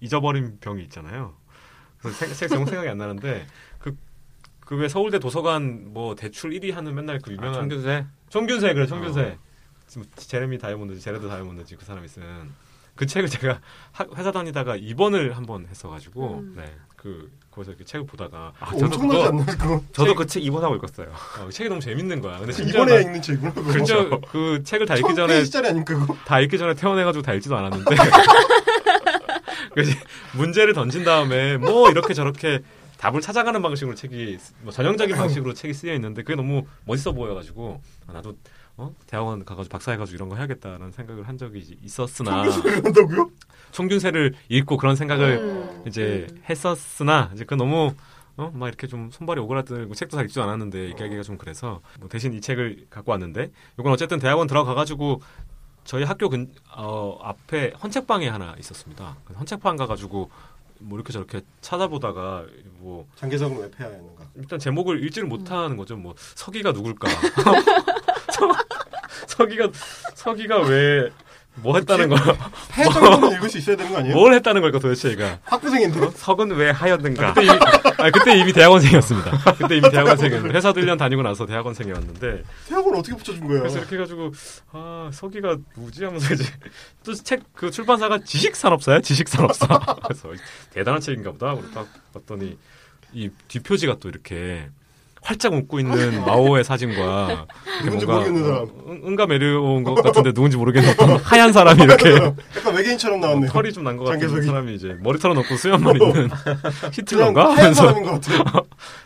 [0.00, 1.34] 잊어버린 병이 있잖아요.
[2.00, 3.46] 그래서 책, 책 제목 생각이 안 나는데
[3.78, 3.96] 그
[4.66, 9.20] 그 왜 서울대 도서관 뭐 대출 1위 하는 맨날 그 유명한 청균세 청균세 그래 청균세
[9.22, 9.36] 어.
[9.88, 12.22] 지금 제레미 다이아몬드지 제레드 다이아몬드지 그 사람이 쓴
[12.94, 13.60] 그 책을 제가
[13.92, 16.54] 학- 회사 다니다가 입원을 한번 했어가지고 음.
[16.56, 16.64] 네
[16.96, 19.82] 그 거기서 이렇게 책을 보다가 아, 어, 엄청나지 않나 그거?
[19.92, 21.08] 저도 그 책 입원하고 읽었어요.
[21.08, 22.38] 어, 그 책이 너무 재밌는 거야.
[22.38, 23.52] 근데 이번에 나- 읽는 책이구나.
[23.54, 26.14] 그저 그 책을 다 읽기 전에 1000페이지짜리 아닙니까 그거?
[26.26, 27.84] 다 읽기 전에 태어나가지고 다 읽지도 않았는데
[29.72, 29.92] 그래서
[30.36, 32.60] 문제를 던진 다음에 뭐 이렇게 저렇게
[32.98, 38.12] 답을 찾아가는 방식으로 책이 뭐 전형적인 방식으로 책이 쓰여 있는데 그게 너무 멋있어 보여가지고 아,
[38.12, 38.36] 나도
[38.76, 38.94] 어?
[39.06, 43.30] 대학원 가가지고 박사해가지고 이런 거 해야겠다라는 생각을 한 적이 있었으나 청균세를 한다고요?
[43.72, 45.82] 총균세를 읽고 그런 생각을 음.
[45.86, 47.94] 이제 했었으나 이제 그 너무
[48.36, 52.32] 어 막 이렇게 좀 손발이 오그라들고 책도 잘 읽지도 않았는데 얘기하기가 좀 그래서 뭐 대신
[52.32, 55.20] 이 책을 갖고 왔는데 이건 어쨌든 대학원 들어가가지고
[55.84, 59.16] 저희 학교 근 어, 앞에 헌책방이 하나 있었습니다.
[59.38, 60.30] 헌책방 가가지고
[60.80, 62.44] 뭐 이렇게 저렇게 찾아보다가
[62.78, 64.24] 뭐 장기석은 왜 폐하였는가?
[64.36, 65.96] 일단 제목을 읽지를 못하는 거죠.
[65.96, 67.08] 뭐 서기가 누굴까?
[68.32, 68.52] 서,
[69.26, 69.68] 서기가
[70.14, 71.10] 서기가 왜
[71.62, 72.16] 뭐 했다는 거?
[72.72, 74.14] 폐 정도는 읽을 수 있어야 되는 거 아니에요?
[74.14, 75.38] 뭘 했다는 걸까 도대체 얘가?
[75.44, 76.10] 학부생인데?
[76.14, 77.34] 석은 왜 하였는가?
[77.34, 77.58] 그때 이미,
[77.98, 79.54] 아, 그때 이미 대학원생이었습니다.
[79.58, 83.60] 그때 이미 대학원생이었는데 회사도 1년 다니고 나서 대학원생이었는데 태학을 어떻게 붙여준 거예요?
[83.60, 84.32] 그래서 이렇게 해가지고
[84.72, 86.44] 아 서기가 누구지 하면서 이제
[87.04, 89.66] 또 책 그 출판사가 지식산업사야 지식산업사
[90.04, 90.28] 그래서
[90.72, 92.56] 대단한 책인가 보다 그리고 딱 봤더니
[93.12, 94.68] 이 뒷표지가 또 이렇게
[95.22, 97.46] 활짝 웃고 있는 마오의 사진과
[97.84, 98.68] 모르겠는 사람.
[98.88, 100.90] 응- 응가 내려온 것 같은데 누군지 모르겠는
[101.22, 103.46] 하얀 사람이 이렇게 약간 외계인처럼 나왔네.
[103.46, 104.42] 어, 털이 좀 난 것 같은.
[104.42, 106.30] 사람이 이제 머리 털어놓고 수염만 있는 그냥
[106.92, 107.94] 히틀러인가 하면서.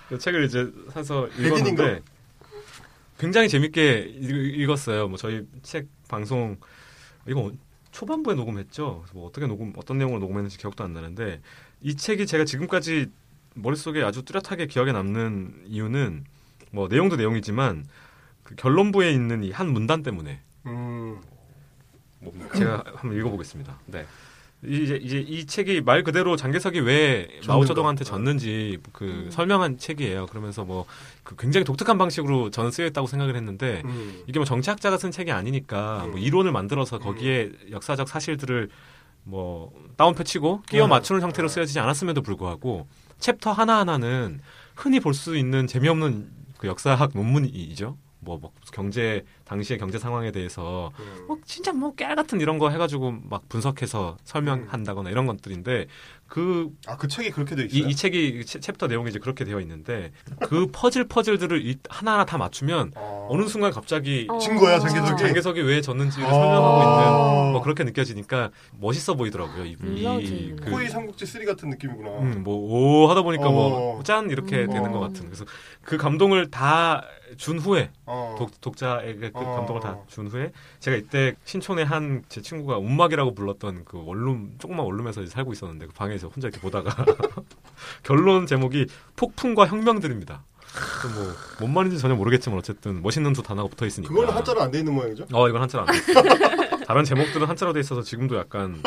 [0.08, 1.28] 그 책을 이제 사서?
[1.38, 2.00] 읽었는데
[3.18, 5.08] 굉장히 재밌게 읽- 읽었어요.
[5.08, 6.56] 뭐 저희 책 방송
[7.26, 7.50] 이거
[7.90, 9.04] 초반부에 녹음했죠.
[9.12, 11.40] 뭐 어떻게 녹음 어떤 내용으로 녹음했는지 기억도 안 나는데
[11.80, 13.06] 이 책이 제가 지금까지
[13.54, 16.24] 머릿속에 아주 뚜렷하게 기억에 남는 이유는
[16.70, 17.86] 뭐 내용도 내용이지만
[18.42, 21.18] 그 결론부에 있는 이 한 문단 때문에 음,
[22.20, 23.78] 뭐 제가 한번 읽어보겠습니다.
[23.86, 24.06] 네.
[24.66, 27.28] 이제 이제 이 책이 말 그대로 장개석이 왜.
[27.46, 30.26] 마오쩌둥한테 졌는지 그 설명한 책이에요.
[30.26, 30.86] 그러면서 뭐
[31.22, 34.22] 그 굉장히 독특한 방식으로 저는 쓰여 있다고 생각을 했는데 음.
[34.26, 38.68] 이게 뭐 정치학자가 쓴 책이 아니니까 뭐 이론을 만들어서 거기에 역사적 사실들을
[39.24, 42.86] 뭐 다운표 치고 끼워 맞추는 형태로 쓰여지지 않았음에도 불구하고
[43.24, 44.40] 챕터 하나 하나는
[44.76, 47.96] 흔히 볼 수 있는 재미없는 그 역사학 논문이죠.
[48.20, 51.24] 뭐, 뭐 경제 당시의 경제 상황에 대해서 음.
[51.28, 55.86] 뭐 진짜 뭐 깨알 같은 이런 거 해가지고 막 분석해서 설명한다거나 이런 것들인데
[56.26, 57.88] 그 아, 그 책이 그렇게 돼 이, 있어요?
[57.88, 60.10] 이 책이 chap- chapter 내용이 이제 그렇게 되어 있는데
[60.40, 63.28] 그 퍼즐 퍼즐들을 이- 하나하나 다 맞추면 어.
[63.30, 64.38] 어느 순간 갑자기 어.
[64.38, 65.20] 진 거야, 장개석이?
[65.22, 66.30] 장개석이 왜 졌는지를 아.
[66.32, 68.50] 설명하고 있는 뭐 그렇게 느껴지니까
[68.80, 69.64] 멋있어 보이더라고요.
[69.64, 70.20] 이, 물러지는.
[70.22, 72.10] 이 그, 코에이 삼국지 3 같은 느낌이구나.
[72.18, 72.56] 음, 뭐,
[73.04, 73.52] 오, 하다 보니까 어.
[73.52, 74.30] 뭐, 짠!
[74.30, 74.70] 이렇게 음.
[74.70, 75.00] 되는 것 어.
[75.02, 75.26] 같은.
[75.26, 75.44] 그래서
[75.82, 77.04] 그 감동을 다
[77.36, 78.34] 준 후에, 어.
[78.38, 79.56] 독, 독자에게 그 어.
[79.56, 85.24] 감동을 다 준 후에, 제가 이때 신촌의 한제 친구가 운막이라고 불렀던 그 원룸, 조그만 원룸에서
[85.26, 86.94] 살고 있었는데, 그 방에서 혼자 이렇게 보다가,
[88.02, 90.44] 결론 제목이 폭풍과 혁명들입니다.
[91.02, 94.12] 그 뭐, 뭔 말인지 전혀 모르겠지만, 어쨌든 멋있는 두 단어가 붙어 있으니까.
[94.12, 95.26] 그거는 한자로 안 돼 있는 모양이죠?
[95.32, 95.98] 어, 이건 한자로 안 돼.
[95.98, 96.24] 있어요.
[96.86, 98.82] 다른 제목들은 한자로 돼 있어서 지금도 약간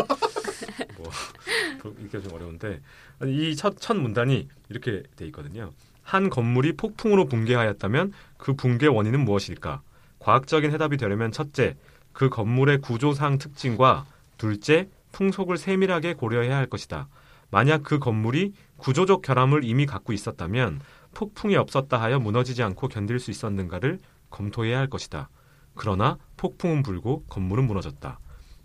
[0.98, 2.82] 뭐 이게 좀 어려운데
[3.24, 5.72] 이 첫 첫 문단이 이렇게 돼 있거든요.
[6.08, 9.82] 한 건물이 폭풍으로 붕괴하였다면 그 붕괴 원인은 무엇일까?
[10.20, 11.76] 과학적인 해답이 되려면 첫째,
[12.14, 14.06] 그 건물의 구조상 특징과
[14.38, 17.10] 둘째, 풍속을 세밀하게 고려해야 할 것이다.
[17.52, 20.80] 만약 그 건물이 구조적 결함을 이미 갖고 있었다면
[21.14, 24.00] 폭풍이 없었다 하여 무너지지 않고 견딜 수 있었는가를
[24.30, 25.28] 검토해야 할 것이다.
[25.76, 28.18] 그러나 폭풍은 불고 건물은 무너졌다.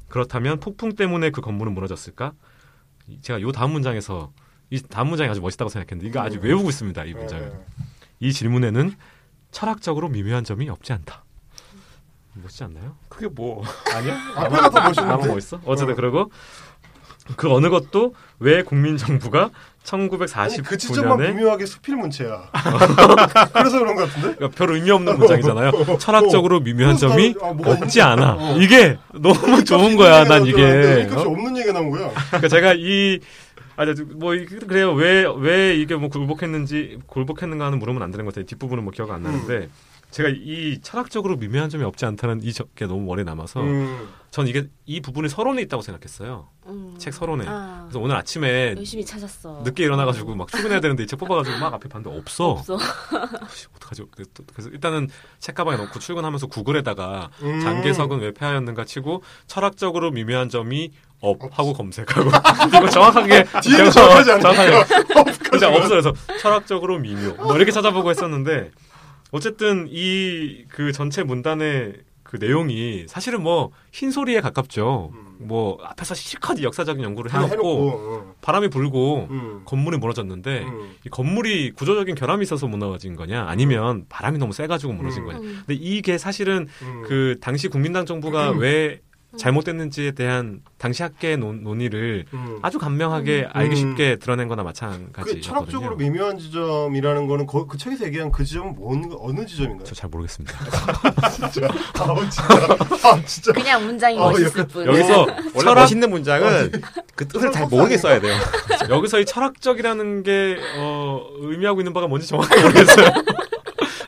[0.07, 2.35] 그렇다면 폭풍 때문에 그 건물은 무너졌을까?
[3.09, 4.31] 이- 제가 요 다음 문장에서
[4.73, 7.05] 이 다음 문장이 아주 멋있다고 생각했는데 이거 아주 외우고 있습니다.
[7.05, 7.45] 이 문장을.
[7.47, 7.85] 네.
[8.21, 8.95] 이 질문에는
[9.51, 11.25] 철학적으로 미묘한 점이 없지 않다.
[12.33, 12.97] 멋지지 않나요?
[13.11, 13.63] 그게 뭐
[13.95, 14.17] 아니야?
[14.35, 15.03] 앞에가 더 멋있는데?
[15.03, 15.61] 나만 멋있어?
[15.67, 16.31] 어쨌든 그러고
[17.37, 19.51] 그 어느 것도 왜 국민 정부가
[20.35, 22.51] 아니, 그 지점만 1949년에 미묘하게 수필 문체야.
[23.53, 24.35] 그래서 그런 것 같은데?
[24.37, 25.99] 그러니까 별 의미 없는 문장이잖아요.
[25.99, 28.01] 철학적으로 미묘한 점이 나- 아, 없지?
[28.01, 28.37] 않아.
[28.39, 28.57] 어.
[28.59, 30.25] 이게 너무 좋은 거야.
[30.25, 31.09] 난 이게.
[31.13, 31.21] 어?
[31.21, 32.11] 없는 얘기가 나온 거야.
[32.29, 33.19] 그러니까 제가 이
[33.77, 38.33] 아니 뭐 이- 그래요 왜 왜 이게 뭐 굴복했는지 굴복했는가 하는 물으면 안 되는 것
[38.35, 39.69] 같아요 뒷부분은 뭐 기억 안 나는데
[40.11, 44.09] 제가 이 철학적으로 미묘한 점이 없지 않다는 이 적게 너무 머리에 남아서 음.
[44.31, 46.95] 전 이게 이 부분이 서론에 있다고 생각했어요 음.
[46.99, 49.63] 책 서론에 아, 그래서 오늘 아침에 열심히 찾았어.
[49.65, 52.79] 늦게 일어나가지고 막 출근해야 되는데 이 책 뽑아가지고 막 앞에 봤는데 없어 없어.
[53.55, 54.05] 씨, 어떡하지
[54.53, 55.09] 그래서 일단은
[55.39, 57.61] 책가방에 넣고 출근하면서 구글에다가 음.
[57.61, 60.93] 장개석은 왜 패하였는가 치고 철학적으로 미묘한 점이
[61.23, 62.31] 업 하고 검색하고
[62.69, 64.41] 이거 정확하게 뒤에는 제가 정확하지.
[64.43, 64.71] 정확하게
[65.51, 65.89] 그냥 없어요.
[65.89, 68.71] 그래서 철학적으로 미묘 뭐 이렇게 찾아보고 했었는데
[69.31, 75.11] 어쨌든 이 그 전체 문단의 그 내용이 사실은 뭐 흰소리에 가깝죠.
[75.13, 75.37] 음.
[75.39, 78.35] 뭐 앞에서 실컷 역사적인 연구를 다 해놓고 해놓고.
[78.41, 79.63] 바람이 불고 음.
[79.65, 80.91] 건물이 무너졌는데 음.
[81.05, 85.27] 이 건물이 구조적인 결함이 있어서 무너진 거냐 아니면 바람이 너무 세가지고 무너진 음.
[85.27, 85.63] 거냐 음.
[85.67, 87.03] 근데 이게 사실은 음.
[87.07, 89.01] 그 당시 국민당 정부가 왜
[89.37, 92.59] 잘못됐는지에 대한 당시 학계의 논, 논의를 음.
[92.63, 93.77] 아주 간명하게 알기 음.
[93.77, 95.41] 쉽게 드러낸 거나 그 마찬가지거든요.
[95.41, 99.85] 철학적으로 미묘한 지점이라는 거는 거- 그 책에서 얘기한 그 지점은 뭔 어느 지점인가요?
[99.85, 100.59] 저 잘 모르겠습니다.
[101.31, 101.67] 진짜.
[101.69, 103.09] 아 진짜.
[103.09, 103.53] 아 진짜.
[103.53, 104.87] 그냥 문장이 어, 멋있을 약간 뿐.
[104.87, 106.73] 여기서 원래 철학 멋있는 문장은
[107.15, 108.35] 그 뜻을 잘 모르게 써야 돼요.
[108.91, 113.07] 여기서 이 철학적이라는 게 어, 의미하고 있는 바가 뭔지 정확히 모르겠어요.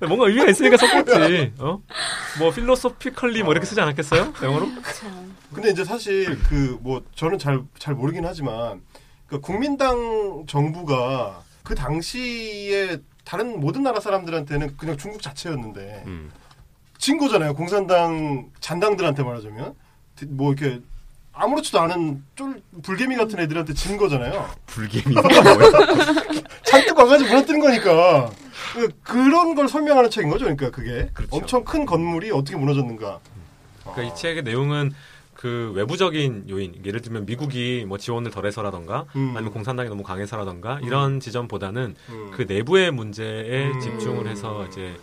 [0.07, 1.53] 뭔가 의미가 있으니까 썼겠지.
[1.59, 1.81] 어?
[2.39, 4.33] 뭐 필로소피컬리 뭐 이렇게 쓰지 않았겠어요?
[4.43, 4.69] 영어로?
[4.95, 5.35] 참.
[5.53, 8.83] 근데 이제 사실 그 뭐 저는 잘 잘 모르긴 하지만
[9.27, 16.31] 그 국민당 정부가 그 당시에 다른 모든 나라 사람들한테는 그냥 중국 자체였는데 음.
[16.99, 17.55] 진 거잖아요.
[17.55, 19.75] 공산당 잔당들한테 말하자면
[20.29, 20.81] 뭐 이렇게
[21.33, 24.49] 아무렇지도 않은 쫄 불개미 같은 애들한테 진 거잖아요.
[24.67, 25.71] 불개미가 뭐야?
[26.65, 28.31] 잔뜩 와가지고 무너뜨린 거니까
[28.75, 30.45] 그- 그런 걸 설명하는 책인 거죠.
[30.45, 31.37] 그러니까 그게 그렇죠.
[31.37, 33.21] 엄청 큰 건물이 어떻게 무너졌는가.
[33.83, 34.93] 그러니까 이 책의 내용은
[35.35, 39.35] 그 외부적인 요인, 예를 들면 미국이 뭐 지원을 덜해서라던가 음.
[39.37, 42.31] 아니면 공산당이 너무 강해서라던가 이런 지점보다는 음.
[42.33, 43.81] 그 내부의 문제에 음.
[43.81, 44.97] 집중을 해서 이제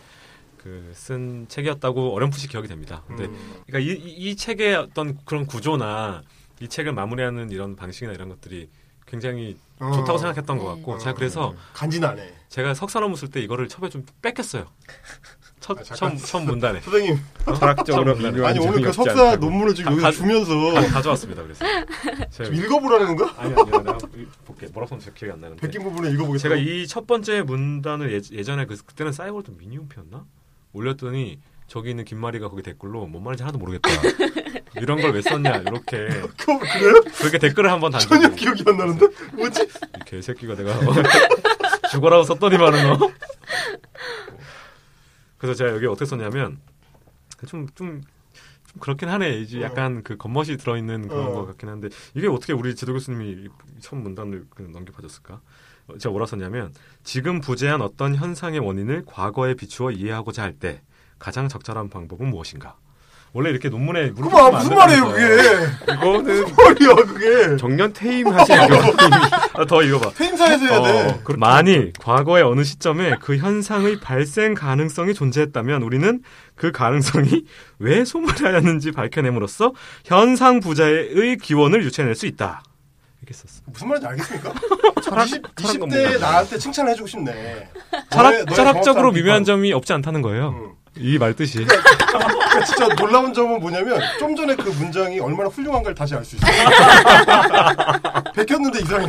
[0.57, 3.03] 그 쓴 책이었다고 어렴풋이 기억이 됩니다.
[3.07, 3.53] 근데 음.
[3.67, 6.21] 그러니까 이, 이, 이 책의 어떤 그런 구조나
[6.59, 8.69] 이 책을 마무리하는 이런 방식이나 이런 것들이
[9.07, 9.91] 굉장히 어.
[9.91, 10.69] 좋다고 생각했던 것 네.
[10.75, 12.33] 같고 제가 그래서 간지나네.
[12.51, 14.65] 제가 석사 논문 쓸때 이거를 처음에 좀 뺏겼어요.
[15.61, 16.17] 첫, 아, 처음.
[16.17, 16.81] 처음 문단에.
[16.81, 17.17] 선생님
[17.57, 19.45] 철학적으로 참 미묘한 아니 오늘 그 석사 않다고.
[19.45, 21.43] 논문을 지금 가- 여기 주면서 가, 가져왔습니다.
[21.43, 21.63] 그래서.
[22.29, 23.33] 제가, 좀 읽어보라는 건가?
[23.37, 23.97] 아니, 아니, 내가
[24.43, 24.67] 볼게.
[24.73, 25.61] 뭐라고 썼는지 기억이 안 나는데.
[25.61, 26.55] 베낀 부분을 읽어보겠습니다.
[26.55, 30.25] 제가 이 첫 번째 문단을 예, 전에 그, 그때는 사이월드 미니홈피였나?
[30.73, 33.89] 올렸더니 저기 있는 김마리가 거기 댓글로 뭔 말인지 하나도 모르겠다.
[34.75, 37.01] 이런 걸 왜 썼냐 이렇게 그래요?
[37.17, 39.61] 그렇게 댓글을 한번 전혀 단지 기억이 안 나는데 뭐지?
[39.63, 40.73] 이 개새끼가 내가
[41.91, 42.97] 죽어라고 썼더니만은 어.
[45.37, 46.59] 그래서 제가 여기 어떻게 썼냐면
[47.47, 48.01] 좀 좀
[48.71, 49.39] 좀 그렇긴 하네.
[49.39, 51.31] 이제 약간 그 겉멋이 들어있는 그런 어.
[51.33, 53.49] 것 같긴 한데 이게 어떻게 우리 지도 교수님이
[53.81, 55.41] 처음 문단을 그냥 넘겨봐줬을까?
[55.87, 56.73] 어, 제가 뭐라 썼냐면
[57.03, 60.81] 지금 부재한 어떤 현상의 원인을 과거에 비추어 이해하고자 할 때
[61.19, 62.77] 가장 적절한 방법은 무엇인가?
[63.33, 65.93] 원래 이렇게 논문에 그거 아, 무슨 말이에요 그게?
[65.93, 67.57] 이거는 말이야 그게?
[67.57, 69.15] 정년 퇴임 하시는 교수님이
[69.55, 70.11] 아, 더 읽어봐.
[70.17, 71.09] 퇴임사에서 해야 돼.
[71.09, 76.21] 어, 만일 과거의 어느 시점에 그 현상의 발생 가능성이 존재했다면 우리는
[76.55, 77.45] 그 가능성이
[77.79, 79.71] 왜 소멸하였는지 밝혀냄으로써
[80.03, 82.63] 현상 부자의 기원을 유추해낼 수 있다.
[83.21, 83.61] 이렇게 썼어.
[83.67, 84.53] 무슨 말인지 알겠습니까?
[85.03, 86.19] 철학 20, 철학 20대 논문.
[86.19, 87.69] 나한테 칭찬해주고 싶네.
[88.09, 89.45] 철학, 너의- 너의 철학적으로 미묘한 비판.
[89.45, 90.55] 점이 없지 않다는 거예요.
[90.57, 90.80] 응.
[90.97, 91.65] 이 말뜻이.
[91.65, 96.51] 그러니까 진짜 놀라운 점은 뭐냐면 좀 전에 그 문장이 얼마나 훌륭한가를 다시 알 수 있어요.
[98.35, 99.07] 베꼈는데 이상해.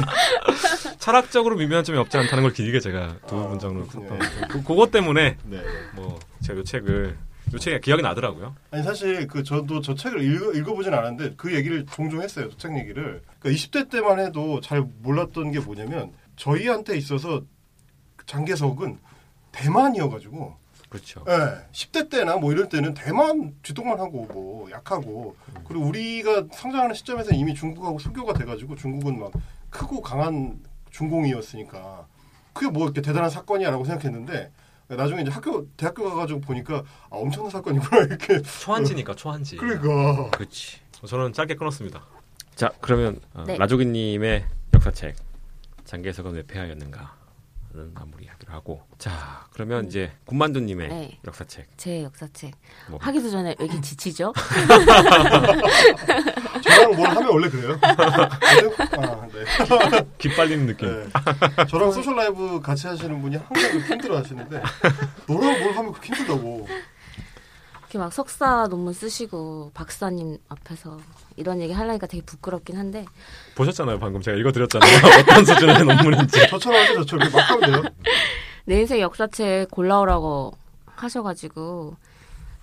[0.99, 3.85] 철학적으로 미묘한 점이 없지 않다는 걸 길게 제가 두 아, 문장으로.
[3.87, 4.19] 썼던.
[4.49, 5.63] 그, 그것 때문에 네.
[5.95, 7.17] 뭐 제가 요 책을
[7.55, 8.55] 요 책이 기억이 나더라고요.
[8.71, 12.49] 아니 사실 그 저도 저 책을 읽어, 읽어보진 않았는데 그 얘기를 종종 했어요.
[12.51, 13.23] 저 책 얘기를.
[13.41, 17.43] 그러니까 20대 때만 해도 잘 몰랐던 게 뭐냐면 저희한테 있어서
[18.27, 18.99] 장개석은
[19.51, 20.57] 대만이어가지고
[20.93, 21.25] 그렇죠.
[21.27, 25.35] 예, 10대 때나 뭐 이럴 때는 대만 쥐똥만 하고 뭐 약하고
[25.67, 29.33] 그리고 우리가 성장하는 시점에서 이미 중국하고 수교가 돼가지고 중국은 막
[29.71, 32.07] 크고 강한 중공이었으니까
[32.53, 34.53] 그게 뭐 이렇게 대단한 사건이야라고 생각했는데
[34.89, 39.57] 나중에 이제 학교 대학교 가가지고 보니까 아, 엄청난 사건이구나 이렇게 초한지니까 초한지.
[39.57, 40.81] 그러니까 그렇지.
[41.07, 42.05] 저는 짧게 끊었습니다.
[42.55, 43.57] 자 그러면 어, 네.
[43.57, 45.17] 라조기님의 역사책
[45.87, 47.22] 장계석은 왜 폐하였는가
[47.73, 51.19] 하는 마무리 하기로 하고 자 그러면 이제 군만두님의 네.
[51.27, 52.53] 역사책 제 역사책
[52.89, 54.33] 뭐 하기도 전에 왜 이렇게 지치죠?
[56.63, 57.79] 저랑 뭘 하면 원래 그래요.
[57.83, 60.07] 아, 네.
[60.19, 60.89] 기빨리는 느낌.
[60.89, 61.09] 네.
[61.69, 64.63] 저랑 소셜 라이브 같이 하시는 분이 항상 힘들어 하시는데
[65.27, 66.69] 너랑 뭘 하면 그렇게 힘들다고.
[67.93, 70.99] 이렇게 막 석사 논문 쓰시고 박사님 앞에서
[71.37, 73.05] 이런 얘기 하려니까 되게 부끄럽긴 한데
[73.55, 73.99] 보셨잖아요.
[73.99, 74.91] 방금 제가 읽어드렸잖아요.
[75.21, 76.49] 어떤 수준의 논문인지.
[76.49, 77.31] 저처럼 하세요, 저처럼.
[77.31, 77.93] 막 하면 돼요.
[78.65, 81.97] 내 인생 역사책 골라오라고 하셔가지고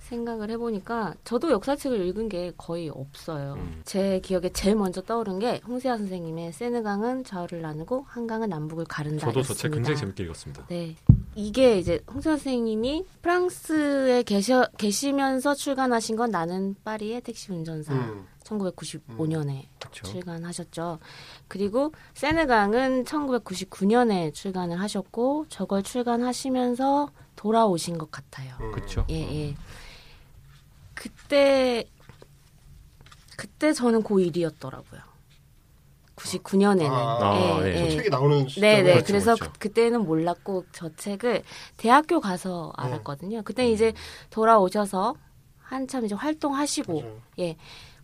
[0.10, 3.54] 생각을 해보니까 저도 역사책을 읽은 게 거의 없어요.
[3.58, 3.82] 음.
[3.86, 9.28] 제 기억에 제일 먼저 떠오른 게 홍세아 선생님의 세느강은 좌우를 나누고 한강은 남북을 가른다.
[9.28, 10.66] 저도 저 책 굉장히 재밌게 읽었습니다.
[10.68, 10.96] 네.
[11.36, 18.26] 이게 이제 홍세화 선생님이 프랑스에 계셔, 계시면서 출간하신 건 나는 파리의 택시 운전사 음.
[18.44, 20.04] 1995년에 그렇죠.
[20.06, 21.00] 출간하셨죠.
[21.48, 28.56] 그리고 세느강은 1999년에 출간을 하셨고 저걸 출간하시면서 돌아오신 것 같아요.
[28.62, 28.72] 음.
[28.72, 29.06] 그렇죠.
[29.10, 29.56] 예, 예.
[31.00, 31.86] 그때
[33.38, 35.00] 그때 저는 고1이었더라고요.
[36.18, 36.90] 99년에는.
[36.92, 37.90] 아, 예, 저 예.
[37.92, 38.92] 책이 나오는 네, 시점에 네.
[38.92, 39.54] 그렇죠, 그래서 그렇죠.
[39.58, 41.44] 그, 때는 몰랐고 저 책을
[41.78, 42.84] 대학교 가서 네.
[42.84, 43.44] 알았거든요.
[43.44, 43.94] 그때 이제
[44.30, 45.16] 돌아오셔서
[45.62, 47.22] 한참 이제 활동하시고 맞아요.
[47.40, 47.54] 예.
[47.54, 47.58] 저희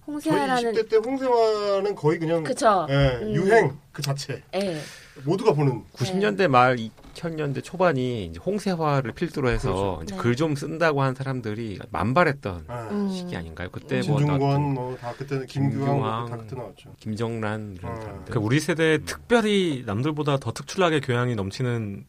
[0.08, 2.88] 홍세아라는 20대 때 홍세화는 거의 그냥 그쵸.
[2.90, 3.34] 예, 음.
[3.34, 4.80] 유행 그 자체 예.
[5.26, 6.78] 모두가 보는 90년대 말
[7.16, 10.16] 2000년대 초반이 이제 홍세화를 필두로 해서 그렇죠.
[10.16, 10.22] 네.
[10.22, 12.74] 글좀 쓴다고 하는 사람들이 만발했던 예.
[12.92, 13.10] 음.
[13.10, 13.70] 시기 아닌가요?
[13.72, 16.30] 그때 뭐 나왔던 뭐다 그때는 김규황 김규황.
[16.30, 16.94] 다 그때 나왔죠.
[17.00, 17.96] 김정란 이런 어.
[17.96, 18.26] 사람들.
[18.26, 22.06] 그러니까 우리 세대에 특별히 남들보다 더 특출나게 교양이 넘치는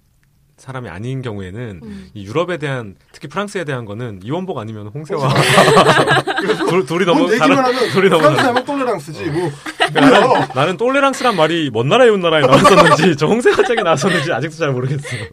[0.57, 2.11] 사람이 아닌 경우에는 음.
[2.15, 5.29] 이 유럽에 대한 특히 프랑스에 대한 거는 이원복 아니면 홍세화
[6.71, 7.57] 둘, 둘이 너무 다른
[7.91, 9.51] 둘이 너무 프랑스 하면 똘레랑스지 뭐
[9.93, 14.73] 나는, 나는 똘레랑스란 말이 먼 나라의 온 나라에 나왔었는지 저 홍세화 책에 나왔었는지 아직도 잘
[14.73, 15.27] 모르겠어요.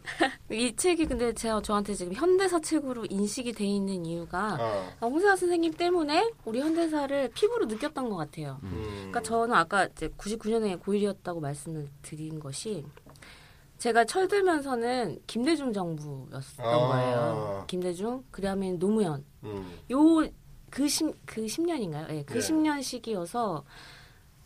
[0.51, 5.73] 이 책이 근데 제가 저한테 지금 현대사 책으로 인식이 돼 있는 이유가 아, 홍세아 선생님
[5.73, 8.59] 때문에 우리 현대사를 피부로 느꼈던 것 같아요.
[8.63, 8.83] 음.
[8.95, 12.83] 그러니까 저는 아까 이제 99년에 고1이었다고 말씀을 드린 것이
[13.83, 16.87] 제가 철들면서는 김대중 정부였던 아.
[16.87, 17.65] 거예요.
[17.67, 19.25] 김대중, 그 다음에 노무현.
[19.43, 19.77] 음.
[19.91, 20.25] 요,
[20.69, 22.09] 그 십, 그 10년인가요?
[22.11, 22.39] 예, 그 네.
[22.39, 23.65] 10년 시기여서,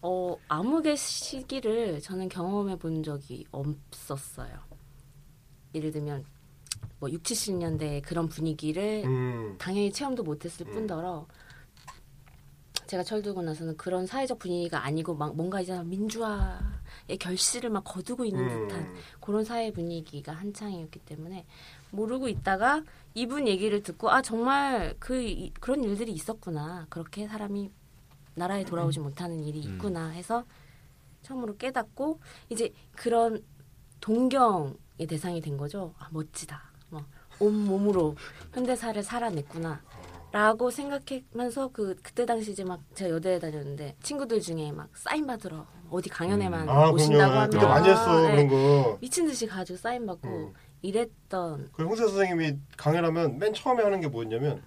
[0.02, 4.58] 어, 암흑의 시기를 저는 경험해 본 적이 없었어요.
[5.76, 6.26] 예를 들면,
[7.00, 7.22] 뭐, 60,
[7.60, 9.56] 70년대 그런 분위기를 음.
[9.60, 10.74] 당연히 체험도 못했을 음.
[10.74, 11.28] 뿐더러
[12.88, 18.48] 제가 철들고 나서는 그런 사회적 분위기가 아니고 막 뭔가 이제 민주화의 결실을 막 거두고 있는
[18.68, 18.96] 듯한 음.
[19.20, 21.46] 그런 사회 분위기가 한창이었기 때문에
[21.92, 22.84] 모르고 있다가
[23.14, 26.88] 이분 얘기를 듣고 아 정말 그 이- 그런 일들이 있었구나.
[26.90, 27.70] 그렇게 사람이
[28.36, 30.46] 나라에 돌아오지 못하는 일이 있구나 해서
[31.24, 32.20] 처음으로 깨닫고
[32.50, 33.44] 이제 그런
[34.00, 35.94] 동경의 대상이 된 거죠.
[36.00, 36.62] 아 멋지다.
[36.90, 37.04] 뭐
[37.40, 38.16] 온 몸으로
[38.54, 39.80] 현대사를 살아냈구나
[40.32, 45.66] 라고 생각하면서 그 그때 당시 이제 막 제가 여대에 다녔는데 친구들 중에 막 사인 받으러
[45.90, 47.34] 어디 강연에만 아 오신다고 그럼요.
[47.36, 48.98] 하면 그때 많이 했어 네, 그런 거.
[49.00, 50.54] 미친 듯이 가지고 사인 받고 음.
[50.82, 54.62] 이랬던 그 홍세 선생님이 강연하면 맨 처음에 하는 게 뭐였냐면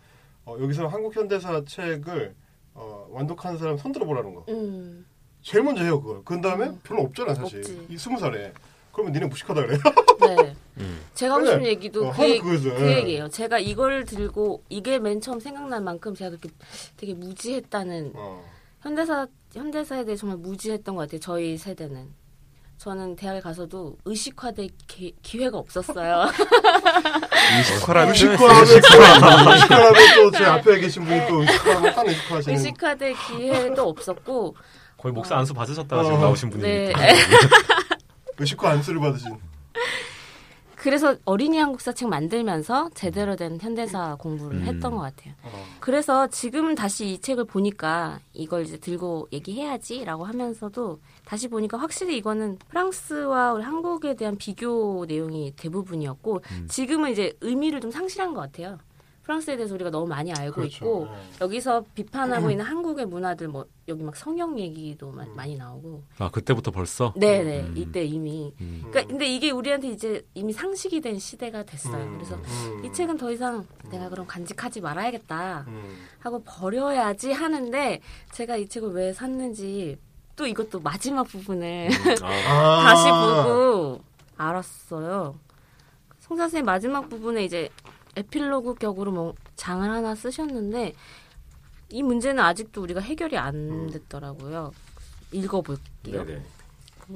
[0.46, 2.34] 어, 여기서 한국 현대사 책을
[2.74, 4.44] 어, 완독한 사람 손들어 보라는 거.
[4.48, 5.06] 음
[5.42, 6.22] 제일 먼저 해요 그걸.
[6.24, 6.80] 그 다음에 음.
[6.82, 7.58] 별로 없잖아 사실.
[7.58, 7.86] 없지.
[7.90, 8.52] 이 스무 살에.
[8.92, 9.78] 그러면 니네 무식하다 그래.
[10.20, 10.36] 네.
[10.80, 11.00] 음.
[11.14, 11.50] 제가 하고 네.
[11.52, 12.40] 싶은 얘기도 어, 그, 얘기.
[12.40, 12.96] 그 예.
[12.98, 13.28] 얘기예요.
[13.28, 16.48] 제가 이걸 들고 이게 맨 처음 생각날 만큼 제가 그렇게
[16.96, 18.44] 되게 무지했다는 어.
[18.80, 21.20] 현대사 현대사에 대해 정말 무지했던 것 같아요.
[21.20, 22.20] 저희 세대는.
[22.78, 26.24] 저는 대학에 가서도 의식화될 기, 기회가 없었어요.
[27.58, 32.56] 의식화라는 의식화하면 또 의식화하면 또제 앞에 계신 분이 또 의식화하면 한 의식화하시는.
[32.56, 34.56] 의식화될 기회도 없었고
[34.96, 36.20] 거의 목사 안수 받으셨다가 지금 어.
[36.20, 36.92] 나오신 분이 네.
[38.38, 39.36] 의식화 안수를 받으신.
[40.80, 44.62] 그래서 어린이 한국사 책 만들면서 제대로 된 현대사 공부를 음.
[44.62, 45.34] 했던 것 같아요.
[45.42, 45.64] 어.
[45.78, 52.56] 그래서 지금 다시 이 책을 보니까 이걸 이제 들고 얘기해야지라고 하면서도 다시 보니까 확실히 이거는
[52.70, 56.66] 프랑스와 우리 한국에 대한 비교 내용이 대부분이었고 음.
[56.70, 58.78] 지금은 이제 의미를 좀 상실한 것 같아요.
[59.30, 60.84] 프랑스에 대해서 우리가 너무 많이 알고 그렇죠.
[60.84, 61.22] 있고 어.
[61.40, 66.72] 여기서 비판하고 있는 한국의 문화들 뭐 여기 막 성형 얘기도 마- 많이 나오고 아 그때부터
[66.72, 67.74] 벌써 네네 음.
[67.76, 68.82] 이때 이미 음.
[68.90, 72.02] 그러니까 근데 이게 우리한테 이제 이미 상식이 된 시대가 됐어요.
[72.02, 72.14] 음.
[72.18, 72.84] 그래서 음.
[72.84, 75.96] 이 책은 더 이상 내가 그럼 간직하지 말아야겠다 음.
[76.18, 78.00] 하고 버려야지 하는데
[78.32, 79.96] 제가 이 책을 왜 샀는지
[80.34, 81.88] 또 이것도 마지막 부분을
[82.22, 82.82] 아.
[82.82, 84.00] 다시 보고
[84.36, 85.36] 알았어요.
[86.18, 87.68] 송 선생님 마지막 부분에 이제
[88.16, 90.94] 에필로그 격으로 뭐 장을 하나 쓰셨는데
[91.90, 94.72] 이 문제는 아직도 우리가 해결이 안 됐더라고요.
[95.32, 96.24] 읽어볼게요.
[96.24, 96.42] 네네.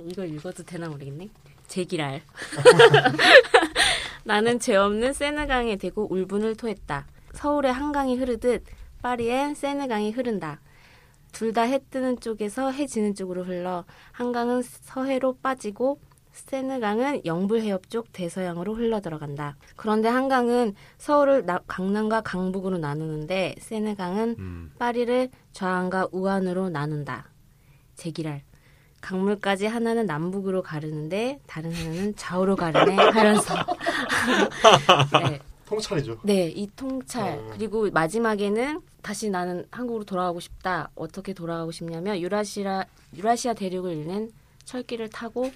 [0.06, 1.28] 이걸 읽어도 되나 모르겠네.
[1.68, 2.22] 제기랄.
[4.24, 7.06] 나는 죄 없는 세느강에 대고 울분을 토했다.
[7.34, 8.64] 서울의 한강이 흐르듯
[9.02, 10.60] 파리엔 세느강이 흐른다.
[11.32, 15.98] 둘 다 해 뜨는 쪽에서 해 지는 쪽으로 흘러 한강은 서해로 빠지고
[16.44, 19.56] 세느강은 영불해협 쪽 대서양으로 흘러 들어간다.
[19.76, 24.72] 그런데 한강은 서울을 나- 강남과 강북으로 나누는데 세느강은 음.
[24.78, 27.30] 파리를 좌안과 우안으로 나눈다.
[27.94, 28.42] 제기랄.
[29.00, 33.54] 강물까지 하나는 남북으로 가르는데 다른 하나는 좌우로 가르네 하면서
[35.30, 36.18] 네, 통찰이죠.
[36.24, 37.50] 네, 이 통찰 어.
[37.52, 40.88] 그리고 마지막에는 다시 나는 한국으로 돌아가고 싶다.
[40.94, 42.84] 어떻게 돌아가고 싶냐면 유라시아
[43.14, 44.30] 유라시아 대륙을 잇는
[44.64, 45.50] 철길을 타고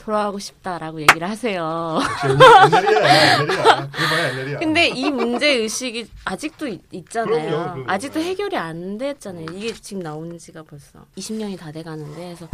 [0.00, 1.98] 돌아가고 싶다라고 얘기를 하세요.
[2.24, 3.90] 옛날- 옛날이야, 옛날이야.
[3.90, 4.58] 그래봐야 옛날이야.
[4.58, 7.84] 근데 이 문제 의식이 아직도 있, 잖아요 그럼요, 그럼요.
[7.90, 9.46] 아직도 해결이 안 됐잖아요.
[9.54, 12.48] 이게 지금 나온 지가 벌써 20년이 다 돼가는데 그래서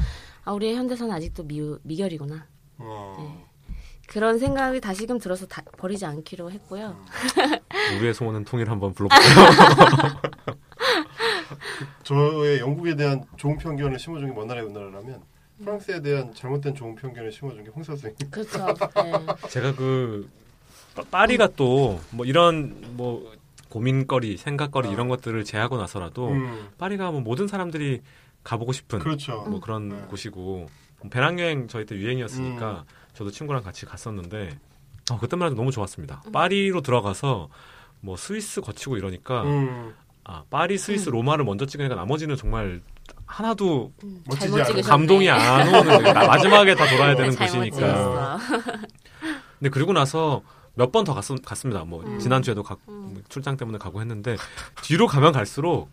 [0.45, 2.47] 아 우리의 현대사는 아직도 미, 미결이구나.
[2.79, 3.47] 어.
[4.09, 6.97] 그런 생각이 다시금 들어서 다, 버리지 않기로 했고요.
[7.99, 10.21] 우리의 소원은 통일 한번 불러볼까요?
[12.05, 15.23] 저의 영국에 대한 좋은 편견을 심어준 게 먼 나라의 우나라라면
[15.63, 18.31] 프랑스에 대한 잘못된 좋은 편견을 심어준 게 홍사 선생님.
[18.31, 18.59] 그렇죠.
[18.95, 19.49] 네.
[19.49, 20.29] 제가 그
[20.95, 23.33] 파- 파리가 또 뭐 이런 뭐
[23.69, 24.93] 고민거리, 생각거리 어.
[24.93, 28.01] 이런 것들을 제하고 나서라도 음, 파리가 뭐 모든 사람들이
[28.45, 29.43] 가보고 싶은 그렇죠.
[29.49, 29.97] 뭐 그런 네.
[30.09, 30.69] 곳이고
[31.11, 32.85] 배낭여행 저희 때 유행이었으니까
[33.15, 34.57] 저도 친구랑 같이 갔었는데
[35.11, 36.23] 어, 그때만 해도 너무 좋았습니다.
[36.33, 37.49] 파리로 들어가서
[38.01, 42.81] 뭐 스위스 거치고 이러니까 음, 아 파리, 스위스, 로마를 먼저 찍으니까 나머지는 정말
[43.27, 44.53] 하나도 음, 멋지지.
[44.53, 44.83] 찍으셨네.
[44.83, 48.39] 감동이 안 오는 나- 마지막에 다 돌아야 되는 곳이니까.
[49.59, 50.43] 근데 그리고 나서
[50.75, 51.85] 몇 번 더 갔습니다.
[51.85, 52.19] 뭐 음.
[52.19, 53.11] 지난주에도 가, 음.
[53.15, 54.37] 뭐 출장 때문에 가고 했는데
[54.83, 55.89] 뒤로 가면 갈수록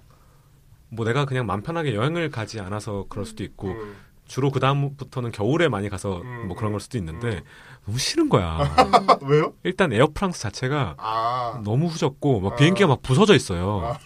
[0.90, 3.96] 뭐 내가 그냥 맘 편하게 여행을 가지 않아서 그럴 수도 있고 음,
[4.28, 6.48] 주로 그 다음부터는 겨울에 많이 가서 음.
[6.48, 7.42] 뭐 그런 걸 수도 있는데 음.
[7.86, 8.60] 너무 싫은 거야.
[9.24, 9.54] 왜요?
[9.64, 12.56] 일단 에어프랑스 자체가 아, 너무 후졌고 막 아.
[12.58, 13.82] 비행기가 막 부서져 있어요.
[13.86, 14.00] 아.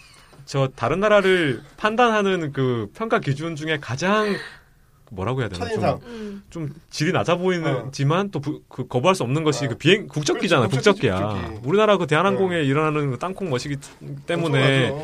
[0.48, 4.34] 저 다른 나라를 판단하는 그 평가 기준 중에 가장
[5.10, 6.00] 뭐라고 해야 되나 첫인상.
[6.00, 6.42] 좀, 음.
[6.48, 9.68] 좀 질이 낮아 보이는지만 또그 거부할 수 없는 것이 어.
[9.68, 11.18] 그 비행 국적기잖아 그렇지, 국적기야.
[11.18, 11.68] 국적기.
[11.68, 13.76] 우리나라 그 대한항공에 일어나는 그 땅콩 머시기
[14.26, 14.94] 때문에.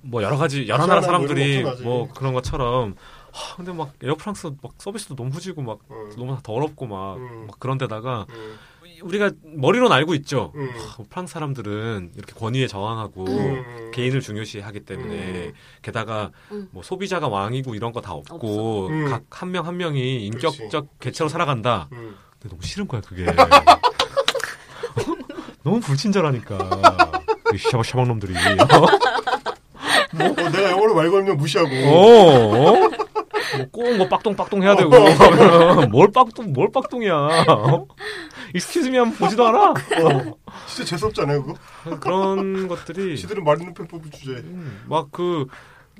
[0.00, 1.62] 뭐 여러 가지 여러 나라 사람들이.
[1.82, 2.94] 뭐 그런 것처럼
[3.30, 7.46] 하, 근데 막 에어프랑스 막 서비스도 너무 후지고 막 음, 너무 다 더럽고 막, 음.
[7.48, 8.56] 막 그런 데다가 음,
[9.04, 10.52] 우리가 머리로는 알고 있죠.
[10.54, 10.70] 음.
[10.70, 13.90] 하, 프랑스 사람들은 이렇게 권위에 저항하고 음.
[13.92, 15.52] 개인을 중요시하기 때문에 음.
[15.82, 16.68] 게다가 음.
[16.72, 19.08] 뭐 소비자가 왕이고 이런 거 다 없고 음.
[19.10, 20.88] 각한명한 명이 인격적 그렇지.
[21.00, 21.88] 개체로 살아간다.
[21.92, 22.16] 음.
[22.38, 23.24] 근데 너무 싫은 거야 그게.
[25.62, 26.58] 너무 불친절하니까
[27.44, 28.32] 그 ça va ça va 놈들이.
[28.32, 31.70] 뭐, 어, 내가 영어로 말 걸면 무시하고.
[31.70, 32.90] 어?
[33.72, 34.90] 뭐 꼭 뭐 pardon pardon 해야 되고
[35.88, 37.28] 뭘 pardon 뭘 pardon이야.
[38.54, 39.70] excuse me 하면 보지도 않아.
[39.70, 39.74] 어,
[40.66, 41.98] 진짜 재수없잖아요, 그거.
[41.98, 44.44] 그런 것들이 지들은 마린 르펜 뽑을 주제.
[44.86, 45.46] 막 그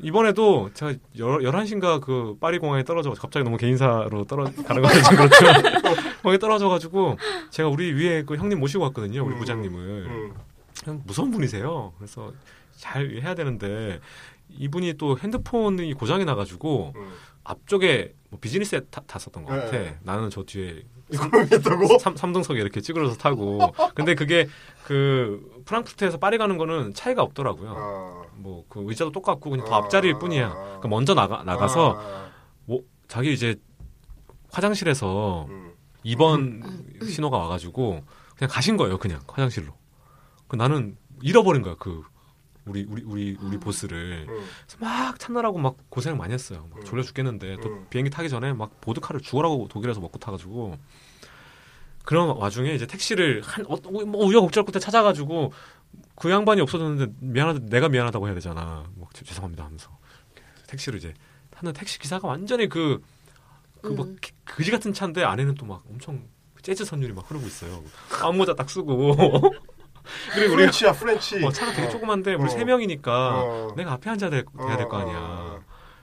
[0.01, 5.17] 이번에도 제가 열, 11시인가 그 파리 공항에 떨어져 갑자기 너무 개인사로 떨어 가는 거는 좀
[5.17, 5.83] 그렇지만
[6.23, 7.17] 거기 떨어져 가지고
[7.51, 9.25] 제가 우리 위에 그 형님 모시고 왔거든요.
[9.25, 9.39] 우리 음.
[9.39, 9.81] 부장님을.
[10.07, 11.03] 음.
[11.05, 11.93] 무서운 분이세요.
[11.99, 12.33] 그래서
[12.77, 14.01] 잘 해야 되는데
[14.49, 17.13] 이분이 또 핸드폰이 고장이 나 가지고 음.
[17.45, 19.61] 앞쪽에 뭐 비즈니스에 타, 탔었던 것 네.
[19.61, 19.95] 같아.
[20.03, 21.99] 나는 저 뒤에 이걸 했다고?
[21.99, 23.73] 삼, 삼등석에 이렇게 찌그러서 타고.
[23.95, 24.49] 근데 그게
[24.85, 27.75] 그 프랑크푸르트에서 파리 가는 거는 차이가 없더라고요.
[27.77, 28.23] 아.
[28.37, 29.79] 뭐그 의자도 똑같고 그냥 더 아.
[29.79, 30.51] 앞자리일 뿐이야.
[30.53, 32.01] 그러니까 먼저 나가 나가서
[32.65, 33.05] 뭐 아.
[33.09, 33.57] 자기 이제
[34.51, 35.73] 화장실에서 음.
[36.05, 38.03] 2번 신호가 와가지고
[38.37, 38.99] 그냥 가신 거예요.
[38.99, 39.73] 그냥 화장실로.
[40.49, 41.77] 그 나는 잃어버린 거야.
[41.79, 42.03] 그
[42.67, 44.35] 우리 우리 우리 우리 보스를 음.
[44.67, 46.67] 그래서 막 찾느라고 막 고생을 많이 했어요.
[46.71, 46.85] 막 음.
[46.85, 47.87] 졸려 죽겠는데 또 음.
[47.91, 50.77] 비행기 타기 전에 막 보드카를 죽어라고 독일에서 먹고 타가지고
[52.05, 55.53] 그런 와중에 이제 택시를 한 어, 뭐 우여곡절 끝에 찾아가지고
[56.17, 58.85] 그 양반이 없어졌는데 미안하다 내가 미안하다고 해야 되잖아.
[58.95, 59.97] 뭐 죄- 죄송합니다 하면서
[60.67, 61.15] 택시를 이제
[61.51, 63.01] 타는 택시 기사가 완전히 그
[63.83, 64.17] 그뭐 음.
[64.45, 66.27] 그지 같은 차인데 안에는 또 막 엄청
[66.63, 67.83] 재즈 선율이 막 흐르고 있어요.
[68.23, 69.15] 암모자 딱 쓰고
[70.33, 71.45] 그리고 French야, French.
[71.45, 71.91] 어, 차가 되게 어.
[71.91, 72.49] 조그만데 우리 어.
[72.49, 73.75] 세 명이니까 어.
[73.77, 75.17] 내가 앞에 앉아야 될, 거 어, 아니야.
[75.17, 75.61] 어,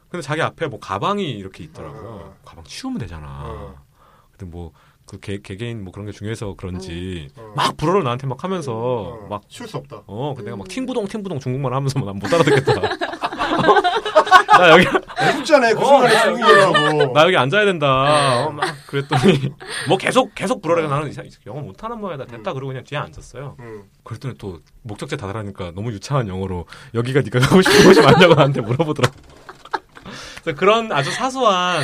[0.09, 2.09] 근데 자기 앞에 뭐 가방이 이렇게 있더라고요.
[2.09, 2.35] 어.
[2.43, 3.27] 가방 치우면 되잖아.
[3.45, 3.75] 어.
[4.31, 7.53] 근데 뭐 그 개개인 뭐 그런 게 중요해서 그런지 어.
[7.55, 9.27] 막 불어를 나한테 막 하면서 어.
[9.29, 10.03] 막 치울 수 없다.
[10.07, 10.59] 어, 근데 내가 음.
[10.59, 12.81] 막 听不懂 听不懂 중국말 하면서 뭐 난 못 알아듣겠다.
[14.57, 14.85] 나 여기
[15.21, 17.13] 애국자네, 그 어, 순간에 나- 중국이라고.
[17.13, 18.45] 나 여기 앉아야 된다.
[18.47, 19.53] 어, 막 그랬더니
[19.87, 22.25] 뭐 계속 계속 불어래가 나는 이 새끼 영어 못하는 모양이다.
[22.25, 23.55] 됐다 그러고 그냥 뒤에 앉았어요.
[23.59, 23.83] 음.
[24.03, 29.15] 그랬더니 또 목적지 다다르니까 너무 유창한 영어로 여기가 네가 가고 싶은 곳이 맞냐고 나한테 물어보더라고.
[30.43, 31.83] 그래서 그런 아주 사소한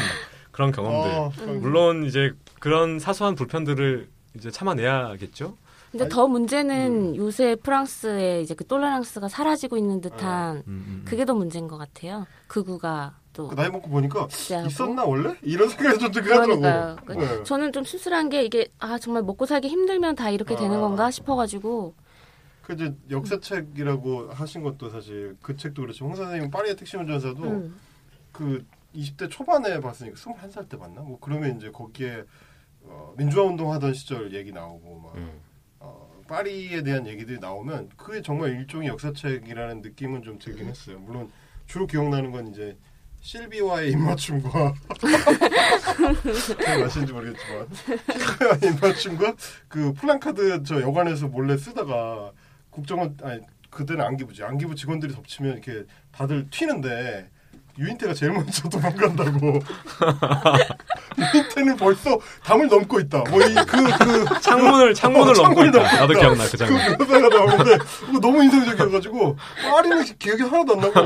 [0.51, 1.11] 그런 경험들.
[1.11, 5.55] 어, 물론 이제 그런 사소한 불편들을 이제 참아내야겠죠.
[5.91, 11.05] 근데 아니, 더 문제는 요새 프랑스의 이제 그 톨레랑스가 사라지고 있는 듯한 음, 음, 음.
[11.05, 12.25] 그게 더 문제인 것 같아요.
[12.47, 14.67] 극우가 또그 나이 먹고 보니까 있어하고.
[14.67, 15.35] 있었나 원래?
[15.43, 16.73] 이런 생각이 좀 들긴 그러니까요.
[16.97, 17.05] 하더라고.
[17.05, 17.43] 그- 네.
[17.43, 20.81] 저는 좀 쓸쓸한 게 이게 아 정말 먹고 살기 힘들면 다 이렇게 되는 아.
[20.81, 21.93] 건가 싶어가지고
[22.63, 26.05] 그 이제 역사책이라고 하신 것도 사실 그 책도 그렇죠.
[26.05, 27.79] 홍 선생님 파리의 택시 운전사도 음.
[28.33, 31.01] 그 20대 초반에 봤으니까 21살 때 봤나?
[31.01, 32.23] 뭐 그러면 이제 거기에
[32.83, 35.39] 어, 민주화 운동 하던 시절 얘기 나오고 막 음.
[36.27, 40.99] 어, 파리에 대한 얘기들이 나오면 그게 정말 일종의 역사책이라는 느낌은 좀 들긴 했어요.
[40.99, 41.31] 물론
[41.65, 42.77] 주로 기억나는 건 이제
[43.21, 44.73] 실비와의 입맞춤과
[46.63, 47.67] 잘 아시는지 모르겠지만
[48.11, 49.35] 실비와의 입맞춤과
[49.67, 52.31] 그 플랜카드 저 여관에서 몰래 쓰다가
[52.69, 57.29] 국정원 아니 그때는 안기부지 안기부 직원들이 덮치면 이렇게 다들 튀는데
[57.79, 59.59] 유인태가 제일 먼저 도망간다고
[61.17, 65.79] 유인태는 벌써 담을 넘고 있다 뭐 이 그그 창문을 창문을 어, 넘고 창문을 있다.
[65.79, 66.21] 넘고 나도 있다.
[66.21, 66.97] 기억나 그 장면.
[66.97, 67.77] 그 묘사가 나오는데
[68.21, 69.37] 너무 인상적이어가지고
[69.71, 71.01] 파리는 기억이 하나도 안 나고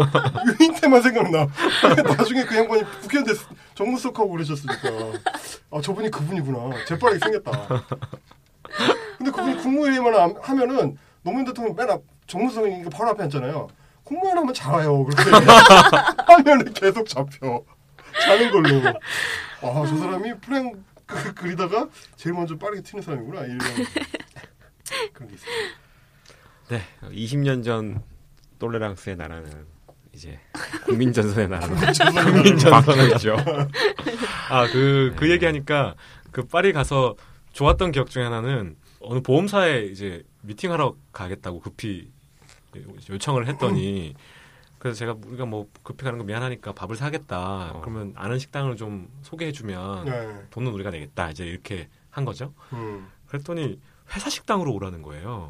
[0.60, 1.48] 유인태만 생각나.
[2.18, 3.38] 나중에 그 양반이 국회의원 됐
[3.76, 4.90] 정무석하고 그러셨으니까
[5.72, 6.86] 아 저분이 그분이구나.
[6.88, 7.84] 재빠르게 생겼다.
[9.18, 13.68] 근데 그분이 국무회의만 함- 하면은 노무현 대통령 맨 앞 정무석이니까 바로 앞에 앉잖아요.
[14.04, 15.04] 국무회의 하면 자요.
[15.06, 15.30] 그렇게
[16.28, 17.64] 하면은 계속 잡혀.
[18.26, 18.68] 자는 걸로.
[19.62, 23.42] 아 저 사람이 플랜 그, 그리다가 제일 먼저 빠르게 튀는 사람이구나.
[23.46, 23.58] 이런
[25.14, 25.52] 그런 게 있어요.
[26.70, 28.02] 네, 20년 전
[28.60, 29.66] 똘레랑스의 나라는
[30.14, 30.40] 이제
[30.86, 31.76] 국민전선의 나라로
[32.32, 33.36] 국민전선이죠.
[34.50, 35.32] 아, 그, 그 네.
[35.32, 35.96] 얘기하니까
[36.32, 37.16] 그 파리 가서
[37.54, 42.10] 좋았던 기억 중에 하나는 어느 보험사에 이제 미팅하러 가겠다고 급히
[43.10, 44.16] 요청을 했더니
[44.80, 47.72] 그래서 제가 우리가 뭐 급히 가는 거 미안하니까 밥을 사겠다.
[47.76, 47.82] 어.
[47.82, 50.48] 그러면 아는 식당을 좀 소개해주면 네.
[50.50, 51.30] 돈은 우리가 내겠다.
[51.30, 52.54] 이제 이렇게 한 거죠.
[52.74, 53.08] 음.
[53.28, 53.80] 그랬더니
[54.16, 55.50] 회사 식당으로 오라는 거예요.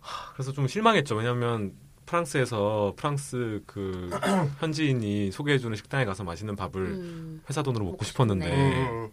[0.00, 1.16] 아, 그래서 좀 실망했죠.
[1.16, 1.72] 왜냐하면
[2.06, 4.10] 프랑스에서 프랑스 그
[4.60, 7.42] 현지인이 소개해주는 식당에 가서 맛있는 밥을 음.
[7.48, 8.88] 회사 돈으로 먹고 싶었는데 싶네.
[8.90, 9.10] 음,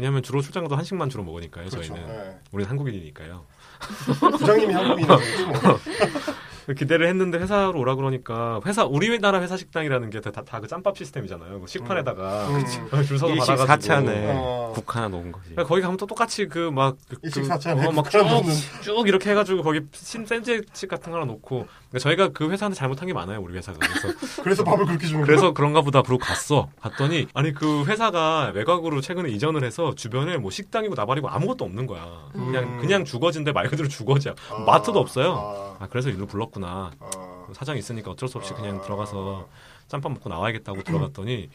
[0.00, 1.68] 왜냐하면 주로 출장도 한식만 주로 먹으니까요.
[1.68, 1.86] 그렇죠.
[1.86, 2.38] 저희는 네.
[2.52, 3.44] 우리는 한국인이니까요.
[4.38, 5.14] 부장님이 한국인이고
[6.76, 11.60] 기대를 했는데 회사로 오라 그러니까 회사 우리나라 회사 식당이라는 게 다그 짬밥 시스템이잖아요.
[11.60, 12.64] 그 식판에다가 음.
[13.04, 13.66] 줄 서서 받아가지고.
[13.66, 14.72] 사찬에 어.
[14.74, 15.50] 국 하나 놓은 거지.
[15.50, 18.54] 그러니까 거기 가면 또 똑같이 그막 일식 사찬에 국 막쭉 하나 놓는.
[18.82, 21.66] 쭉 이렇게 해가지고 거기 신 샌드위치 같은 거 하나 놓고.
[21.90, 23.78] 그러니까 저희가 그 회사한테 잘못한 게 많아요 우리 회사가.
[23.78, 26.68] 그래서 그래서 밥을 그렇게 주는 그래서 그런가 보다 그러고 갔어.
[26.80, 32.06] 갔더니 아니 그 회사가 외곽으로 최근에 이전을 해서 주변에 뭐 식당이고 나발이고 아무것도 없는 거야.
[32.32, 32.78] 그냥 음.
[32.80, 34.34] 그냥 주거지인데 말 그대로 주거지야.
[34.50, 35.76] 아, 마트도 없어요.
[35.80, 37.46] 아, 아 그래서 일로 불렀 구나 아.
[37.52, 38.80] 사정이 있으니까 어쩔 수 없이 그냥 아.
[38.82, 39.48] 들어가서
[39.88, 41.50] 짬밥 먹고 나와야겠다고 들어갔더니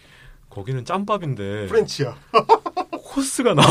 [0.49, 2.15] 거기는 짬밥인데 French야.
[3.15, 3.67] 코스가 나와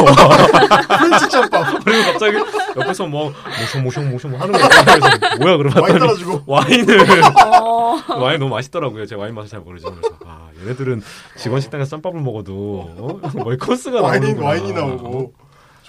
[0.98, 1.84] French 짬밥.
[1.84, 2.38] 그리고 갑자기
[2.76, 6.42] 옆에서 뭐 모숑 모숑 모숑 하는 거야 그래서 뭐야 그러면 와인 따라주고.
[6.50, 7.00] 와인을
[7.42, 7.96] 어.
[8.20, 11.02] 와인 너무 맛있더라고요 제가 와인 맛을 잘 모르죠 그래서 아 얘네들은
[11.36, 12.52] 직원 식당에서 짬밥을 먹어도
[12.96, 13.20] 어?
[13.34, 15.32] 뭐 코스가 와인, 나오는구나 와인이 나오고.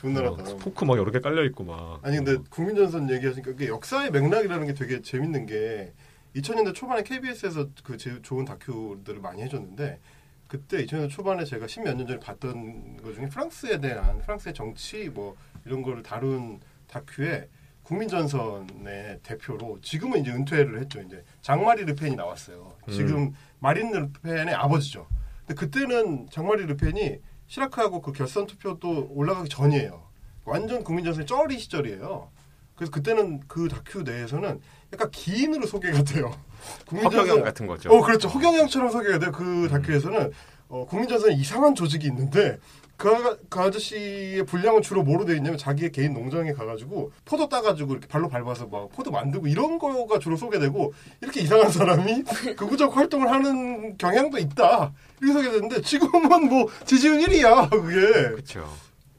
[0.09, 0.55] 어, 나라다.
[0.57, 4.73] 포크 막 여러 개 깔려 있고 막 아니 근데 국민전선 얘기하시니까 그게 역사의 맥락이라는 게
[4.73, 5.93] 되게 재밌는 게
[6.35, 9.99] 2000년대 초반에 KBS에서 그제 좋은 다큐들을 많이 해줬는데
[10.47, 15.35] 그때 2000년대 초반에 제가 십몇 년 전에 봤던 것 중에 프랑스에 대한 프랑스의 정치 뭐
[15.65, 17.47] 이런 거를 다룬 다큐에
[17.83, 21.01] 국민전선의 대표로 지금은 이제 은퇴를 했죠.
[21.01, 22.73] 이제 장마리 르펜이 나왔어요.
[22.91, 25.07] 지금 마린 르펜의 아버지죠.
[25.45, 30.03] 근데 그때는 장마리 르펜이 시라크하고 그 결선 투표도 올라가기 전이에요.
[30.45, 32.29] 완전 국민전선의 쩌리 시절이에요.
[32.75, 34.59] 그래서 그때는 그 다큐 내에서는
[34.93, 36.31] 약간 기인으로 소개가 돼요.
[36.91, 37.89] 허경영 같은 거죠.
[37.89, 38.27] 어, 그렇죠.
[38.27, 39.31] 허경영처럼 소개가 돼요.
[39.31, 40.31] 그 다큐에서는
[40.67, 42.57] 어, 국민전선에 이상한 조직이 있는데
[42.97, 47.91] 그, 아- 그 아저씨의 분량은 주로 뭐로 되어 있냐면 자기의 개인 농장에 가가지고 포도 따가지고
[47.93, 52.23] 이렇게 발로 밟아서 막 포도 만들고 이런 거가 주로 소개되고 이렇게 이상한 사람이
[52.55, 57.97] 극우적 활동을 하는 경향도 있다 이렇게 소개되는데 지금은 뭐 지지율 1위야 그게
[58.29, 58.67] 그렇죠.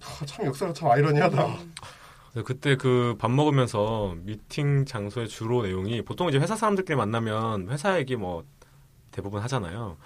[0.02, 1.56] 아, 참 역사가 참 아이러니하다.
[2.44, 8.14] 그때 그 밥 먹으면서 미팅 장소의 주로 내용이 보통 이제 회사 사람들끼리 만나면 회사 얘기
[8.16, 8.44] 뭐
[9.10, 9.96] 대부분 하잖아요.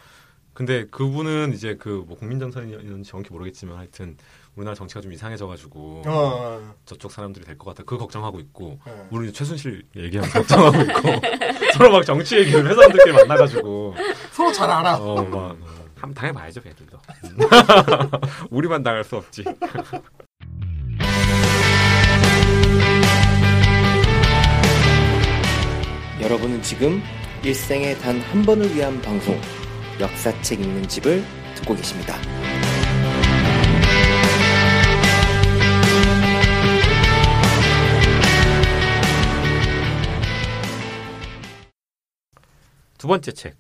[0.60, 4.14] 근데 그분은 이제 그 뭐 국민전선이었는지 정확히 모르겠지만 하여튼
[4.56, 7.82] 우리나라 정치가 좀 이상해져가지고 어, 저쪽 사람들이 될 것 같아.
[7.86, 8.92] 그 걱정하고 있고 네.
[9.10, 11.26] 우리 최순실 얘기하면서 걱정하고 있고
[11.78, 13.94] 서로 막 정치 얘기를 회사원들끼리 만나가지고
[14.32, 14.96] 서로 잘 알아.
[14.98, 15.56] 어 막
[15.96, 16.98] 한번 당해봐야죠, 걔들도.
[18.50, 19.44] 우리만 당할 수 없지.
[26.20, 27.02] 여러분은 지금
[27.42, 29.40] 일생에 단 한 번을 위한 방송
[30.01, 31.22] 역사책 읽는 집을
[31.56, 32.16] 듣고 계십니다.
[42.97, 43.56] 두 번째 책.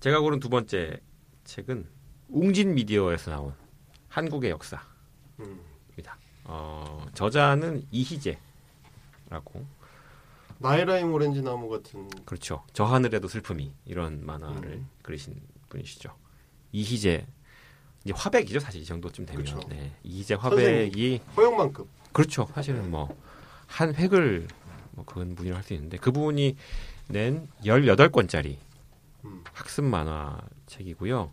[0.00, 0.98] 제가 고른 두 번째
[1.44, 1.86] 책은
[2.30, 3.54] 웅진 미디어에서 나온
[4.08, 4.86] 한국의 역사입니다.
[5.40, 5.60] 음.
[6.44, 9.66] 어, 저자는 이희재라고
[10.58, 12.64] 나이라임 오렌지 나무 같은 그렇죠.
[12.72, 14.88] 저 하늘에도 슬픔이 이런 만화를 음.
[15.02, 15.40] 그리신
[15.76, 16.10] 분이시죠.
[16.72, 17.26] 이희재
[18.04, 19.66] 이제 화백이죠 사실 이 정도쯤 되면 그렇죠.
[19.68, 19.92] 네.
[20.02, 21.88] 이희재 화백이 허영만급.
[22.12, 22.48] 그렇죠.
[22.54, 23.08] 사실은 뭐
[23.68, 24.46] 한 획을
[24.92, 26.56] 뭐 그건 분이라 할 수 있는데 그분이
[27.08, 28.56] 낸 18권짜리
[29.24, 29.42] 음.
[29.52, 31.32] 학습 만화 책이고요.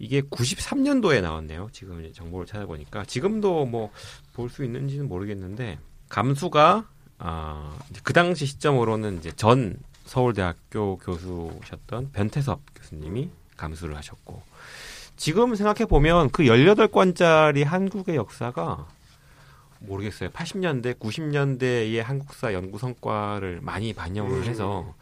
[0.00, 1.68] 이게 93년도에 나왔네요.
[1.72, 3.90] 지금 정보를 찾아보니까 지금도 뭐
[4.32, 5.78] 볼 수 있는지는 모르겠는데
[6.08, 6.88] 감수가
[7.18, 14.42] 아, 그 당시 시점으로는 이제 전 서울대학교 교수셨던 변태섭 교수님이 감수를 하셨고
[15.16, 18.86] 지금 생각해 보면 그 18권짜리 한국의 역사가
[19.80, 20.30] 모르겠어요.
[20.30, 24.44] 80년대, 90년대의 한국사 연구 성과를 많이 반영을 음.
[24.44, 24.94] 해서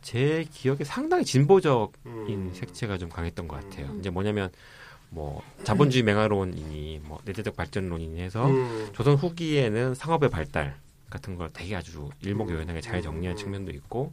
[0.00, 2.50] 제 기억에 상당히 진보적인 음.
[2.54, 3.86] 색채가 좀 강했던 것 같아요.
[3.86, 4.00] 음.
[4.00, 4.50] 이제 뭐냐면
[5.10, 8.88] 뭐 자본주의 맹아론이니 뭐 내재적 발전론이니 해서 음.
[8.92, 10.76] 조선 후기에는 상업의 발달
[11.10, 13.36] 같은 걸 되게 아주 일목요연하게 잘 정리한 음.
[13.36, 14.12] 측면도 있고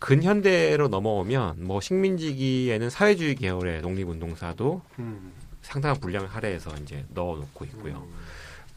[0.00, 5.32] 근현대로 넘어오면 뭐 식민지기에는 사회주의 계열의 독립운동사도 음.
[5.62, 7.98] 상당한 분량을 할애해서 이제 넣어놓고 있고요.
[7.98, 8.14] 음.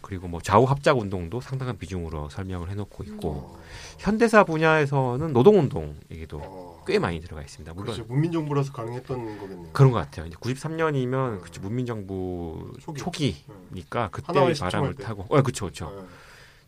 [0.02, 3.60] 그리고 뭐 좌우 합작 운동도 상당한 비중으로 설명을 해놓고 있고 어.
[4.00, 6.84] 현대사 분야에서는 노동운동 얘기도 어.
[6.86, 7.74] 꽤 많이 들어가 있습니다.
[7.74, 8.04] 물론 그렇죠.
[8.12, 9.70] 문민정부라서 가능했던 거겠네요.
[9.72, 10.26] 그런 것 같아요.
[10.26, 13.00] 이제 93년이면 그쵸, 문민정부 초기.
[13.00, 15.04] 초기니까 그때 하나와의 바람을 시점할 때.
[15.04, 15.90] 타고, 어, 그쵸, 그쵸.
[15.96, 16.06] 네.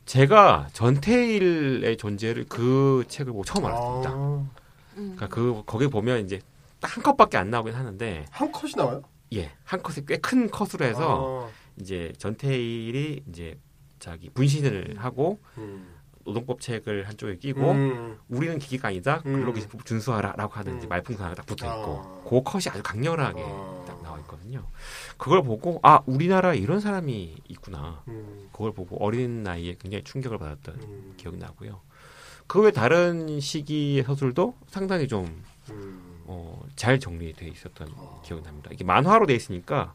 [0.05, 4.09] 제가 전태일의 존재를 그 책을 보고 처음 알았습니다.
[4.11, 4.15] 아,
[4.97, 5.13] 음.
[5.15, 6.39] 그러니까 그 거기 보면 이제
[6.79, 9.01] 딱한 컷밖에 안 나오긴 하는데, 한 컷이 나와요?
[9.33, 11.51] 예, 한 컷이 꽤 큰 컷으로 해서 아,
[11.81, 13.57] 이제 전태일이 이제
[13.99, 15.87] 자기 분신을 하고 음.
[16.25, 18.17] 노동법 책을 한쪽에 끼고 음.
[18.29, 19.33] 우리는 기기가 아니다 음.
[19.33, 20.89] 근로기준법 준수하라라고 하는 음.
[20.89, 22.29] 말풍선이 딱 붙어 있고 아.
[22.29, 23.83] 그 컷이 아주 강렬하게 아.
[23.87, 24.65] 딱 나와 있거든요.
[25.17, 28.03] 그걸 보고 아 우리나라에 이런 사람이 있구나.
[28.07, 28.49] 음.
[28.51, 31.13] 그걸 보고 어린 나이에 굉장히 충격을 받았던 음.
[31.17, 31.81] 기억이 나고요.
[32.47, 36.21] 그 외 다른 시기의 서술도 상당히 좀 음.
[36.25, 38.21] 어, 잘 정리돼 있었던 어.
[38.25, 38.69] 기억이 납니다.
[38.73, 39.93] 이게 만화로 돼 있으니까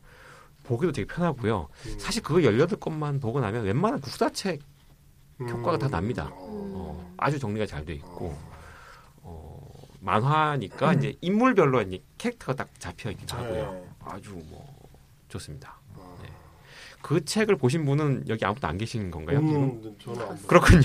[0.65, 1.69] 보기도 되게 편하고요.
[1.87, 1.99] 음.
[1.99, 4.61] 사실 그거 18권만 보고 나면 웬만한 국사책
[5.49, 6.29] 효과가 다 납니다.
[6.33, 6.51] 어.
[6.75, 8.37] 어, 아주 정리가 잘 돼 있고
[9.23, 9.61] 어,
[10.01, 13.73] 만화니까 이제 인물별로 이제 캐릭터가 딱 잡혀 있기도 하고요.
[13.73, 13.89] 네.
[14.05, 14.67] 아주 뭐
[15.29, 15.79] 좋습니다.
[15.95, 16.19] 어.
[16.23, 16.29] 네.
[17.03, 19.41] 그 책을 보신 분은 여기 아무도 안 계신 건가요?
[19.41, 19.55] 지금?
[19.55, 20.47] 없는 저는 안 봤어요.
[20.47, 20.81] 그렇군요.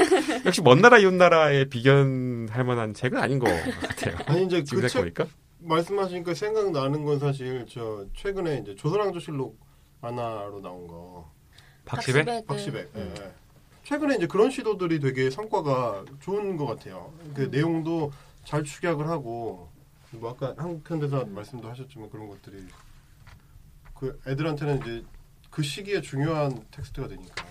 [0.44, 3.46] 역시 먼 나라 이웃 나라에 비견할 만한 책은 아닌 것
[3.80, 4.16] 같아요.
[4.26, 5.14] 아니 이제 지금 그책
[5.58, 9.58] 말씀하시니까 생각나는 건 사실 저 최근에 이제 조선왕조실록
[10.02, 11.32] 만화로 나온 거
[11.86, 12.26] 박시백.
[12.94, 13.14] 음.
[13.18, 13.34] 예, 예.
[13.84, 17.12] 최근에 이제 그런 시도들이 되게 성과가 좋은 것 같아요.
[17.34, 17.50] 그 음.
[17.50, 18.12] 내용도
[18.44, 19.68] 잘 축약을 하고
[20.10, 22.64] 뭐 아까 한국 현대사 말씀도 하셨지만 그런 것들이
[23.94, 25.04] 그 애들한테는 이제
[25.50, 27.44] 그 시기에 중요한 텍스트가 되니까.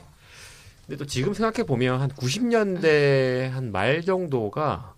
[0.85, 4.95] 근데 또 지금 생각해 보면 한 90년대 한 말 정도가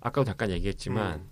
[0.00, 1.30] 아까도 잠깐 얘기했지만 음.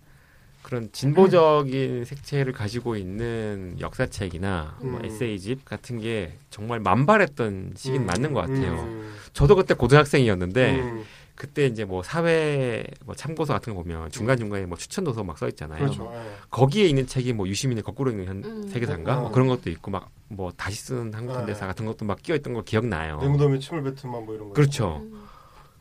[0.65, 5.05] 그런 진보적인 색채를 가지고 있는 역사책이나 뭐 음.
[5.05, 8.73] 에세이집 같은 게 정말 만발했던 시기는 음, 맞는 것 같아요.
[8.81, 11.05] 음, 저도 그때 고등학생이었는데 음,
[11.35, 15.37] 그때 이제 뭐 사회 뭐 참고서 같은 거 보면 중간 중간에 뭐 추천 도서 막
[15.39, 15.81] 써 있잖아요.
[15.81, 16.11] 그렇죠.
[16.15, 16.21] 예.
[16.51, 18.69] 거기에 있는 책이 뭐 유시민의 거꾸로 현 음.
[18.69, 19.21] 세계사인가 어.
[19.23, 21.67] 뭐 그런 것도 있고 막 뭐 다시 쓰는 한국 현대사 네.
[21.67, 23.21] 같은 것도 막 끼어 있던 거 기억나요.
[23.21, 24.55] 내 무덤에 침을 뱉으마 뭐 이런 거.
[24.55, 25.03] 그렇죠.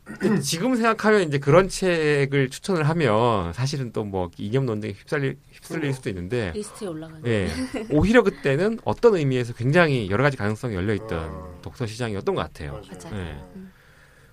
[0.08, 0.14] 음.
[0.20, 5.94] 근데 지금 생각하면 이제 그런 책을 추천을 하면 사실은 또 뭐 이념 논쟁에 휩쓸릴, 휩쓸릴
[5.94, 7.26] 수도 있는데 리스트에 올라가는.
[7.26, 7.48] 예.
[7.90, 11.58] 오히려 그때는 어떤 의미에서 굉장히 여러 가지 가능성이 열려 있던 어.
[11.62, 12.72] 독서 시장이었던 것 같아요.
[12.72, 13.14] 맞아요.
[13.16, 13.42] 네.
[13.56, 13.72] 음.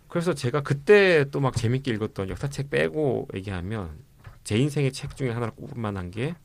[0.09, 3.91] 그래서 제가 그때 또 막 재밌게 읽었던 역사책 빼고 얘기하면
[4.43, 6.35] 제 인생의 책 중에 하나로 꼽을 만한 게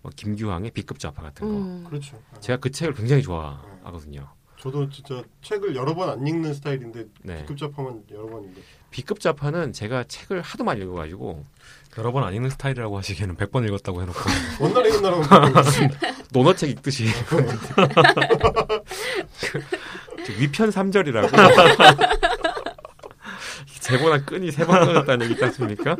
[0.00, 1.52] 뭐 김규황의 B급 좌파 같은 거.
[1.52, 1.84] 음.
[1.88, 2.16] 그렇죠.
[2.36, 2.40] 예.
[2.40, 4.28] 제가 그 책을 굉장히 좋아하거든요.
[4.60, 7.44] 저도 진짜 책을 여러 번 안 읽는 스타일인데 네.
[7.46, 8.60] 급잡하면 여러 번 읽어.
[8.90, 11.44] B급 좌파는 제가 책을 하도 많이 읽어가지고
[11.98, 14.18] 여러 번 안 읽는 스타일이라고 하시기에는 100번 읽었다고 해놓고
[14.60, 15.22] 원날 읽은 나라고
[16.32, 17.06] 논어책 읽듯이
[20.26, 21.28] 저 위편 3절이라고
[23.80, 25.96] 제보나 끈이 세 번 끊었다는 얘기 있지 않습니까?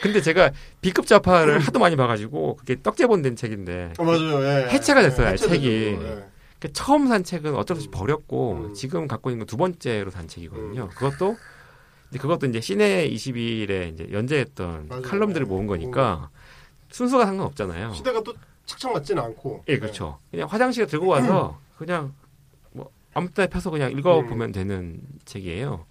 [0.00, 0.50] 근데 제가
[0.80, 4.42] B급 좌파를 하도 많이 봐가지고 그게 떡제본 된 책인데 어, 맞아요.
[4.42, 4.68] 예.
[4.70, 5.36] 해체가 됐어요, 예.
[5.36, 5.98] 책이.
[6.00, 6.29] 예.
[6.60, 8.74] 그 처음 산 책은 어쩔 수 없이 버렸고 음.
[8.74, 10.84] 지금 갖고 있는 건 두 번째로 산 책이거든요.
[10.84, 10.88] 음.
[10.90, 11.36] 그것도
[12.10, 15.02] 이제 그것도 이제 시내 21에 이제 연재했던 맞아요.
[15.02, 16.30] 칼럼들을 모은 거니까
[16.90, 17.92] 순서가 상관없잖아요.
[17.94, 18.34] 시대가 또
[18.66, 19.64] 착착 맞지는 않고.
[19.68, 20.18] 예, 그렇죠.
[20.30, 22.12] 그냥 화장실에 들고 와서 그냥
[22.72, 25.86] 뭐 아무 때나 펴서 그냥 읽어 보면 되는 책이에요.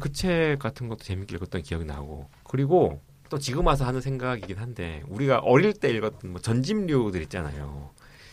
[0.00, 5.02] 그 책 같은 것도 재밌게 읽었던 기억이 나고 그리고 또 지금 와서 하는 생각이긴 한데
[5.08, 7.90] 우리가 어릴 때 읽었던 뭐 전집류들 있잖아요.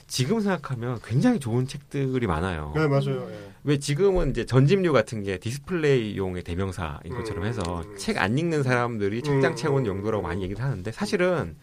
[0.10, 2.73] 지금 생각하면 굉장히 좋은 책들이 많아요.
[2.76, 3.30] 네, 맞아요.
[3.31, 3.52] 예.
[3.64, 7.95] 왜 지금은 이제 전집류 같은 게 디스플레이용의 대명사인 것처럼 음, 해서 음.
[7.95, 10.27] 책안 읽는 사람들이 책장 음, 채우는 음, 용도라고 음.
[10.27, 11.56] 많이 얘기를 하는데 사실은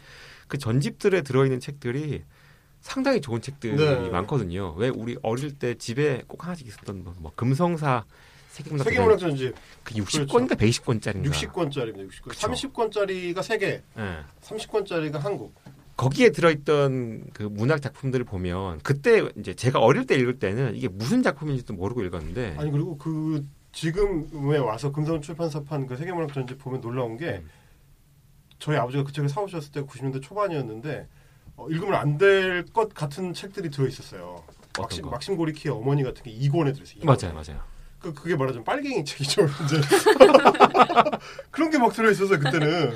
[0.46, 2.22] 그 전집들에 들어있는 책들이
[2.80, 4.10] 상당히 좋은 책들이 네.
[4.10, 4.74] 많거든요.
[4.76, 8.04] 왜 우리 어릴 때 집에 꼭 하나씩 있었던 뭐, 뭐 금성사
[8.50, 12.08] 세계문학 세계문학 전집 그 60권인가 120권짜리인가 60권짜리입니다.
[12.08, 12.28] 60권.
[12.28, 12.48] 그쵸.
[12.48, 14.18] 30권짜리가 세계, 예.
[14.42, 15.52] 30권짜리가 한국.
[15.96, 21.22] 거기에 들어있던 그 문학 작품들을 보면 그때 이제 제가 어릴 때 읽을 때는 이게 무슨
[21.22, 27.16] 작품인지도 모르고 읽었는데 아니 그리고 그 지금에 와서 금성 출판사판 그 세계문학 전집 보면 놀라운
[27.16, 27.48] 게 음.
[28.58, 31.08] 저희 아버지가 그 책을 사오셨을 때 90년대 초반이었는데
[31.56, 34.42] 어, 읽으면 안 될 것 같은 책들이 들어 있었어요.
[34.78, 35.10] 막심, 거?
[35.10, 37.04] 막심 고리키의 어머니 같은 게 2권에 들어 있어요.
[37.04, 37.62] 맞아요, 맞아요.
[37.98, 39.42] 그, 그게 말하자면 빨갱이 책이죠.
[39.64, 39.80] 이제
[41.50, 42.92] 그런 게 막 들어 있었어요 그때는.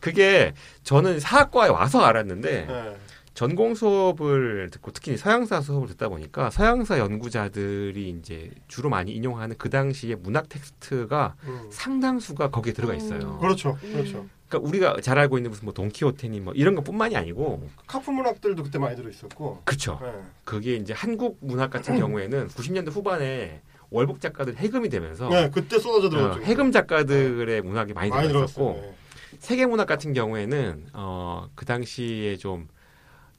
[0.00, 2.96] 그게 저는 사학과에 와서 알았는데 네.
[3.34, 9.70] 전공 수업을 듣고 특히 서양사 수업을 듣다 보니까 서양사 연구자들이 이제 주로 많이 인용하는 그
[9.70, 11.68] 당시의 문학 텍스트가 음.
[11.70, 13.38] 상당수가 거기에 들어가 있어요.
[13.38, 14.26] 그렇죠, 그렇죠.
[14.48, 18.78] 그러니까 우리가 잘 알고 있는 무슨 뭐 돈키호테니 뭐 이런 것뿐만이 아니고 카프 문학들도 그때
[18.78, 19.62] 많이 들어 있었고.
[19.64, 19.98] 그쵸.
[20.02, 20.12] 네.
[20.44, 26.08] 그게 이제 한국 문학 같은 경우에는 90년대 후반에 월북 작가들 해금이 되면서 네, 그때 쏟아져
[26.08, 26.42] 어, 들어갔죠.
[26.42, 28.90] 해금 작가들의 문학이 많이, 많이 들어갔었고 들어갔어요.
[28.90, 28.99] 네.
[29.40, 32.68] 세계 문학 같은 경우에는 어, 그 당시에 좀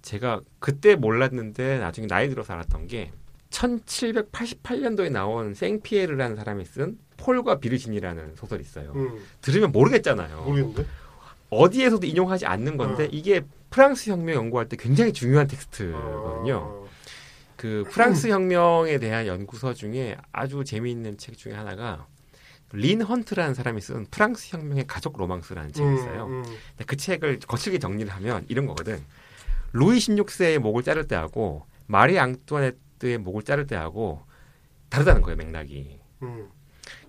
[0.02, 3.12] 제가 그때 몰랐는데 나중에 나이 들어서 알았던 게
[3.52, 8.94] 1788년도에 나온 생피에르라는 사람이 쓴 폴과 비르신이라는 소설이 있어요.
[8.96, 10.42] 음, 들으면 모르겠잖아요.
[10.42, 10.86] 모르겠는데.
[11.52, 13.10] 어디에서도 인용하지 않는 건데 어.
[13.12, 16.56] 이게 프랑스 혁명 연구할 때 굉장히 중요한 텍스트거든요.
[16.56, 16.88] 어,
[17.58, 22.08] 그 프랑스 혁명에 대한 연구서 중에 아주 재미있는 책 중에 하나가
[22.74, 26.26] 린 헌트라는 사람이 쓴 프랑스 혁명의 가족 로망스라는 책이 있어요.
[26.28, 26.58] 음, 음.
[26.86, 29.04] 그 책을 거칠게 정리를 하면 이런 거거든.
[29.74, 34.26] 루이 16세의 목을 자를 때하고 마리 앙뚜아네트의 목을 자를 때하고
[34.90, 36.00] 다르다는 거예요, 맥락이.
[36.24, 36.50] 음,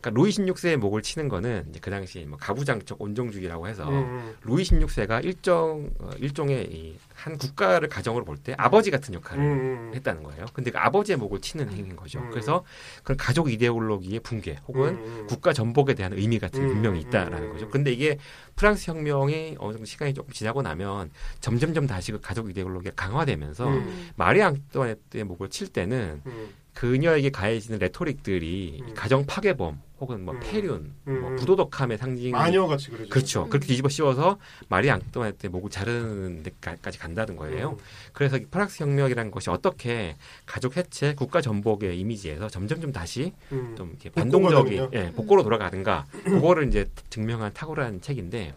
[0.03, 4.37] 그러니까 루이 16세의 목을 치는 거는 이제 그 당시 뭐 가부장적 온정주의라고 해서 음, 음.
[4.43, 9.53] 루이 16세가 일정 어, 일종의 이 한 국가를 가정으로 볼 때 아버지 같은 역할을 음,
[9.53, 9.93] 음.
[9.95, 10.47] 했다는 거예요.
[10.53, 12.19] 근데 그 아버지의 목을 치는 행위인 거죠.
[12.19, 12.31] 음.
[12.31, 12.65] 그래서
[13.05, 15.27] 그런 가족 이데올로기의 붕괴 혹은 음, 음.
[15.29, 17.67] 국가 전복에 대한 의미 같은 게 음, 분명히 있다라는 음, 거죠.
[17.67, 17.71] 음.
[17.71, 18.19] 근데 이게
[18.57, 21.11] 프랑스 혁명이 어느 정도 시간이 조금 지나고 나면
[21.41, 27.79] 점점점 다시 그 가족 이데올로기가 강화되면서 음, 마리 앙뚜아네트의 목을 칠 때는 음, 그녀에게 가해지는
[27.79, 28.95] 레토릭들이 음.
[28.95, 30.41] 가정 파괴범 혹은 뭐 음.
[30.41, 31.37] 폐륜, 음, 뭐 음.
[31.37, 33.09] 부도덕함의 상징 마녀같이 그러죠.
[33.09, 33.49] 그렇죠.
[33.49, 34.39] 그렇게 뒤집어 씌워서
[34.69, 37.71] 마리 앙뚜아네트의 목을 자르는 데까지 간다는 거예요.
[37.71, 37.77] 음,
[38.13, 43.75] 그래서 이 프랑스 혁명이라는 것이 어떻게 가족 해체, 국가 전복의 이미지에서 점점점 다시 음.
[43.77, 44.89] 좀 이렇게 반동적인.
[44.95, 48.55] 예, 복고로 돌아가는가 그거를 이제 증명한 탁월한 책인데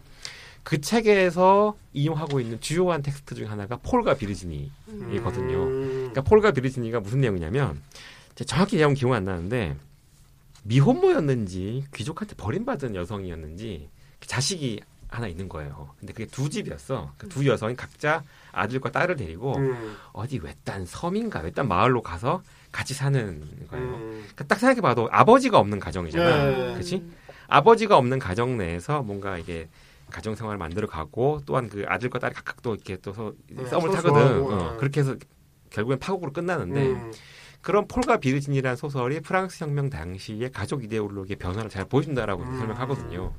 [0.66, 5.62] 그 책에서 이용하고 있는 주요한 텍스트 중에 하나가 폴과 비르지니이거든요.
[5.62, 5.88] 음.
[6.10, 7.80] 그러니까 폴과 비르지니가 무슨 내용이냐면
[8.34, 9.76] 정확히 내용 기억 안 나는데
[10.64, 13.88] 미혼모였는지 귀족한테 버림받은 여성이었는지
[14.26, 15.90] 자식이 하나 있는 거예요.
[16.00, 17.12] 근데 그게 두 집이었어.
[17.16, 22.92] 그 두 여성이 각자 아들과 딸을 데리고 음, 어디 외딴 섬인가 외딴 마을로 가서 같이
[22.92, 23.40] 사는
[23.70, 23.86] 거예요.
[23.86, 24.22] 음.
[24.24, 26.44] 그러니까 딱 생각해봐도 아버지가 없는 가정이잖아.
[26.44, 26.72] 네.
[26.72, 27.08] 그렇지?
[27.46, 29.68] 아버지가 없는 가정 내에서 뭔가 이게
[30.10, 33.90] 가정 생활을 만들어 가고 또한 그 아들과 딸이 각각 또 이렇게 또 서- 네, 썸을
[33.90, 34.42] 서로 타거든.
[34.42, 34.76] 어, 네.
[34.78, 35.16] 그렇게 해서
[35.70, 37.12] 결국엔 파국으로 끝나는데 음.
[37.60, 42.58] 그런 폴과 비르진이라는 소설이 프랑스 혁명 당시의 가족 이데올로기의 변화를 잘 보여준다라고 음.
[42.58, 43.34] 설명하거든요.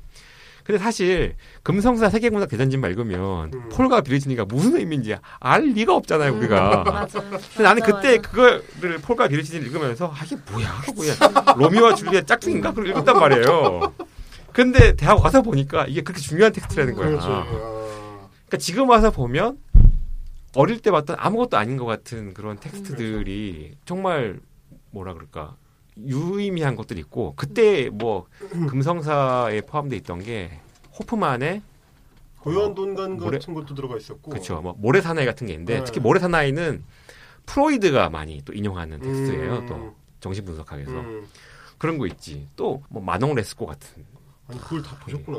[0.64, 3.68] 근데 사실 금성사 세계문학 대전집 읽으면 음.
[3.70, 6.82] 폴과 비르진이가 무슨 의미인지 알 리가 없잖아요, 우리가.
[6.84, 7.20] 맞아.
[7.20, 12.88] 근데 나는 그때 그거를 폴과 비르진을 읽으면서 아, 이게 뭐야, 뭐야, 로미오와 줄리엣 짝퉁인가 그걸
[12.88, 13.94] 읽었단 말이에요.
[14.52, 17.08] 근데 대학 와서 보니까 이게 그렇게 중요한 텍스트라는 거야.
[17.08, 17.26] 그렇죠.
[17.30, 17.44] 아.
[17.44, 19.58] 그러니까 지금 와서 보면
[20.56, 24.40] 어릴 때 봤던 아무것도 아닌 것 같은 그런 텍스트들이 정말
[24.90, 25.56] 뭐라 그럴까
[25.98, 28.26] 유의미한 것들이 있고 그때 뭐
[28.68, 30.60] 금성사에 포함돼 있던 게
[30.98, 31.62] 호프만의
[32.40, 34.30] 고요한 돈강 모래- 같은 것도 들어가 있었고.
[34.30, 35.84] 그렇죠 뭐 모래사나이 같은 게 있는데 네.
[35.84, 36.82] 특히 모래사나이는
[37.46, 39.66] 프로이드가 많이 또 인용하는 텍스트예요 음.
[39.66, 41.26] 또 정신 분석학에서 음.
[41.78, 44.04] 그런 거 있지 또 뭐 마농 레스코 같은
[44.48, 45.38] 아니 그걸 다 보셨구나.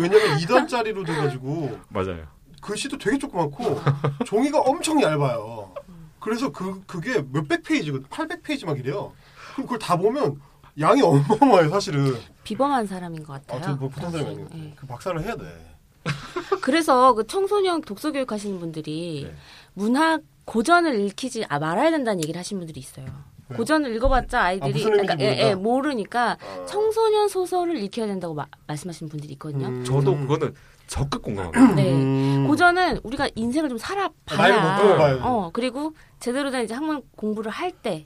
[0.00, 2.26] 왜냐면 2단짜리로 돼가지고 맞아요
[2.62, 3.80] 글씨도 되게 조그맣고
[4.24, 5.74] 종이가 엄청 얇아요.
[6.18, 8.08] 그래서 그 그게 몇백 페이지거든.
[8.08, 9.12] 800 페이지 막 이래요.
[9.52, 10.40] 그럼 그걸 다 보면
[10.80, 12.16] 양이 어마어마해요, 사실은.
[12.42, 13.76] 비범한 사람인 것 아, 같아요.
[13.76, 14.48] 저뭐 보통 사람이 아니에요.
[14.52, 14.74] 네.
[14.76, 15.76] 그 박사를 해야 돼.
[16.62, 19.36] 그래서 그 청소년 독서 교육 하시는 분들이 네.
[19.74, 23.06] 문학 고전을 읽히지 아, 말아야 된다는 얘기를 하시는 분들이 있어요.
[23.48, 23.56] 네.
[23.56, 25.54] 고전을 읽어봤자 아이들이 무슨 의미인지 예, 예?
[25.54, 26.66] 모르니까 아.
[26.66, 29.68] 청소년 소설을 읽혀야 된다고 마- 말씀하시는 분들이 있거든요.
[29.68, 29.84] 음.
[29.84, 30.52] 저도 그거는
[30.88, 31.92] 적극 공감합니다 네.
[31.92, 32.46] 음.
[32.48, 35.20] 고전은 우리가 인생을 좀 살아봐야.
[35.24, 38.04] 어 그리고 제대로 된 이제 학문 공부를 할때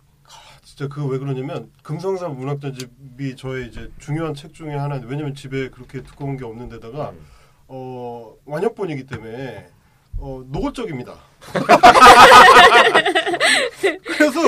[0.62, 6.02] 진짜 그 왜 그러냐면 금성사 문학전집이 저의 이제 중요한 책 중에 하나인데 왜냐면 집에 그렇게
[6.02, 7.12] 두꺼운 게 없는 데다가
[7.66, 9.68] 어 완역본이기 때문에
[10.18, 11.14] 어 노골적입니다.
[14.04, 14.40] 그래서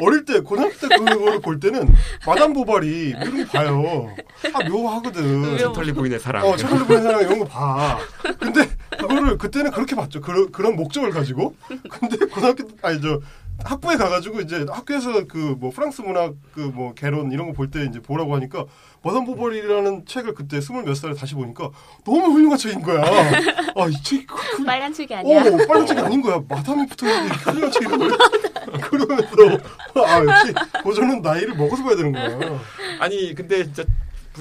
[0.00, 1.92] 어릴 때 고등학교 때 그거를 볼 때는
[2.26, 2.64] 마담 뭐
[3.10, 4.14] 이런 거 봐요.
[4.54, 5.72] 아 묘하거든.
[5.72, 6.46] 털리 부인의 사랑.
[6.46, 7.98] 어, 차돌리 보는 사람 이런 거 봐.
[8.38, 10.20] 근데 그거를 그때는 그렇게 봤죠.
[10.20, 11.54] 그런 그런 목적을 가지고.
[11.90, 13.20] 근데 고등학교 때- 아니 저
[13.64, 17.84] 학부에 가가지고 이제 학교에서 그 뭐 프랑스 문학 그 뭐 개론 이런 거 볼 때
[17.84, 18.64] 이제 보라고 하니까
[19.02, 21.70] 마담 보벌이라는 책을 그때 스물 몇 살에 다시 보니까
[22.04, 23.02] 너무 훌륭한 책인 거야.
[23.76, 25.40] 아 이 책이 그, 그, 빨간 책이 아니야.
[25.40, 26.40] 어, 빨간 책이 아닌 거야.
[26.48, 27.86] 마담이 붙어 이렇게 훌륭한 책이
[28.82, 29.64] 그러면서
[30.04, 30.54] 아 역시
[30.84, 32.60] 고전은 나이를 먹어서 봐야 되는 거야.
[33.00, 33.84] 아니 근데 진짜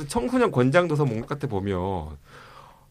[0.07, 1.76] 청소년 권장 도서 목록 같은 데 보면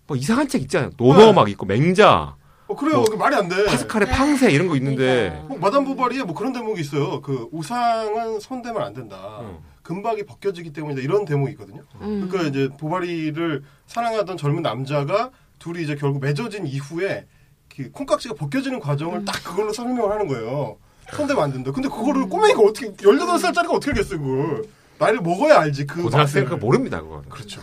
[0.09, 0.91] 뭐 이상한 책 있잖아요.
[0.97, 1.33] 노노 네.
[1.33, 2.35] 막 있고 맹자,
[2.69, 2.97] 어 그래요.
[2.97, 3.65] 뭐, 그 말이 안 돼.
[3.67, 5.49] 파스칼의 팡세 이런 거 있는데 그러니까.
[5.49, 7.21] 뭐 마담 보바리에 뭐 그런 대목이 있어요.
[7.21, 9.39] 그 우상은 손대면 안 된다.
[9.41, 9.59] 음.
[9.83, 11.01] 금박이 벗겨지기 때문이다.
[11.01, 11.83] 이런 대목이 있거든요.
[12.01, 12.29] 음.
[12.29, 15.31] 그러니까 이제 보바리를 사랑하던 젊은 남자가
[15.61, 17.27] 둘이 이제 결국 맺어진 이후에
[17.75, 20.77] 그 콩깍지가 벗겨지는 과정을 딱 그걸로 설명을 하는 거예요.
[21.13, 21.71] 손대면 안 된다.
[21.71, 24.65] 근데 그거를 꼬맹이가 어떻게 18살짜리가 어떻게 알겠어요, 그걸.
[24.99, 25.87] 나이를 먹어야 알지.
[25.87, 26.59] 그 고등학생 맛을.
[26.59, 27.23] 그 모릅니다 그거.
[27.29, 27.61] 그렇죠.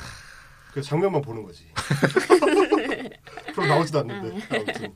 [0.74, 1.66] 그 장면만 보는 거지.
[3.54, 4.46] 그럼 나오지도 않는데.
[4.56, 4.94] 아무튼.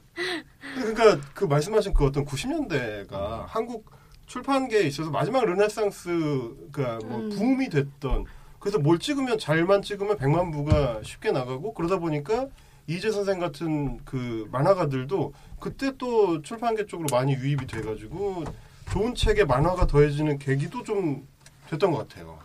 [0.75, 3.91] 그러니까 그 말씀하신 그 어떤 90년대가 한국
[4.27, 7.29] 출판계에 있어서 마지막 르네상스가 뭐 음.
[7.29, 8.25] 붐이 됐던
[8.59, 12.47] 그래서 뭘 찍으면 잘만 찍으면 100만 부가 쉽게 나가고 그러다 보니까
[12.87, 18.45] 이재 선생 같은 그 만화가들도 그때 또 출판계 쪽으로 많이 유입이 돼가지고
[18.91, 21.27] 좋은 책에 만화가 더해지는 계기도 좀
[21.69, 22.39] 됐던 것 같아요.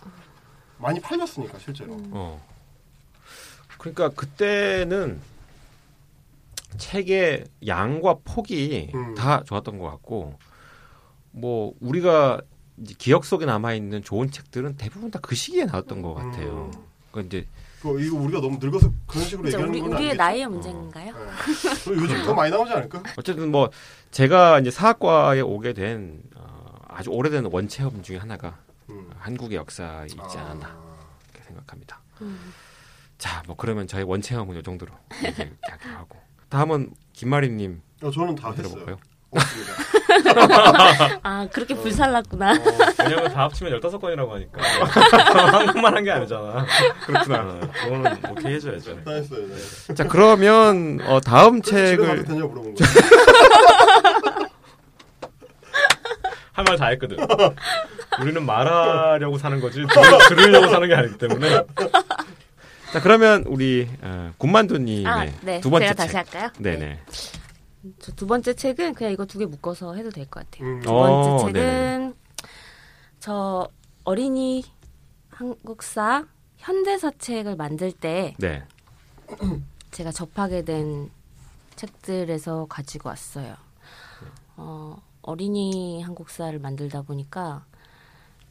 [0.78, 1.96] 많이 팔렸으니까 실제로.
[2.10, 2.44] 어.
[3.78, 5.20] 그러니까 그때는
[6.78, 9.14] 책의 양과 폭이 음.
[9.14, 10.38] 다 좋았던 것 같고
[11.30, 12.40] 뭐 우리가
[12.78, 16.70] 이제 기억 속에 남아 있는 좋은 책들은 대부분 다 그 시기에 나왔던 것 같아요.
[16.74, 16.82] 음.
[17.12, 17.46] 그 이제
[17.80, 20.22] 그 이거 우리가 너무 늙어서 그런 식으로 얘기하는 우리, 건 우리의 아니겠죠?
[20.22, 21.12] 나이의 문제인가요?
[21.12, 21.30] 네.
[21.84, 23.02] 그리고 요즘 더 많이 나오지 않을까?
[23.18, 23.70] 어쨌든 뭐
[24.10, 28.58] 제가 이제 사학과에 오게 된 어, 아주 오래된 원체험 중에 하나가
[28.88, 29.10] 음.
[29.18, 30.42] 한국의 역사에 있지 아.
[30.42, 30.76] 않았나
[31.32, 32.00] 이렇게 생각합니다.
[32.20, 32.52] 음.
[33.18, 34.92] 자, 뭐 그러면 저희 원체험은 이 정도로
[35.24, 36.18] 얘기하고
[36.52, 38.68] 다음은 김마리님 어, 저는 다 했어요.
[38.68, 38.98] 들어볼까요?
[41.22, 42.52] 아 그렇게 불살랐구나.
[43.02, 44.60] 왜냐면 다 합치면 15건이라고 하니까.
[45.56, 46.66] 한국만 한 게 아니잖아.
[47.06, 47.60] 그렇구나.
[47.72, 49.02] 그거는 오케이 해줘야죠.
[49.02, 49.46] 다 했어요.
[49.48, 49.94] 네.
[49.94, 52.92] 자, 그러면 어, 다음 그래서 집에 가도 책을 되냐 물어본 거예요.
[56.52, 57.16] 할말 다 했거든.
[58.20, 59.88] 우리는 말하려고 사는 거지 들,
[60.36, 61.64] 들으려고 사는 게 아니기 때문에.
[62.92, 65.60] 자, 그러면 우리 어, 군만두님의 아, 네.
[65.60, 66.12] 두 번째 제가 책.
[66.12, 66.50] 다시 할까요?
[66.58, 66.98] 네네.
[67.98, 70.68] 저 두 번째 책은 그냥 이거 두 개 묶어서 해도 될 것 같아요.
[70.68, 70.80] 음.
[70.82, 72.12] 두 어, 번째 책은 네네.
[73.18, 73.68] 저
[74.04, 74.64] 어린이
[75.30, 76.26] 한국사
[76.58, 78.62] 현대사 책을 만들 때 네.
[79.90, 81.10] 제가 접하게 된
[81.76, 83.56] 책들에서 가지고 왔어요.
[84.56, 87.64] 어, 어린이 한국사를 만들다 보니까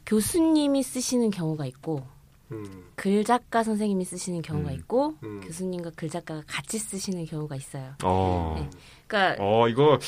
[0.04, 2.04] 교수님이 쓰시는 경우가 있고
[2.52, 2.84] 음.
[2.94, 4.74] 글 작가 선생님이 쓰시는 경우가 음.
[4.74, 5.40] 있고 음.
[5.44, 7.94] 교수님과 글 작가가 같이 쓰시는 경우가 있어요.
[8.04, 8.56] 어.
[8.58, 8.68] 네.
[9.06, 9.98] 그러니까 어, 이거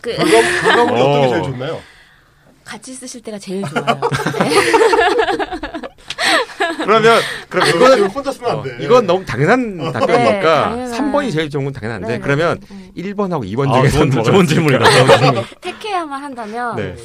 [0.00, 1.04] 그 결과, 결과물이 어.
[1.04, 1.80] 어떤 게 제일 좋나요?
[2.64, 4.00] 같이 쓰실 때가 제일 좋아요.
[6.84, 8.76] 그러면 그럼 이거 이거는 혼자 쓰면 안 어, 돼.
[8.80, 13.02] 이건 너무 당연한 답변이니까 당연한- 3번이 제일 좋은 건 당연한데 네, 그러면 네, 네.
[13.12, 14.84] 1번하고 2번 아, 중에서 좋은, 좋은 질문이다.
[14.90, 15.44] 좋은 질문.
[15.60, 16.96] 택해야만 한다면 네.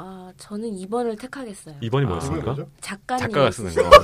[0.00, 1.74] 아, 저는 2번을 택하겠어요.
[1.82, 2.54] 2번이 아, 뭐였습니까?
[2.80, 3.82] 작가님 작가가 쓰는 거.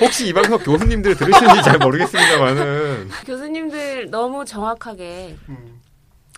[0.00, 5.80] 혹시 이 방송 교수님들 들으시는지 잘 모르겠습니다만은 교수님들 너무 정확하게 음.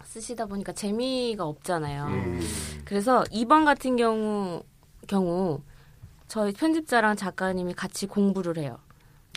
[0.05, 2.07] 쓰시다 보니까 재미가 없잖아요.
[2.07, 2.41] 음.
[2.85, 4.63] 그래서 2번 같은 경우
[5.07, 5.61] 경우
[6.27, 8.79] 저희 편집자랑 작가님이 같이 공부를 해요.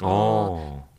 [0.02, 0.90] 어.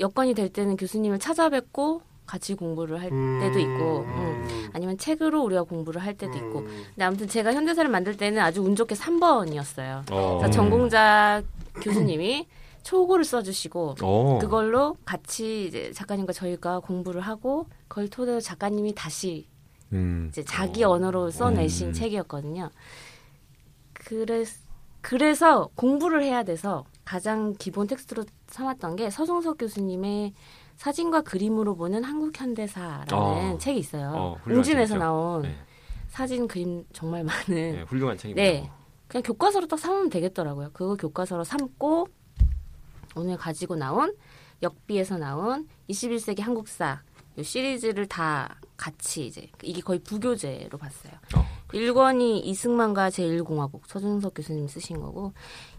[0.00, 4.70] 여건이 될 때는 교수님을 찾아뵙고 같이 공부를 할 때도 있고 음.
[4.72, 6.84] 아니면 책으로 우리가 공부를 할 때도 있고 음.
[6.88, 10.10] 근데 아무튼 제가 현대사를 만들 때는 아주 운 좋게 3번이었어요.
[10.10, 10.50] 어.
[10.50, 11.42] 전공자
[11.82, 12.46] 교수님이
[12.82, 14.38] 초고를 써주시고 어.
[14.40, 19.46] 그걸로 같이 이제 작가님과 저희가 공부를 하고 그걸 토대로 작가님이 다시
[19.92, 20.28] 음.
[20.30, 21.92] 이제 자기 언어로 써내신 음.
[21.92, 22.70] 책이었거든요.
[23.92, 24.44] 그래,
[25.00, 30.32] 그래서 공부를 해야 돼서 가장 기본 텍스트로 삼았던 게 서종석 교수님의
[30.76, 33.58] 사진과 그림으로 보는 한국 현대사라는 어.
[33.58, 34.12] 책이 있어요.
[34.14, 34.96] 어, 웅진에서.
[34.96, 35.56] 나온 네.
[36.08, 38.42] 사진 그림 정말 많은 네, 훌륭한 책입니다.
[38.42, 38.70] 네.
[39.08, 40.70] 그냥 교과서로 딱 삼으면 되겠더라고요.
[40.72, 42.08] 그거 교과서로 삼고
[43.14, 44.14] 오늘 가지고 나온
[44.62, 47.02] 역비에서 나온 21세기 한국사
[47.36, 51.12] 이 시리즈를 다 같이 이제 이게 거의 부교재로 봤어요.
[51.36, 55.32] 어, 1권이 이승만과 제1공화국 서준석 교수님 쓰신 거고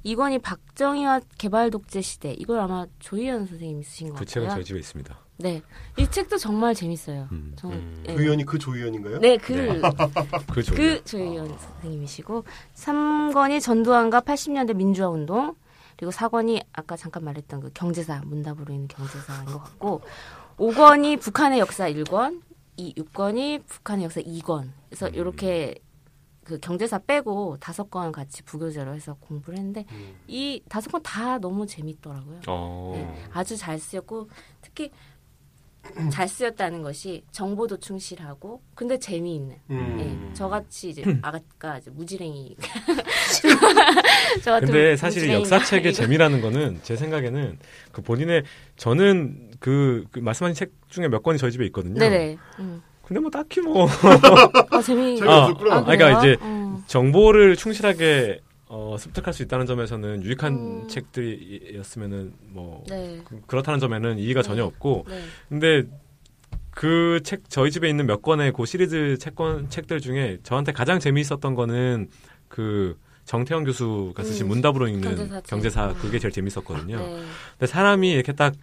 [0.05, 4.49] 2권이 박정희와 개발 독재 시대 이걸 아마 조희연 선생님이 쓰신 것그 책은.
[4.49, 5.17] 저희 집에 있습니다.
[5.37, 5.61] 네.
[5.97, 7.27] 이 책도 정말 재밌어요.
[7.31, 7.53] 음.
[7.55, 8.03] 저, 음.
[8.07, 8.13] 예.
[8.13, 9.19] 그 의원이 그 조의원인가요?
[9.19, 9.81] 네, 그,
[10.51, 10.73] 그 조.
[10.75, 12.43] 그 조희연 선생님이시고,
[12.75, 15.55] 3권이 전두환과 80년대 민주화 운동,
[15.97, 20.01] 그리고 4권이 아까 잠깐 말했던 그 경제사, 문답으로 있는 경제사인 것 같고,
[20.57, 22.41] 5권이 북한의 역사 1권,
[22.77, 24.69] 이 6권이 북한의 역사 2권.
[24.89, 25.15] 그래서 음.
[25.15, 25.75] 이렇게
[26.43, 30.15] 그 경제사 빼고 다섯 권 같이 부교재로 해서 공부를 했는데, 음.
[30.27, 32.41] 이 다섯 권 다 너무 재밌더라고요.
[32.47, 32.91] 어.
[32.95, 34.27] 네, 아주 잘 쓰였고
[34.61, 34.91] 특히
[36.09, 40.29] 잘 쓰였다는 것이 정보도 충실하고 근데 재미있는 음.
[40.31, 42.55] 예, 저같이 이제 아까 이제 무지랭이
[44.43, 47.59] 저 같은 근데 사실 역사책의 재미라는 거는 제 생각에는
[47.91, 48.43] 그 본인의
[48.77, 51.99] 저는 그, 그 말씀하신 책 중에 몇 권이 저희 집에 있거든요.
[51.99, 52.81] 네네 음.
[53.05, 53.87] 근데 뭐 딱히 뭐
[54.71, 55.75] 아, 재미 재미없었구나.
[55.75, 56.35] 아, 아, 그러니까 그래요?
[56.35, 56.83] 이제 음.
[56.87, 60.87] 정보를 충실하게 어, 습득할 수 있다는 점에서는 유익한 음.
[60.87, 63.19] 책들이었으면은 뭐 네.
[63.25, 65.21] 그- 그렇다는 점에는 이의가 전혀 없고 네.
[65.49, 65.83] 근데
[66.71, 71.53] 그 책 저희 집에 있는 몇 권의 그 시리즈 책권 책들 중에 저한테 가장 재미있었던
[71.55, 72.09] 거는
[72.47, 75.47] 그 정태영 교수가 쓰신 음, 문답으로 읽는 경제사 책.
[75.49, 75.93] 경제사 음.
[76.01, 76.97] 그게 제일 재밌었거든요.
[76.97, 77.23] 네.
[77.57, 78.53] 근데 사람이 이렇게 딱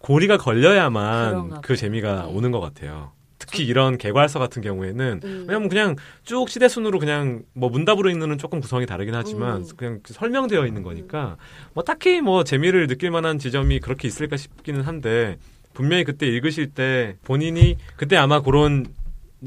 [0.00, 1.76] 고리가 걸려야만 그.
[1.76, 2.32] 재미가 네.
[2.34, 3.12] 오는 것 같아요.
[3.38, 5.44] 특히 이런 개괄서 같은 경우에는 음.
[5.48, 9.68] 왜냐면 그냥 쭉 시대 순으로 그냥 뭐 문답으로 읽는 조금 구성이 다르긴 하지만 음.
[9.76, 11.36] 그냥 설명되어 있는 거니까
[11.72, 15.38] 뭐 딱히 뭐 재미를 느낄 만한 지점이 그렇게 있을까 싶기는 한데
[15.72, 18.86] 분명히 그때 읽으실 때 본인이 그때 아마 그런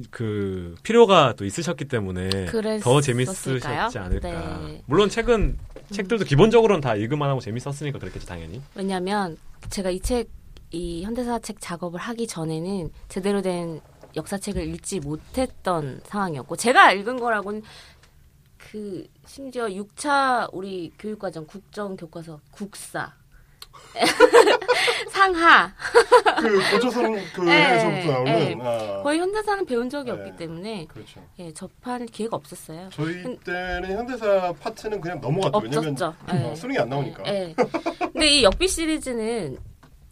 [0.10, 2.48] 그 필요가 또 있으셨기 때문에
[2.82, 4.00] 더 재밌으셨지?
[4.00, 4.62] 않을까.
[4.66, 4.82] 네.
[4.88, 5.58] 물론 책은
[5.92, 8.62] 책들도 기본적으로는 다 읽을만하고 재밌었으니까 그랬겠죠 당연히.
[8.74, 9.38] 왜냐하면
[9.70, 10.28] 제가 이 책,
[10.74, 13.80] 이 현대사 책 작업을 하기 전에는 제대로 된
[14.16, 17.62] 역사책을 읽지 못했던 상황이었고 제가 읽은 거라고는
[18.58, 23.14] 그 심지어 6차 우리 교육과정 국정 교과서 국사
[25.10, 25.72] 상하
[26.40, 28.58] 그 고조선 그 네, 에서부터 나오는 네.
[28.62, 30.18] 아, 거의 현대사는 배운 적이 네.
[30.18, 31.22] 없기 때문에 그렇죠.
[31.40, 32.90] 예, 접할 기회가 없었어요.
[32.92, 35.60] 저희 때는 현대사 파트는 그냥 넘어갔죠.
[35.60, 36.16] 왜냐면 없었죠.
[36.28, 36.56] 어, 예.
[36.56, 37.24] 수능이 안 나오니까.
[37.28, 37.56] 예.
[38.00, 39.58] 근데 이 역비 시리즈는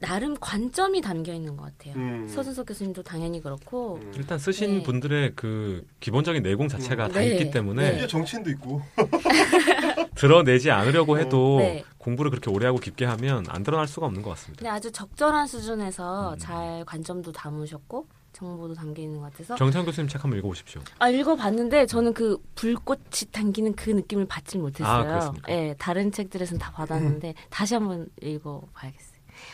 [0.02, 1.96] 나름 관점이 담겨 있는 것 같아요.
[1.96, 2.28] 음.
[2.28, 4.12] 서준석 교수님도 당연히 그렇고 음.
[4.16, 4.84] 일단 쓰신 네.
[4.84, 7.12] 분들의 그 기본적인 내공 자체가 음.
[7.12, 7.32] 다 네.
[7.32, 8.82] 있기 때문에 이제 정치인도 있고.
[10.16, 11.84] 드러내지 않으려고 해도 네.
[11.98, 14.60] 공부를 그렇게 오래 하고 깊게 하면 안 드러날 수가 없는 것 같습니다.
[14.60, 16.38] 근데 아주 적절한 수준에서 음.
[16.38, 20.82] 잘 관점도 담으셨고 정보도 담겨 있는 것 같아서 정태현 교수님 책 한번 읽어보십시오.
[21.00, 25.04] 아 읽어봤는데 저는 그 불꽃이 당기는 그 느낌을 받질 아, 못했어요.
[25.04, 25.52] 그렇습니까?
[25.52, 29.11] 예, 다른 책들에서는 다 받았는데 다시 한번 읽어봐야겠어요.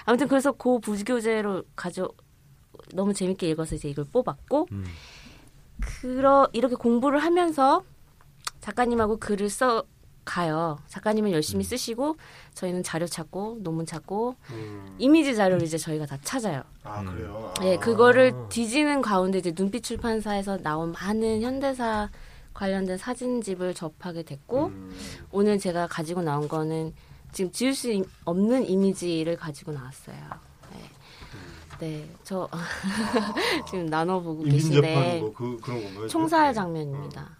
[0.08, 2.10] 아무튼 그래서 그 부교재로 가져
[2.94, 4.86] 너무 재밌게 읽어서 이제 이걸 뽑았고 음.
[5.82, 7.84] 그러 이렇게 공부를 하면서
[8.62, 9.84] 작가님하고 글을 써
[10.24, 10.78] 가요.
[10.88, 12.16] 작가님은 열심히 쓰시고
[12.54, 14.96] 저희는 자료 찾고 논문 찾고 음.
[14.98, 16.64] 이미지 자료를 이제 저희가 다 찾아요.
[16.84, 17.54] 아 그래요.
[17.60, 17.66] 아.
[17.66, 22.10] 예, 그거를 뒤지는 가운데 이제 눈빛 출판사에서 나온 많은 현대사
[22.54, 24.96] 관련된 사진집을 접하게 됐고 음.
[25.32, 26.94] 오늘 제가 가지고 나온 거는
[27.38, 30.18] 지금 지울 수 이- 없는 이미지를 가지고 나왔어요.
[30.72, 30.90] 네,
[31.80, 32.50] 네, 저
[33.70, 36.08] 지금 나눠보고 계신데 뭐그 그런 건가요?
[36.08, 36.54] 총살 네.
[36.54, 37.38] 장면입니다.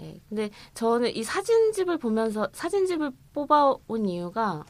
[0.00, 0.20] 예.
[0.28, 4.62] 근데 저는 이 사진집을 보면서 사진집을 뽑아온 이유가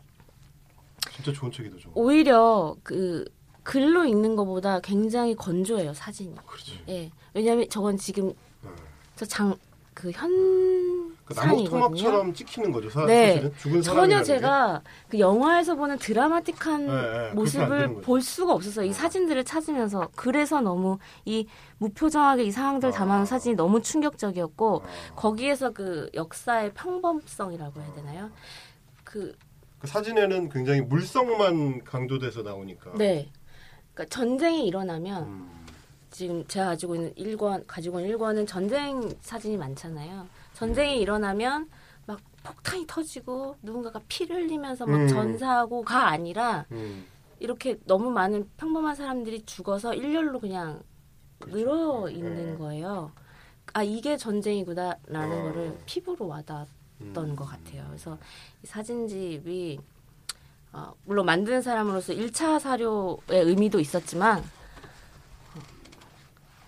[1.16, 1.90] 진짜 좋은 책이다 좀.
[1.97, 3.24] 오히려 그
[3.64, 6.36] 글로 읽는 것보다 굉장히 건조해요 사진이.
[6.47, 6.84] 그렇지.
[6.88, 7.10] 예.
[7.34, 8.28] 왜냐하면 저건 지금
[8.62, 8.70] 네.
[9.16, 9.56] 저장
[9.94, 10.30] 그 현.
[11.31, 11.65] 그 나무.
[11.65, 12.90] 토막처럼 찍히는 거죠.
[12.90, 13.35] 사, 네.
[13.35, 16.93] 사실은 죽은 전혀 사람이라는 제가 그 영화에서 보는 드라마틱한 네,
[17.28, 18.01] 네, 모습을.
[18.02, 18.86] 볼 수가 없었어요.
[18.86, 21.47] 이 사진들을 찾으면서 그래서 너무 이
[21.78, 23.24] 무표정하게 이 상황들 담아놓은 아.
[23.24, 24.86] 사진이 너무 충격적이었고 게.
[24.86, 28.31] 아, 거기에서 그 역사의 평범성이라고 해야 되나요?
[29.05, 29.35] 그
[29.81, 32.93] 그 사진에는 굉장히 물성만 강조돼서 나오니까.
[32.97, 33.31] 네.
[33.94, 35.66] 그러니까 전쟁이 일어나면 음.
[36.11, 40.28] 지금 제가 가지고 있는 일권 가지고 있는 일권은 전쟁 사진이 많잖아요.
[40.60, 41.70] 전쟁이 일어나면
[42.04, 45.08] 막 폭탄이 터지고 누군가가 피를 흘리면서 막 음.
[45.08, 47.06] 전사하고가 아니라 음.
[47.38, 50.82] 이렇게 너무 많은 평범한 사람들이 죽어서 일렬로 그냥
[51.38, 51.56] 그렇죠.
[51.56, 52.12] 늘어 네.
[52.12, 53.10] 있는 거예요.
[53.72, 55.42] 아 이게 전쟁이구나라는 어.
[55.44, 56.68] 거를 피부로 와닿았던
[57.16, 57.36] 음.
[57.36, 57.86] 것 같아요.
[57.86, 58.18] 그래서
[58.62, 59.78] 이 사진집이
[60.74, 65.60] 어, 물론 만드는 사람으로서 1차 사료의 의미도 있었지만 어,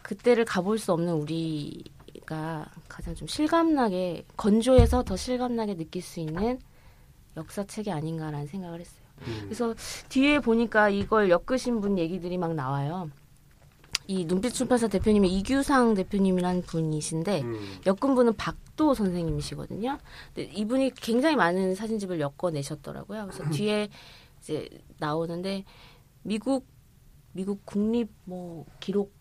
[0.01, 1.85] 그때를 가볼 수 없는 우리
[2.25, 6.59] 가 가장 좀 실감나게 건조해서 더 실감나게 느낄 수 있는
[7.37, 9.03] 역사책이 아닌가라는 생각을 했어요.
[9.27, 9.41] 음.
[9.45, 9.75] 그래서
[10.09, 13.11] 뒤에 보니까 이걸 엮으신 분 얘기들이 막 나와요.
[14.07, 17.81] 이 눈빛 출판사 대표님이 이규상 대표님이란 분이신데 음.
[17.87, 19.99] 엮은 분은 박도 선생님이시거든요.
[20.35, 23.27] 근데 이분이 굉장히 많은 사진집을 엮어내셨더라고요.
[23.27, 23.89] 그래서 뒤에
[24.41, 24.69] 이제
[24.99, 25.65] 나오는데
[26.23, 26.67] 미국
[27.33, 29.13] 미국 국립 뭐 기록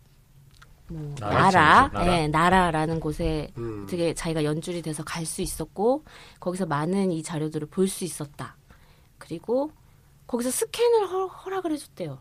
[0.92, 2.06] 뭐 나라 나라.
[2.22, 3.86] 예, 나라라는 곳에 음.
[3.90, 6.04] 되게 자기가 연줄이 돼서 갈 수 있었고
[6.40, 8.56] 거기서 많은 이 자료들을 볼 수 있었다.
[9.18, 9.72] 그리고
[10.28, 12.20] 거기서 스캔을 허, 허락을 해줬대요.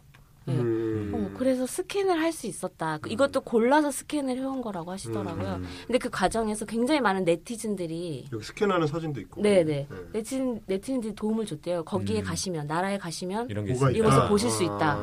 [0.48, 0.52] 예.
[0.52, 1.12] 음.
[1.14, 2.98] 어, 그래서 스캔을 할 수 있었다.
[2.98, 5.56] 그 이것도 골라서 스캔을 해온 거라고 하시더라고요.
[5.56, 5.66] 음.
[5.86, 9.42] 근데 그 과정에서 굉장히 많은 네티즌들이 여기 스캔하는 사진도 있고.
[9.42, 11.84] 네네 네티즌 네티즌들이 도움을 줬대요.
[11.84, 12.24] 거기에 음.
[12.24, 14.28] 가시면 나라에 가시면 이런 게 있다.
[14.28, 14.98] 보실 수 있다.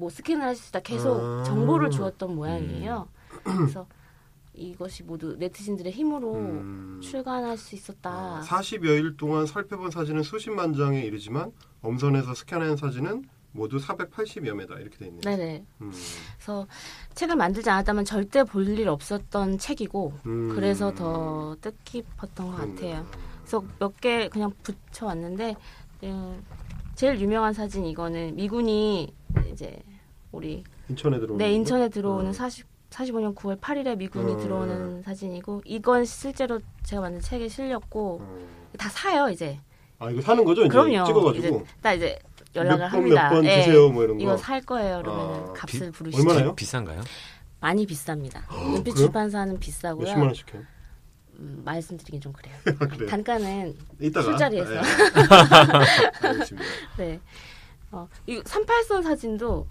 [0.00, 0.02] 아.
[0.02, 0.80] 뭐 스캔을 할 수 있다.
[0.80, 1.42] 계속 아.
[1.44, 3.06] 정보를 주었던 모양이에요.
[3.44, 3.86] 그래서
[4.54, 7.00] 이것이 모두 네티즌들의 힘으로 음.
[7.02, 8.42] 출간할 수 있었다.
[8.44, 11.52] 40여일 동안 살펴본 사진은 수십만 장에 이르지만
[11.82, 15.20] 엄선해서 스캔한 사진은 모두 480여 매다 이렇게 돼 있네요.
[15.22, 15.64] 네네.
[15.82, 15.92] 음.
[16.36, 16.66] 그래서
[17.14, 20.48] 책을 만들지 않았다면 절대 볼 일 없었던 책이고 음.
[20.54, 22.56] 그래서 더 뜻깊었던 것.
[22.56, 23.06] 같아요.
[23.40, 25.56] 그래서 몇 개 그냥 붙여왔는데
[26.04, 26.42] 음,
[26.94, 29.12] 제일 유명한 사진 이거는 미군이
[29.52, 29.82] 이제
[30.32, 31.56] 우리 인천에 들어오는 네 거?
[31.56, 32.32] 인천에 들어오는 어.
[32.32, 34.36] 40 45년 9월 8일에 미군이 어.
[34.36, 38.46] 들어오는 사진이고 이건 실제로 제가 만든 책에 실렸고 어.
[38.78, 39.60] 다 사요 이제.
[40.00, 40.62] 아 이거 사는 거죠?
[40.62, 41.04] 이제 그럼요.
[41.06, 42.18] 찍어가지고 이제 딱 이제
[42.56, 43.22] 연락을 몇번 합니다.
[43.30, 44.22] 몇번 예, 주세요 뭐 이런 거.
[44.24, 45.02] 이거 살 거예요.
[45.02, 46.28] 그러면 아, 값을 비- 부르시죠.
[46.28, 46.54] 얼마나요?
[46.56, 47.00] 비싼가요?
[47.60, 48.40] 많이 비쌉니다.
[48.50, 48.94] 눈빛 그래요?
[49.06, 50.02] 출판사는 비싸고요.
[50.02, 50.62] 몇십만 원씩 해요.
[51.38, 52.54] 음, 말씀드리긴 좀 그래요.
[52.80, 53.08] 아, 그래요.
[53.08, 54.70] 단가는 이따가 술자리에서.
[54.72, 54.80] 네.
[56.28, 56.68] 알겠습니다.
[56.96, 57.20] 네.
[57.92, 59.66] 어, 이 38선 사진도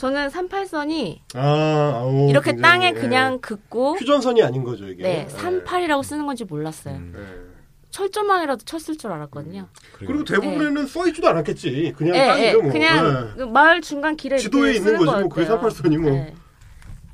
[0.00, 2.92] 저는 38선이 아, 아우, 이렇게 굉장히, 땅에 예.
[2.92, 5.02] 그냥 긋고 휴전선이 아닌 거죠 이게.
[5.02, 5.34] 네, 예.
[5.36, 6.94] 38이라고 쓰는 건지 몰랐어요.
[6.94, 7.12] 음.
[7.18, 7.50] 예.
[7.90, 9.68] 철조망이라도 쳤을 줄 알았거든요.
[9.92, 11.92] 그리고 대부분에는 써 있지도 않았겠지.
[11.98, 12.72] 그냥 예, 예, 땅이죠 뭐.
[12.72, 13.36] 그냥 예.
[13.36, 15.28] 그 마을 중간 길에 지도에 이렇게 있는 거지, 뭐.
[15.28, 15.68] 그게 거였대요.
[15.68, 16.10] 38선이 뭐.
[16.12, 16.34] 네.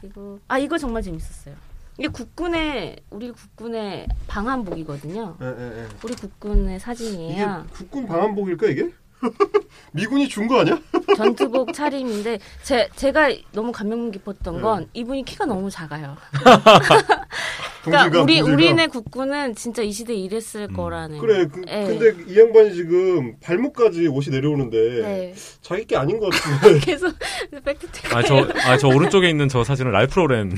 [0.01, 1.57] 그리고 아 이거 정말 재밌었어요.
[1.99, 5.39] 이게 국군의 우리 국군의 방한복이거든요.
[5.43, 5.87] 예, 예, 예.
[6.05, 7.67] 우리 국군의 이게 사진이에요.
[7.73, 8.93] 국군 방한복일까 이게?
[9.93, 10.79] 미군이 준 거 아니야?
[11.17, 14.19] 전투복 차림인데 제 제가 너무 감명 네.
[14.19, 16.17] 깊었던 건 이분이 키가 너무 작아요.
[17.85, 18.53] 동질감, 그러니까 우리 동질감.
[18.53, 21.17] 우리네 국군은 진짜 이 시대에 이랬을 거라는.
[21.17, 21.21] 음.
[21.21, 21.47] 그래.
[21.47, 21.85] 그, 예.
[21.87, 25.35] 근데 이 양반이 지금 발목까지 옷이 내려오는데 네.
[25.63, 26.81] 자기 게 아닌 것 같은데.
[26.81, 27.15] 계속
[27.65, 28.15] 팩트 체크.
[28.17, 30.53] 아, 저, 아, 저 오른쪽에 있는 저 사진은 랄프 로렌.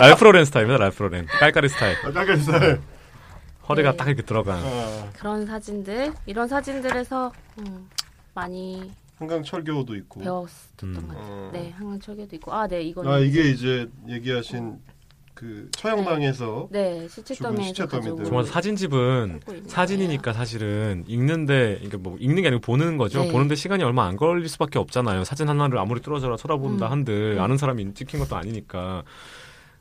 [0.00, 1.26] 랄프 로렌 스타일입니다, 랄프 로렌.
[1.26, 1.96] 깔깔이 스타일.
[2.04, 2.80] 아, 깔깔살.
[3.68, 3.96] 허리가 네.
[3.96, 4.58] 딱 이렇게 들어간.
[4.58, 7.88] 아, 그런 사진들 이런 사진들에서 음,
[8.34, 10.20] 많이 한강 철교도 있고.
[10.20, 10.94] 배웠었던 음.
[10.94, 11.26] 것 같아요.
[11.28, 11.50] 어.
[11.52, 14.78] 네, 항철교도 있고 아, 네, 이거는 아 이게 이제 얘기하신
[15.34, 18.10] 그 처형당에서 네, 시체 죽은 더미에서 시체 더미들.
[18.10, 23.22] 가지고 정말 사진집은 사진이니까 사실은 읽는데, 그러니까 뭐 읽는 게 아니고 보는 거죠.
[23.22, 23.30] 네.
[23.30, 25.24] 보는데 시간이 얼마 안 걸릴 수밖에 없잖아요.
[25.24, 26.90] 사진 하나를 아무리 뚫어져라 쳐다본다 음.
[26.92, 27.42] 한들 음.
[27.42, 29.04] 아는 사람이 찍힌 것도 아니니까.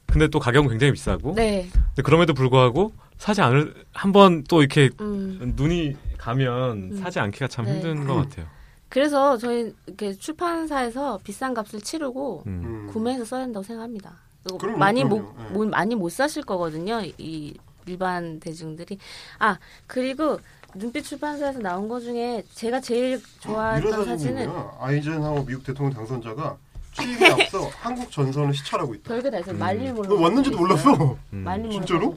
[0.06, 1.34] 근데 또 가격은 굉장히 비싸고.
[1.36, 5.54] 네, 근데 그럼에도 불구하고 사지 않을 한번 또 이렇게 음.
[5.56, 6.98] 눈이 가면 음.
[7.02, 7.74] 사지 않기가 참 네.
[7.74, 8.46] 힘든 것 같아요.
[8.90, 12.62] 그래서 저희 이렇게 출판사에서 비싼 값을 치르고 음.
[12.64, 12.88] 음.
[12.92, 14.14] 구매해서 써야 된다고 생각합니다.
[14.60, 15.22] 그럼요, 많이 그럼요.
[15.24, 15.50] 못, 네.
[15.50, 17.02] 못- 많이 못 사실 거거든요.
[17.18, 17.54] 이
[17.86, 18.98] 일반 대중들이
[19.40, 19.58] 아
[19.88, 20.40] 그리고
[20.76, 24.50] 눈빛 출판사에서 나온 거 중에 제가 제일 좋아했던 사진은.
[24.80, 26.58] 아이젠하워 미국 대통령 당선자가
[26.94, 29.04] 취임에 앞서 한국 전선을 시찰하고 있다.
[29.10, 29.56] 별게 다 있어요.
[29.56, 29.60] 음.
[29.60, 31.18] 말리 몰로 너 왔는지도 몰랐어.
[31.34, 31.38] 음.
[31.44, 32.16] 말리 몰로 진짜로?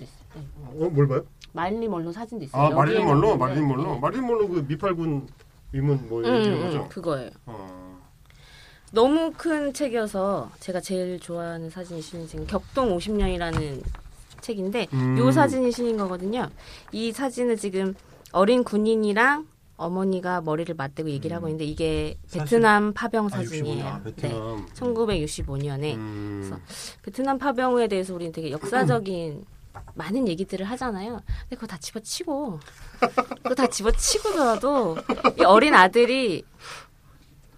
[0.74, 0.84] 네.
[0.86, 1.24] 어, 뭘 봐요?
[1.52, 2.62] 말리 몰로 사진도 있어요.
[2.62, 3.94] 아, 마릴린 멀로, 마릴린 멀로.
[3.94, 4.00] 네.
[4.00, 5.26] 마릴린 멀로 그 미팔군
[5.72, 6.88] 위문 뭐 음, 이런 음, 거죠?
[6.88, 7.30] 그거예요.
[7.46, 8.00] 어.
[8.92, 13.82] 너무 큰 책이어서 제가 제일 좋아하는 사진이 실린 지금 격동 50년이라는
[14.40, 15.18] 책인데 음.
[15.18, 16.48] 요 사진이 실린 거거든요.
[16.92, 17.94] 이 사진은 지금
[18.32, 23.84] 어린 군인이랑 어머니가 머리를 맞대고 얘기를 하고 있는데 이게 베트남 파병 아, 사진이에요.
[23.84, 23.86] 65년.
[23.86, 24.12] 아, 네.
[24.12, 24.66] 베트남.
[24.74, 26.40] 1965년에 음.
[26.42, 26.60] 그래서
[27.02, 29.44] 베트남 파병에 대해서 우리는 되게 역사적인
[29.94, 31.20] 많은 얘기들을 하잖아요.
[31.26, 32.60] 근데 그거 다 집어치고
[33.42, 34.96] 그거 다 집어치고더라도
[35.38, 36.44] 이 어린 아들이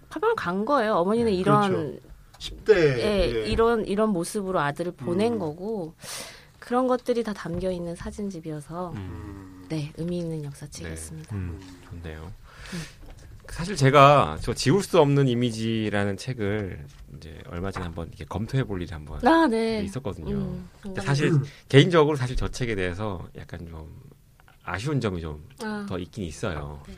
[0.09, 0.95] 파병을 간 거예요.
[0.95, 2.13] 어머니는 이런 그렇죠.
[2.39, 3.45] 10대 예, 예.
[3.47, 5.39] 이런 이런 모습으로 아들을 보낸 음.
[5.39, 5.93] 거고
[6.59, 9.65] 그런 것들이 다 담겨 있는 사진집이어서 음.
[9.69, 11.35] 네 의미 있는 역사책이었습니다.
[11.35, 11.59] 음,
[11.89, 12.31] 좋네요.
[13.53, 16.85] 사실 제가 저 지울 수 없는 이미지라는 책을
[17.17, 19.83] 이제 얼마 전에 한번 이렇게 검토해 볼 일이 한번 아 네.
[19.83, 20.35] 있었거든요.
[20.35, 20.67] 음,
[20.99, 21.43] 사실 음.
[21.69, 23.95] 개인적으로 사실 저 책에 대해서 약간 좀
[24.63, 26.81] 아쉬운 점이 좀더 아, 있긴 있어요.
[26.87, 26.95] 네.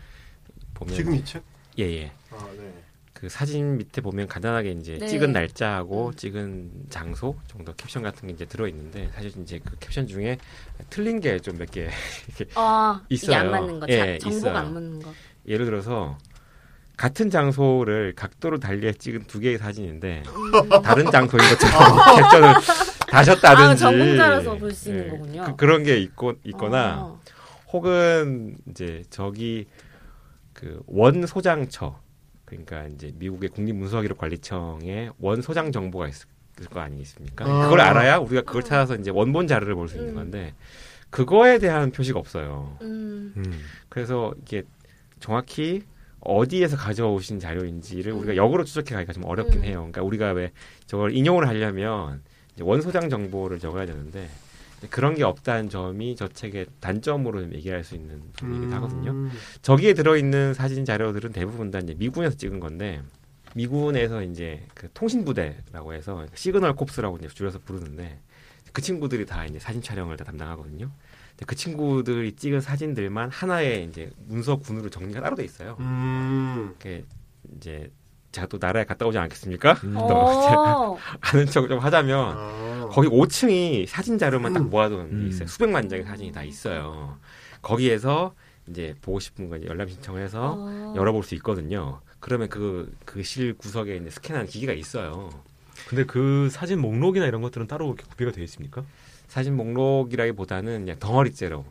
[0.73, 1.43] 보면 지금 이 책?
[1.77, 2.11] 예 예.
[2.31, 2.73] 아, 네.
[3.11, 5.07] 그 사진 밑에 보면 간단하게 이제 네.
[5.07, 6.15] 찍은 날짜하고 음.
[6.15, 10.37] 찍은 장소 정도 캡션 같은 게 이제 들어 있는데 사실 이제 그 캡션 중에
[10.89, 11.89] 틀린 게 좀 몇개
[12.55, 13.37] 아 이게 있어요.
[13.39, 14.57] 안 맞는 거, 예, 자, 정보가 있어요.
[14.57, 15.13] 안 맞는 거.
[15.47, 16.17] 예를 들어서
[16.97, 20.23] 같은 장소를 각도로 달리해 찍은 두 개의 사진인데
[20.83, 22.53] 다른 장소인 것처럼 캡션을
[23.09, 25.55] 다셨다든지 아, 전공자라서 볼 수 있는 거군요.
[25.57, 27.19] 그, 런게 있고 있거나 어.
[27.73, 29.67] 혹은 이제 저기
[30.53, 31.99] 그 원 소장처
[32.45, 36.27] 그러니까 이제 미국의 국립문서기록 관리청에 원 소장 정보가 있을
[36.71, 37.43] 거 아니겠습니까?
[37.45, 37.63] 아.
[37.63, 40.15] 그걸 알아야 우리가 그걸 찾아서 이제 원본 자료를 볼 수 있는 음.
[40.15, 40.53] 건데
[41.09, 42.77] 그거에 대한 표시가 없어요.
[42.81, 43.33] 음.
[43.35, 43.61] 음.
[43.89, 44.63] 그래서 이게
[45.19, 45.83] 정확히
[46.25, 49.63] 어디에서 가져오신 자료인지를 우리가 역으로 추적해 가기가 좀 어렵긴 음.
[49.63, 49.75] 해요.
[49.77, 50.51] 그러니까 우리가 왜
[50.87, 52.21] 저걸 인용을 하려면
[52.59, 54.29] 원소장 정보를 적어야 되는데
[54.89, 59.11] 그런 게 없다는 점이 저 책의 단점으로 좀 얘기할 수 있는 부분이긴 하거든요.
[59.11, 59.31] 음.
[59.61, 63.01] 저기에 들어있는 사진 자료들은 대부분 다 이제 미군에서 찍은 건데
[63.55, 68.19] 미군에서 이제 그 통신부대라고 해서 Signal Corps라고 이제 줄여서 부르는데
[68.73, 70.91] 그 친구들이 다 이제 사진 촬영을 다 담당하거든요.
[71.35, 75.75] 근데 그 친구들이 찍은 사진들만 하나의 이제 문서 군으로 정리가 따로 돼 있어요.
[75.81, 76.73] 음.
[76.77, 77.03] 그게
[77.57, 77.91] 이제
[78.31, 79.73] 제가 또 나라에 갔다 오지 않겠습니까?
[79.83, 79.93] 음.
[80.07, 80.97] 또 어.
[81.21, 82.89] 아는 척 좀 하자면 아.
[82.91, 85.27] 거기 5층이 사진 자료만 딱 모아둔 게 음.
[85.27, 85.47] 있어요.
[85.47, 87.17] 수백만 장의 사진이 다 있어요.
[87.61, 88.33] 거기에서
[88.69, 90.93] 이제 보고 싶은 거 이제 열람 신청을 해서 어.
[90.95, 91.99] 열어볼 수 있거든요.
[92.19, 95.29] 그러면 그, 그 실 구석에 이제 스캔하는 기기가 있어요.
[95.89, 98.83] 근데 그 사진 목록이나 이런 것들은 따로 이렇게 구비가 되어 있습니까?
[99.35, 101.65] 사진 목록이라기보다는 그냥 덩어리째로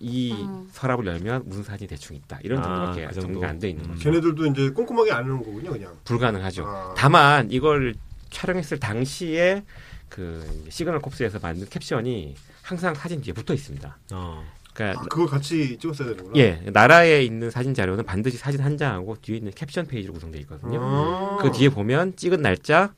[0.00, 0.66] 이 음.
[0.72, 2.38] 서랍을 열면 무슨 사진이 대충 있다.
[2.42, 3.26] 이런 아, 정도밖에 그 정도?
[3.28, 3.90] 정리가 안 돼 있는 음.
[3.90, 4.04] 거죠.
[4.04, 5.92] 걔네들도 이제 꼼꼼하게 안 하는 거군요, 그냥.
[6.04, 6.64] 불가능하죠.
[6.66, 6.94] 아.
[6.96, 7.94] 다만 이걸
[8.30, 9.64] 촬영했을 당시에
[10.08, 13.98] 그 Signal Corps에서 만든 캡션이 항상 사진 뒤에 붙어 있습니다.
[14.14, 14.42] 어.
[14.72, 16.32] 그러니까 아, 그걸 같이 찍었어야 되는구나.
[16.38, 20.80] 예 NARA에 있는 사진 자료는 반드시 사진 한 장하고 뒤에 있는 캡션 페이지로 구성되어 있거든요.
[20.82, 21.38] 아.
[21.42, 22.94] 그 뒤에 보면 찍은 날짜,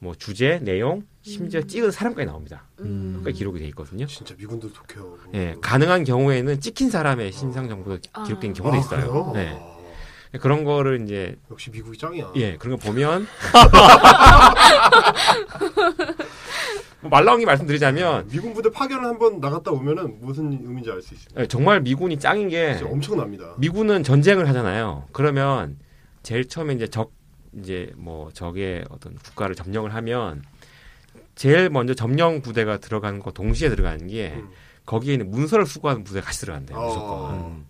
[0.00, 1.66] 뭐 주제, 내용, 심지어 음.
[1.66, 2.64] 찍은 사람까지 나옵니다.
[2.80, 3.18] 음.
[3.20, 4.06] 그러니까 기록이 돼 있거든요.
[4.06, 5.18] 진짜 미군도 독해요.
[5.34, 8.22] 예, 가능한 경우에는 찍힌 사람의 신상 정보도 아.
[8.22, 9.00] 기록된 경우도 아, 있어요.
[9.00, 9.32] 그래요?
[9.34, 9.58] 네,
[10.34, 12.32] 아, 그런 거를 이제 역시 미국이 짱이야.
[12.36, 13.26] 예 그런 거 보면
[17.00, 21.42] 뭐 말라옹이 말씀드리자면 미군 부대 파견을 한번 나갔다 오면은 무슨 의미인지 알 수 있습니다.
[21.42, 23.54] 예, 정말 미군이 짱인 게 진짜 엄청납니다.
[23.58, 25.04] 미군은 전쟁을 하잖아요.
[25.12, 25.78] 그러면
[26.22, 27.12] 제일 처음에 이제 적
[27.52, 30.42] 이제 뭐 적의 어떤 국가를 점령을 하면
[31.34, 34.48] 제일 먼저 점령 부대가 들어가는 거 동시에 들어가는 게 음.
[34.86, 36.78] 거기에 있는 문서를 수거하는 부대가 같이 들어간대요.
[36.78, 37.08] 무조건.
[37.10, 37.54] 어.
[37.56, 37.66] 음.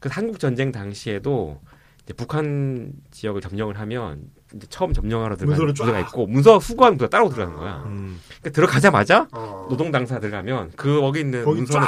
[0.00, 1.60] 그 한국 전쟁 당시에도
[2.04, 6.08] 이제 북한 지역을 점령을 하면 이제 처음 점령하러 들어가는 문서를 부대가 쫙.
[6.08, 7.84] 있고 문서 수거하는 부대가 따로 들어가는 거야.
[7.86, 8.20] 음.
[8.26, 9.66] 그러니까 들어가자마자 어.
[9.70, 11.86] 노동 당사 들어가면 그 거기 있는 문서는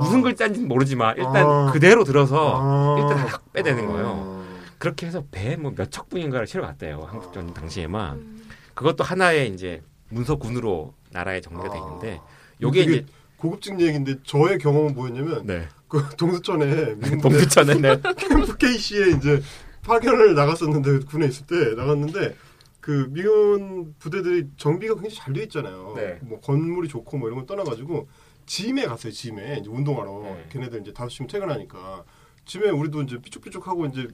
[0.00, 1.70] 무슨 글자인지는 모르지만 일단 아.
[1.72, 2.96] 그대로 들어서 아.
[2.98, 4.45] 일단 확 빼내는 거예요.
[4.76, 4.78] 어.
[4.78, 7.06] 그렇게 해서 배 뭐 몇 척분인가를 실어 갔대요.
[7.10, 8.16] 한국 전 당시에만.
[8.18, 8.48] 음.
[8.74, 12.26] 그것도 하나의 이제 문서군으로 나라에 정리가 돼 있는데 아.
[12.62, 15.68] 요게 이제 고급진 얘기인데 저의 경험은 뭐였냐면 네.
[15.88, 18.00] 그 동두천에 동두천에 네.
[18.18, 19.42] 캠프 KC에 이제
[19.82, 22.36] 파견을 나갔었는데 군에 있을 때 나갔는데
[22.80, 25.94] 그 미군 부대들이 정비가 굉장히 잘 돼 있잖아요.
[25.96, 26.18] 네.
[26.22, 28.08] 뭐 건물이 좋고 뭐 이런 걸 떠나가지고
[28.46, 29.12] 짐에 갔어요.
[29.12, 30.46] 짐에 이제 운동하러 네.
[30.50, 32.04] 걔네들 이제 다섯 시면 퇴근하니까
[32.44, 34.06] 짐에 우리도 이제 삐죽삐죽하고 이제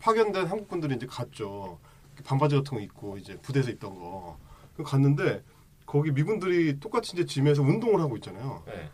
[0.00, 1.78] 파견된 한국군들이 이제 갔죠.
[2.24, 5.42] 반바지 같은 거 입고 이제 부대에서 입던 거그 갔는데
[5.86, 8.62] 거기 미군들이 똑같이 이제 짐에서 운동을 하고 있잖아요.
[8.66, 8.88] 네.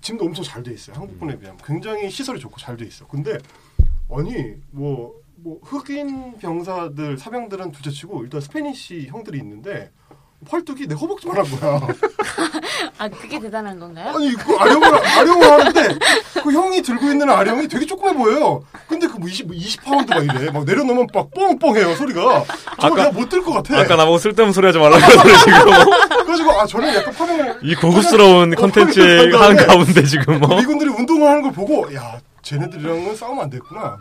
[0.00, 0.96] 짐도 엄청 잘 돼 있어요.
[0.96, 3.06] 한국군에 비하면 굉장히 시설이 좋고 잘 돼 있어.
[3.06, 3.38] 근데
[4.10, 9.90] 아니 뭐, 뭐 흑인 병사들 사병들은 둘째치고 일단 스페니시 형들이 있는데
[10.48, 11.80] 팔뚝이 내 허벅지만 한 거야.
[12.98, 14.14] 아 그게 대단한 건가요?
[14.16, 14.86] 아니 그 아령을
[15.18, 15.98] 아령을 하는데
[16.42, 18.62] 그 형이 들고 있는 아령이 되게 조그매 보여요.
[18.88, 20.50] 근데 그 뭐 20, 20파운드 막 이래.
[20.52, 22.44] 막 내려놓으면 막 뻥뻥해요 소리가.
[22.80, 23.80] 저걸 내가 못 들 것 같아.
[23.80, 25.64] 아까 나보고 쓸데없는 소리 하지 말라고 그래 지금.
[26.24, 29.66] 그래가지고 아 저는 약간 파병을 이 고급스러운 컨텐츠의 어, 한 네.
[29.66, 30.56] 가운데 지금 뭐.
[30.56, 33.96] 미군들이 운동을 하는 걸 보고 야 쟤네들이랑은 싸우면 안 됐구나.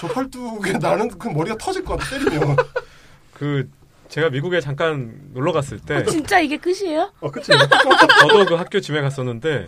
[0.00, 2.56] 저 팔뚝에 나는 그 머리가 터질 것 같아 때리면.
[3.34, 3.68] 그
[4.08, 7.10] 제가 미국에 잠깐 놀러 갔을 때 진짜 이게 끝이에요?
[7.20, 7.52] 아 그치.
[8.20, 9.66] 저도 그 학교 짐에 갔었는데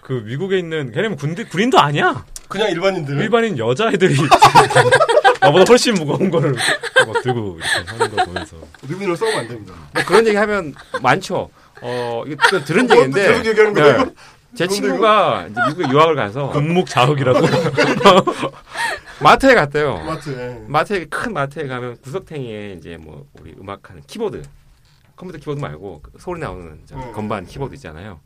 [0.00, 2.24] 그 미국에 있는 걔네는 군대 군인도 아니야.
[2.48, 3.18] 그냥 일반인들.
[3.18, 4.14] 일반인 여자애들이
[5.40, 9.74] 나보다 훨씬 무거운 거를 막 들고 이렇게 하는 걸 보면서 미군이랑 싸우면 안 됩니다.
[9.92, 11.50] 뭐 그런 얘기 하면 많죠.
[11.82, 13.52] 어, 이거 또 들은 뭐, 얘기인데.
[13.72, 14.10] 거야, 이거?
[14.54, 17.40] 제 친구가 이제 미국에 유학을 가서 군목 자흑이라고.
[19.22, 19.98] 마트에 갔대요.
[20.04, 20.64] 마트에.
[20.66, 24.42] 마트에 큰 마트에 가면 구석탱이에 이제 뭐 우리 음악하는 키보드
[25.16, 27.12] 컴퓨터 키보드 말고 그 소리 나오는 저 음.
[27.12, 28.20] 건반 키보드 있잖아요.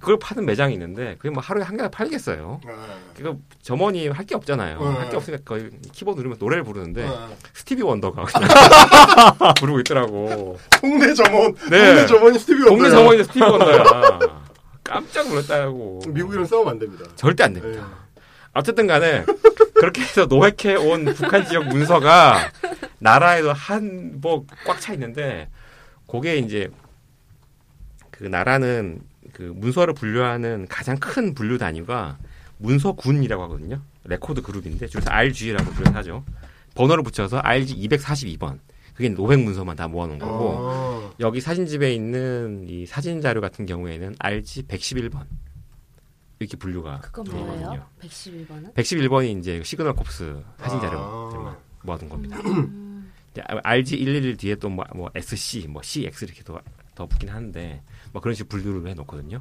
[0.00, 2.60] 그걸 파는 매장이 있는데 그게 뭐 하루에 한 개나 팔겠어요.
[2.66, 4.80] 아, 그거 점원이 할 게 없잖아요.
[4.80, 4.96] 음.
[4.96, 7.28] 할게 없으니까 거의 키보드 누르면 노래를 부르는데 아.
[7.52, 8.48] 스티비 원더가 그냥
[9.60, 10.58] 부르고 있더라고.
[10.80, 11.54] 동네 점원.
[11.70, 11.94] 네.
[11.94, 12.90] 동네 점원이 스티비 동네 원더야.
[12.90, 13.84] 점원이 스티비 원더야.
[14.82, 16.00] 깜짝 놀랐다고.
[16.08, 17.04] 미국이랑 싸우면 안 됩니다.
[17.14, 17.60] 절대 안 네.
[17.60, 17.88] 됩니다.
[18.54, 19.24] 어쨌든 간에
[19.74, 22.50] 그렇게 해서 노획해 온 북한 지역 문서가
[22.98, 25.48] NARA에도 한 뭐 꽉 차 있는데
[26.08, 26.70] 그게 이제
[28.10, 29.00] 그 NARA는
[29.32, 32.16] 그 문서를 분류하는 가장 큰 분류 단위가
[32.58, 33.80] 문서군이라고 하거든요.
[34.04, 36.24] record group인데 줄여서 RG라고 불러서 하죠.
[36.74, 38.58] 번호를 붙여서 RG 242번.
[38.94, 41.10] 그게 노획 문서만 다 모아놓은 거고 아.
[41.18, 45.24] 여기 사진집에 있는 이 사진 자료 같은 경우에는 RG 111번
[46.38, 47.24] 이렇게 분류가 그건.
[47.30, 47.86] 뭐예요?
[48.00, 48.74] 111번은?
[48.74, 50.80] 111번이 이제 Signal Corps 사진 아.
[50.80, 52.38] 자료들만 모아둔 겁니다.
[52.44, 53.12] 음.
[53.30, 56.60] 이제 RG 111 뒤에 또뭐 SC, 뭐 CX 이렇게 더,
[56.94, 57.82] 더 붙긴 하는데
[58.12, 59.40] 뭐 그런 식으로 분류를 해놓거든요.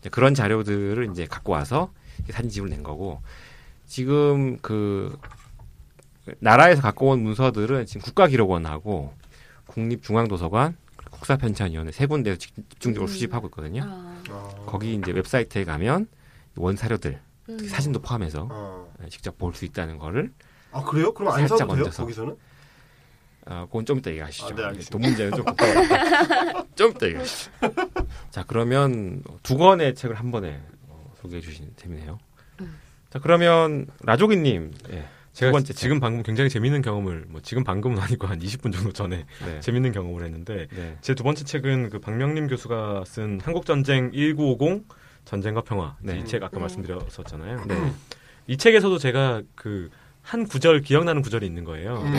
[0.00, 1.92] 이제 그런 자료들을 이제 갖고 와서
[2.30, 3.22] 사진집을 낸 거고
[3.86, 5.16] 지금 그
[6.38, 9.12] NARA에서 갖고 온 문서들은 지금 국가기록원하고
[9.66, 10.76] 국립중앙도서관,
[11.10, 13.12] 국사편찬위원회 세 군데에서 집- 집중적으로 음.
[13.12, 13.82] 수집하고 있거든요.
[13.84, 14.48] 아, 아.
[14.66, 16.06] 거기 이제 웹사이트에 가면
[16.56, 17.58] 원사료들, 음.
[17.68, 18.86] 사진도 포함해서 아.
[19.08, 20.32] 직접 볼 수 있다는 거를
[20.72, 21.12] 아 그래요?
[21.12, 21.84] 그럼 안 사도 돼요?
[21.84, 22.36] 거기서는?
[23.46, 24.46] 어, 그건 좀 이따 얘기하시죠.
[24.46, 24.90] 아, 네, 알겠습니다.
[24.90, 26.66] 돈 문제는 좀 복잡하니까.
[26.76, 27.50] 좀 이따 얘기하시죠.
[28.30, 32.18] 자, 그러면 두 권의 책을 한 번에 어, 소개해 주신 셈이네요.
[32.60, 32.78] 음.
[33.10, 37.98] 자, 그러면 라조기님, 예, 제가 두 번째 지금 방금 굉장히 재밌는 경험을 뭐 지금 방금은
[37.98, 39.58] 아니고 한 20분 정도 전에 네.
[39.60, 40.96] 재밌는 경험을 했는데 네.
[41.00, 44.86] 제두 번째 책은 그 박명림 교수가 쓴 한국 전쟁 1950
[45.24, 46.18] 전쟁과 평화 네.
[46.18, 46.62] 이책 아까 음.
[46.62, 47.64] 말씀드렸었잖아요.
[47.66, 47.92] 네.
[48.46, 49.90] 이 책에서도 제가 그
[50.22, 51.96] 한 구절 기억나는 구절이 있는 거예요.
[51.96, 52.12] 음.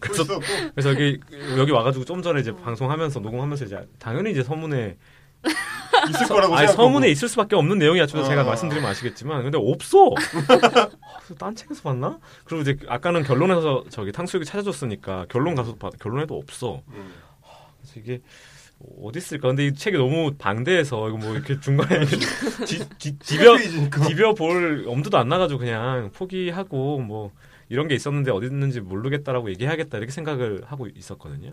[0.00, 0.40] 그래서 그래서
[0.74, 1.20] 그래서 여기
[1.58, 4.96] 여기 와가지고 좀 전에 이제 방송하면서 녹음하면서 이제 당연히 이제 서문에
[6.08, 6.68] 있을 거라고 아니.
[6.68, 8.06] 서문에 있을 수밖에 없는 내용이야.
[8.06, 8.44] 저 제가 어.
[8.44, 10.10] 말씀드리면 아시겠지만 근데 없어.
[10.48, 10.88] 아,
[11.38, 12.18] 딴 책에서 봤나?
[12.44, 16.82] 그리고 이제 아까는 결론에서 저기 탕수육이 찾아줬으니까 결론 가서 봐, 결론에도 없어.
[16.88, 17.12] 음.
[17.80, 18.20] 그래서 이게
[19.02, 19.48] 어디 있을까?
[19.48, 22.06] 근데 이 책이 너무 방대해서 이거 뭐 이렇게 중간에
[23.56, 24.06] 페이지니까.
[24.06, 27.32] 디벼 볼 엄두도 안 나가지고 그냥 포기하고 뭐
[27.68, 31.50] 이런 게 있었는데 어디 있는지 모르겠다라고 얘기해야겠다 이렇게 생각을 하고 있었거든요.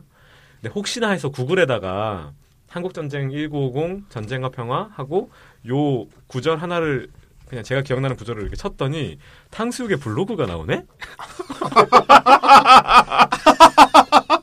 [0.61, 2.31] 근데 혹시나 해서 구글에다가
[2.69, 5.29] 한국 전쟁 1950 전쟁과 평화 하고
[5.69, 7.07] 요 구절 하나를
[7.47, 9.19] 그냥 제가 기억나는 구절을 이렇게 쳤더니
[9.51, 10.83] 탕수육의 블로그가 나오네?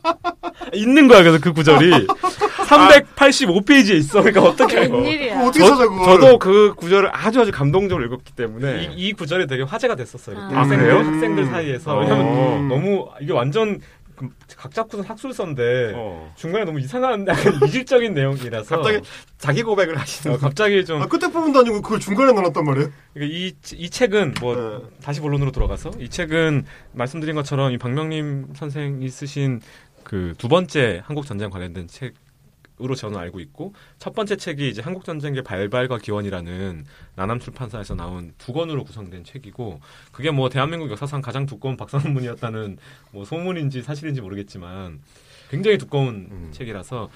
[0.72, 2.06] 있는 거야 그래서 그 구절이
[2.64, 4.22] 385페이지에 있어.
[4.22, 4.94] 그러니까 어떻게 해요?
[4.94, 5.42] 웬일이야.
[5.42, 6.04] 어떻게 저, 찾아 그걸?
[6.04, 10.38] 저도 그 구절을 아주 아주 감동적으로 읽었기 때문에 이, 이 구절이 되게 화제가 됐었어요.
[10.38, 10.48] 아.
[10.52, 10.98] 학생들, 그래요?
[11.04, 12.00] 학생들 사이에서 어.
[12.00, 13.80] 왜냐면 너무 이게 완전
[14.16, 16.32] 그 각자 푸는 학술서인데 어.
[16.36, 19.00] 중간에 너무 이상한 약간 이질적인 내용이라서 갑자기
[19.38, 22.90] 자기 고백을 하시는 어, 갑자기 좀 아, 끝에 부분도 아니고 그걸 중간에 넣어놨단 말이에요?
[23.12, 24.86] 그러니까 이, 이 책은 뭐 네.
[25.02, 29.60] 다시 본론으로 돌아가서 이 책은 말씀드린 것처럼 이 박명림 선생이 쓰신
[30.04, 35.04] 그 두 번째 한국 전쟁 관련된 책으로 저는 알고 있고 첫 번째 책이 이제 한국
[35.04, 36.84] 전쟁의 발발과 기원이라는
[37.16, 39.80] 나남 출판사에서 나온 두 권으로 구성된 책이고
[40.12, 42.78] 그게 뭐 대한민국 역사상 가장 두꺼운 박사논문이었다는
[43.12, 45.00] 뭐 소문인지 사실인지 모르겠지만
[45.50, 46.48] 굉장히 두꺼운 음.
[46.52, 47.10] 책이라서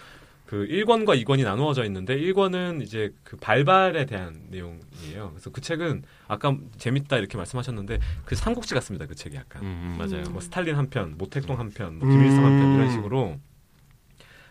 [0.49, 5.29] 그 1권과 2권이 나누어져 있는데 1권은 이제 그 발발에 대한 내용이에요.
[5.33, 9.05] 그래서 그 책은 아까 재밌다 이렇게 말씀하셨는데 그 삼국지 같습니다.
[9.05, 9.63] 그 책이 약간.
[9.63, 10.25] 음, 맞아요.
[10.31, 13.39] 뭐 스탈린 한 편, 모택동 한 편, 뭐 김일성 한 편 이런 식으로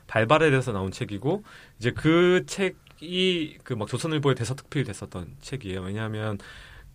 [0.06, 1.44] 발발에 대해서 나온 책이고
[1.80, 5.82] 이제 그 책이 그 막 조선일보에 대서특필 됐었던 책이에요.
[5.82, 6.38] 왜냐하면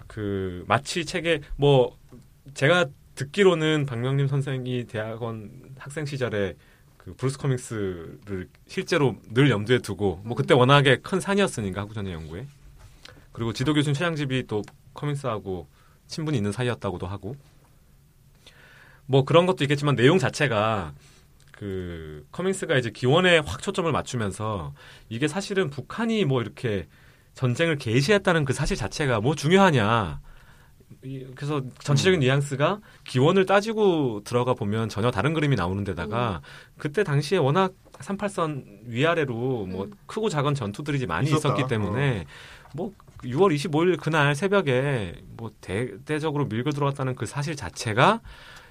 [0.06, 1.98] 그 마치 책에 뭐
[2.54, 6.54] 제가 듣기로는 박명림 선생이 대학원 학생 시절에
[7.04, 12.46] 그 브루스 커밍스를 실제로 늘 염두에 두고 뭐 그때 워낙에 큰 산이었으니까 한국전쟁 연구에
[13.32, 14.62] 그리고 지도 교수님 최장집이 또
[14.94, 15.66] 커밍스하고
[16.06, 17.36] 친분이 있는 사이였다고도 하고
[19.06, 20.92] 뭐 그런 것도 있겠지만 내용 자체가
[21.50, 24.74] 그 커밍스가 이제 기원에 확 초점을 맞추면서
[25.08, 26.86] 이게 사실은 북한이 뭐 이렇게
[27.34, 30.20] 전쟁을 개시했다는 그 사실 자체가 뭐 중요하냐.
[31.04, 36.40] 이- 그래서 전체적인 뉘앙스가 기원을 따지고 들어가 보면 전혀 다른 그림이 나오는 데다가
[36.78, 39.92] 그때 당시에 워낙 38선 위아래로 뭐 음.
[40.06, 41.48] 크고 작은 전투들이 많이 있었다.
[41.54, 42.26] 있었기 때문에
[42.74, 42.92] 뭐
[43.22, 48.20] 6월 25일 그날 새벽에 뭐 대대적으로 밀고 들어갔다는 그 사실 자체가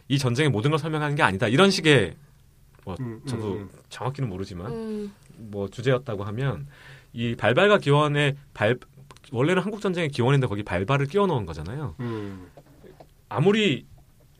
[0.10, 1.48] 이 전쟁의 모든 걸 설명하는 게 아니다.
[1.48, 2.16] 이런 식의
[2.84, 6.68] 뭐 음, 저도 음, 정확히는 모르지만 음, 뭐 주제였다고 하면
[7.14, 8.78] 이 발발과 기원의 발
[9.32, 11.96] 원래는 한국 전쟁의 기원인데 거기 발발을 끼워 넣은 거잖아요.
[12.00, 12.48] 음.
[13.30, 13.86] 아무리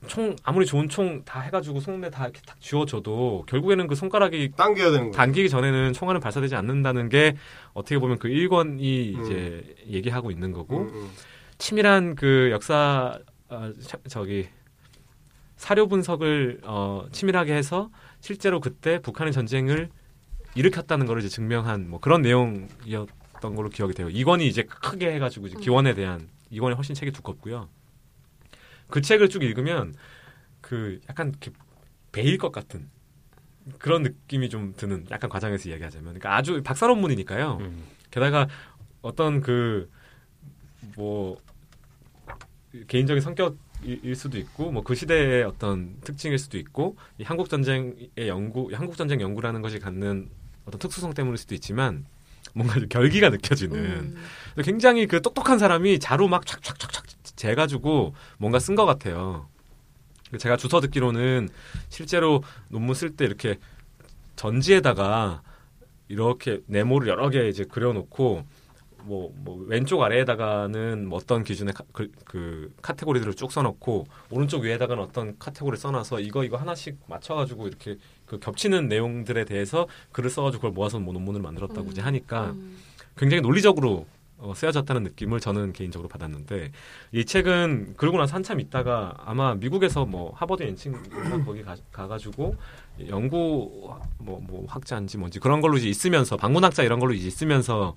[0.08, 4.92] 총 아무리 좋은 총 다 해가지고 손에 다 이렇게 딱 쥐어줘도 결국에는 그 손가락이 당겨야
[4.92, 5.12] 되는.
[5.12, 7.36] 당기기 전에는 총알은 발사되지 않는다는 게
[7.74, 9.22] 어떻게 보면 그 1권이 음.
[9.24, 11.10] 이제 얘기하고 있는 거고 음, 음.
[11.60, 13.20] 치밀한 그 역사
[13.50, 14.48] 어, 저- 저기
[15.56, 19.90] 사료 분석을 어, 치밀하게 해서 실제로 그때 북한의 전쟁을
[20.56, 23.08] 일으켰다는 걸 이제 증명한 뭐 그런 내용이었
[23.42, 24.10] 던 걸로 기억이 돼요.
[24.10, 27.68] 이권이 이제 크게 해가지고 이제 기원에 대한 이권이 훨씬 책이 두껍고요.
[28.88, 29.94] 그 책을 쭉 읽으면
[30.62, 31.52] 그 약간 이렇게
[32.12, 32.90] 베일 것 같은
[33.80, 37.58] 그런 느낌이 좀 드는 약간 과장해서 이야기하자면 그러니까 아주 박사 논문이니까요.
[37.62, 37.84] 음.
[38.10, 38.48] 게다가
[39.02, 39.90] 어떤 그
[40.96, 41.38] 뭐
[42.88, 43.58] 개인적인 성격이
[44.04, 48.96] 일 수도 있고 뭐 그 시대의 어떤 특징일 수도 있고 이 한국 전쟁의 연구, 한국
[48.98, 50.30] 전쟁 연구라는 것이 갖는
[50.66, 52.06] 어떤 특수성 때문일 수도 있지만
[52.54, 54.16] 뭔가 좀 결기가 느껴지는 음.
[54.64, 57.04] 굉장히 그 똑똑한 사람이 자로 막 촥촥촥촥
[57.36, 59.48] 재가지고 뭔가 쓴 것 같아요.
[60.38, 61.50] 제가 주워 듣기로는
[61.90, 63.58] 실제로 논문 쓸 때 이렇게
[64.36, 65.42] 전지에다가
[66.08, 68.46] 이렇게 네모를 여러 개 이제 그려놓고
[69.04, 75.04] 뭐, 뭐 왼쪽 아래에다가는 뭐 어떤 기준의 카, 그, 그 카테고리들을 쭉 써놓고 오른쪽 위에다가는
[75.04, 77.98] 어떤 카테고리 써놔서 이거 이거 하나씩 맞춰가지고 이렇게
[78.32, 82.78] 그 겹치는 내용들에 대해서 글을 써가지고 그걸 모아서 뭐 논문을 만들었다고 이제 하니까 음.
[83.18, 84.06] 굉장히 논리적으로
[84.38, 86.72] 어, 쓰여졌다는 느낌을 저는 개인적으로 받았는데
[87.12, 90.94] 이 책은 그러고 나서 한참 있다가 아마 미국에서 뭐 하버드 엔칭
[91.46, 92.56] 거기 가, 가가지고
[93.10, 97.94] 연구 뭐, 뭐 학자인지 뭔지 그런 걸로 이제 있으면서 방문학자 이런 걸로 이제 있으면서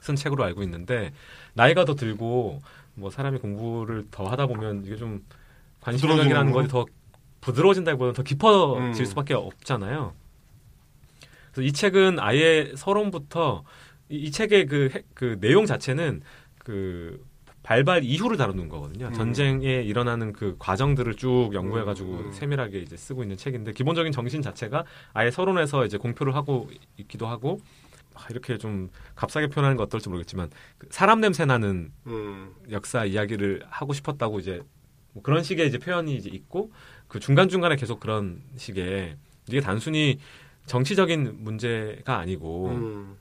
[0.00, 1.12] 쓴 책으로 알고 있는데
[1.54, 2.62] 나이가 더 들고
[2.94, 5.24] 뭐 사람이 공부를 더 하다 보면 이게 좀
[5.80, 6.86] 관심력이라는 것이 더
[7.40, 9.04] 부드러워진다기보다는 더 깊어질 음.
[9.04, 10.14] 수밖에 없잖아요.
[11.52, 13.64] 그래서 이 책은 아예 서론부터
[14.08, 16.22] 이, 이 책의 그, 해- 그 내용 자체는
[16.58, 17.24] 그
[17.62, 19.06] 발발 이후를 다루는 거거든요.
[19.08, 19.12] 음.
[19.12, 22.32] 전쟁에 일어나는 그 과정들을 쭉 연구해가지고 음, 음.
[22.32, 27.60] 세밀하게 이제 쓰고 있는 책인데 기본적인 정신 자체가 아예 서론에서 이제 공표를 하고 있기도 하고
[28.14, 32.54] 아, 이렇게 좀 값싸게 표현하는 거 어떨지 모르겠지만 그 사람 냄새 나는 음.
[32.70, 34.62] 역사 이야기를 하고 싶었다고 이제
[35.12, 36.70] 뭐 그런 식의 이제 표현이 이제 있고
[37.10, 39.16] 그 중간 중간에 계속 그런 식의
[39.48, 40.18] 이게 단순히
[40.66, 43.16] 정치적인 문제가 아니고 음.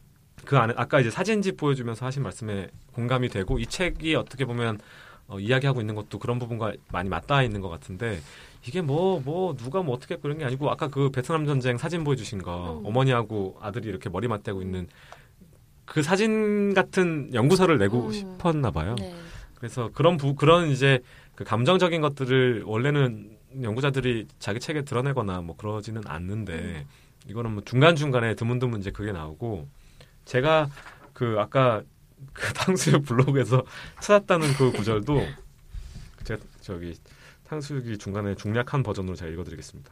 [0.45, 4.79] 그 안에 아까 이제 사진집 보여주면서 하신 말씀에 공감이 되고 이 책이 어떻게 보면
[5.27, 8.19] 어, 이야기하고 있는 것도 그런 부분과 많이 맞닿아 있는 것 같은데
[8.65, 12.79] 이게 뭐뭐 누가 뭐 어떻게 그런 게 아니고 아까 그 베트남 전쟁 사진 보여주신 거
[12.79, 12.85] 음.
[12.85, 14.87] 어머니하고 아들이 이렇게 머리 맞대고 있는
[15.85, 18.11] 그 사진 같은 연구서를 내고 음.
[18.11, 18.95] 싶었나 봐요.
[18.99, 19.15] 네.
[19.55, 20.99] 그래서 그런 부 그런 이제
[21.33, 26.85] 그 감정적인 것들을 원래는 연구자들이 자기 책에 드러내거나 뭐 그러지는 않는데
[27.27, 29.67] 이거는 뭐 중간 중간에 드문드문 이제 그게 나오고
[30.25, 30.69] 제가
[31.13, 31.81] 그 아까
[32.33, 33.63] 그 탕수육 블로그에서
[34.01, 35.25] 찾았다는 그 구절도
[36.23, 36.95] 제가 저기
[37.47, 39.91] 탕수육이 중간에 중략한 버전으로 제가 읽어드리겠습니다.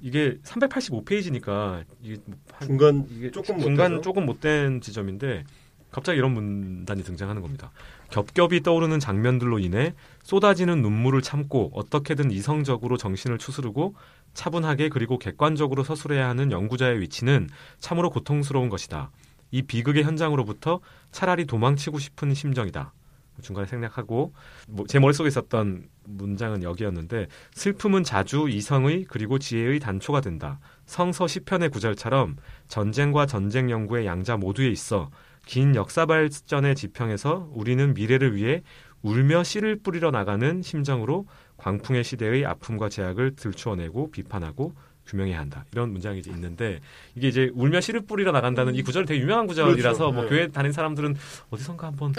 [0.00, 4.00] 이게 385페이지니까 이게 뭐 한- 중간 이게 조금 중간 못해서?
[4.02, 5.44] 조금 못된 지점인데
[5.90, 7.70] 갑자기 이런 문단이 등장하는 겁니다.
[8.10, 13.94] 겹겹이 떠오르는 장면들로 인해 쏟아지는 눈물을 참고 어떻게든 이성적으로 정신을 추스르고
[14.34, 17.48] 차분하게 그리고 객관적으로 서술해야 하는 연구자의 위치는
[17.78, 19.10] 참으로 고통스러운 것이다.
[19.50, 22.92] 이 비극의 현장으로부터 차라리 도망치고 싶은 심정이다.
[23.40, 24.32] 중간에 생략하고
[24.68, 30.58] 뭐, 제 머릿속에 있었던 문장은 여기였는데 슬픔은 자주 이성의 그리고 지혜의 단초가 된다.
[30.86, 32.36] 성서 시편의 구절처럼
[32.66, 35.10] 전쟁과 전쟁 연구의 양자 모두에 있어
[35.48, 38.62] 긴 역사 발전의 지평에서 우리는 미래를 위해
[39.00, 41.26] 울며 씨를 뿌리러 나가는 심정으로
[41.56, 44.74] 광풍의 시대의 아픔과 제약을 들추어내고 비판하고
[45.06, 45.64] 규명해야 한다.
[45.72, 46.80] 이런 문장이 이제 있는데
[47.14, 50.12] 이게 이제 울며 씨를 뿌리러 나간다는 이 구절이 되게 유명한 구절이라서 그렇죠.
[50.12, 50.28] 뭐 네.
[50.28, 51.16] 교회 다닌 사람들은
[51.48, 52.12] 어디선가 한번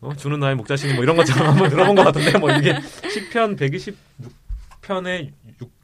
[0.00, 0.10] 어?
[0.10, 0.14] 어?
[0.14, 2.78] 주는 나의 목자신이 뭐 이런 것처럼 한번 들어본 것 같은데 뭐 이게
[3.10, 5.32] 시편 126편의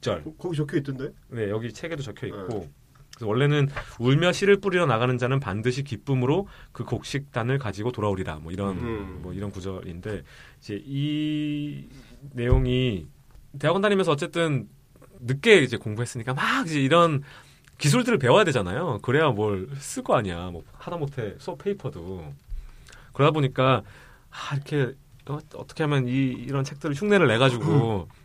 [0.00, 1.08] 6절 거기 적혀 있던데?
[1.26, 2.60] 네, 여기 책에도 적혀 있고.
[2.60, 2.81] 네.
[3.26, 3.68] 원래는
[3.98, 8.36] 울며 씨를 뿌리러 나가는 자는 반드시 기쁨으로 그 곡식단을 가지고 돌아오리라.
[8.36, 9.18] 뭐 이런 음.
[9.22, 10.22] 뭐 이런 구절인데
[10.60, 11.86] 이제 이
[12.32, 13.06] 내용이
[13.58, 14.68] 대학원 다니면서 어쨌든
[15.20, 17.22] 늦게 이제 공부했으니까 막 이제 이런
[17.78, 18.98] 기술들을 배워야 되잖아요.
[19.02, 20.50] 그래야 뭘 쓸 거 아니야.
[20.50, 22.32] 뭐 하다 못해 수업 페이퍼도
[23.12, 23.82] 그러다 보니까
[24.30, 24.94] 아, 이렇게
[25.26, 28.08] 어, 어떻게 하면 이 이런 책들을 흉내를 내 가지고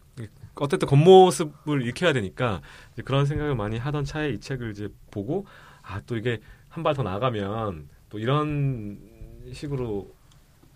[0.63, 2.61] 어쨌든 겉모습을 익혀야 되니까
[3.05, 5.45] 그런 생각을 많이 하던 차에 이 책을 이제 보고
[5.83, 6.39] 아 또 이게
[6.69, 8.99] 한 발 더 나가면 또 이런
[9.53, 10.11] 식으로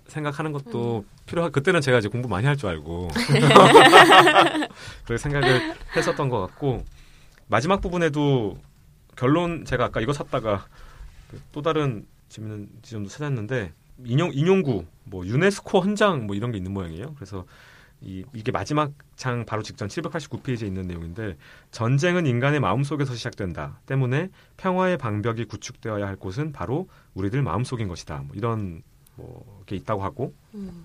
[0.08, 3.10] 생각하는 것도 필요하 그때는 제가 이제 공부 많이 할 줄 알고
[5.06, 6.84] 그렇게 생각을 했었던 것 같고
[7.48, 8.58] 마지막 부분에도
[9.16, 10.66] 결론 제가 아까 이거 찾다가
[11.30, 13.74] 그또 다른 재밌는 지점도 찾았는데
[14.06, 17.14] 인용 인용구 뭐 유네스코 헌장 뭐 이런 게 있는 모양이에요.
[17.16, 17.46] 그래서
[18.02, 21.38] 이, 이게 마지막 장 바로 직전 789페이지에 있는 내용인데
[21.72, 23.80] 전쟁은 인간의 마음속에서 시작된다.
[23.86, 28.24] 때문에 평화의 방벽이 구축되어야 할 곳은 바로 우리들 마음속인 것이다.
[28.26, 28.82] 뭐 이런
[29.16, 30.84] 뭐 게 있다고 하고 음.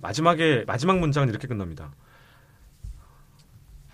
[0.00, 1.92] 마지막에 마지막 문장은 이렇게 끝납니다.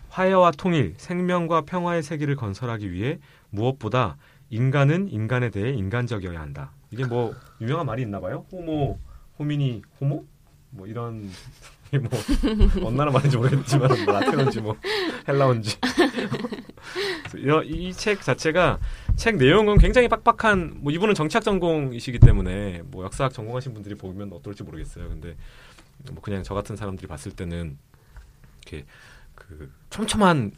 [0.09, 3.19] 화해와 통일, 생명과 평화의 세계를 건설하기 위해
[3.51, 4.16] 무엇보다
[4.51, 6.73] 인간은 인간에 대해 인간적이어야 한다.
[6.91, 8.45] 이게 뭐 유명한 말이 있나 봐요.
[8.51, 8.99] 호모,
[9.39, 10.25] 호미니, 호모?
[10.70, 11.31] 뭐 이런
[11.93, 14.77] 뭐 어느 나라 말인지 모르겠지만 뭐 라틴어인지 뭐
[15.27, 15.77] 헬라어인지
[17.65, 18.78] 이 책 자체가
[19.16, 24.62] 책 내용은 굉장히 빡빡한 뭐 이분은 정치학 전공이시기 때문에 뭐 역사학 전공하신 분들이 보면 어떨지
[24.62, 25.09] 모르겠어요.
[25.09, 25.36] 근데
[26.12, 27.78] 뭐 그냥 저 같은 사람들이 봤을 때는
[28.62, 28.85] 이렇게
[29.35, 30.52] 그 촘촘한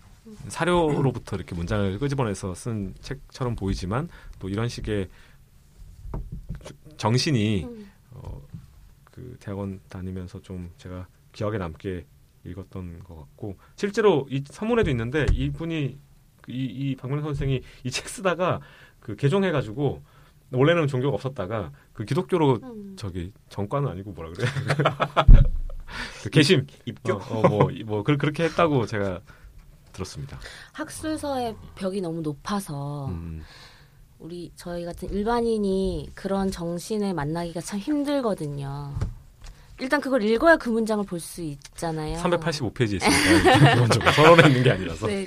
[0.48, 4.09] 사료로부터 이렇게 문장을 끄집어내서 쓴 책처럼 보이지만
[4.39, 5.09] 또 이런 식의
[6.97, 7.90] 정신이 음.
[8.12, 8.40] 어,
[9.05, 12.07] 그 대학원 다니면서 좀 제가 기억에 남게
[12.44, 15.98] 읽었던 것 같고 실제로 이 서문에도 있는데 이분이
[16.43, 18.61] 그 이, 이 박문희 선생이 이 책 쓰다가
[18.98, 20.02] 그 개종해가지고
[20.52, 22.97] 원래는 종교가 없었다가 그 기독교로 음.
[22.98, 24.47] 저기 정과는 아니고 뭐라 그래
[26.23, 27.15] 그 개심 입교?
[27.15, 29.20] 어, 어, 뭐, 이- 뭐 그, 그렇게 했다고 제가
[29.93, 30.39] 들었습니다.
[30.73, 33.43] 학술서의 벽이 너무 높아서 음,
[34.19, 38.94] 우리 저희 같은 일반인이 그런 정신을 만나기가 참 힘들거든요.
[39.81, 42.16] 일단 그걸 읽어야 그 문장을 볼 수 있잖아요.
[42.19, 45.27] 385페이지 있으니까 기본적으로 서론에 있는 게 아니라서 네.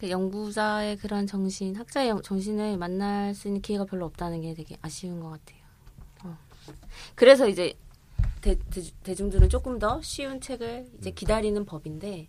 [0.00, 4.76] 그 연구자의 그런 정신, 학자의 영- 정신을 만날 수 있는 기회가 별로 없다는 게 되게
[4.82, 5.58] 아쉬운 것 같아요.
[6.24, 6.38] 어.
[7.14, 7.72] 그래서 이제
[8.40, 8.56] 대,
[9.14, 11.14] 중들은 조금 더 쉬운 책을 이제 음.
[11.14, 12.28] 기다리는 법인데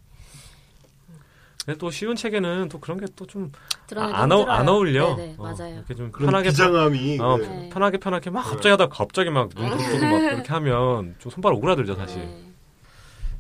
[1.66, 3.52] 근데 또 쉬운 책에는 또 그런 게 또 좀
[3.94, 4.44] 드러나기 안, 어.
[4.46, 5.16] 안 어울려.
[5.16, 5.76] 네네, 어, 맞아요.
[5.76, 7.70] 이렇게 좀 편하게 비장함이 어, 그 네.
[7.70, 11.96] 편하게 편하게 막 갑자기 하다 가 갑자기 막눈 부수고 막 이렇게 하면 좀 손발 오그라들죠
[11.96, 12.20] 사실.
[12.20, 12.54] 네.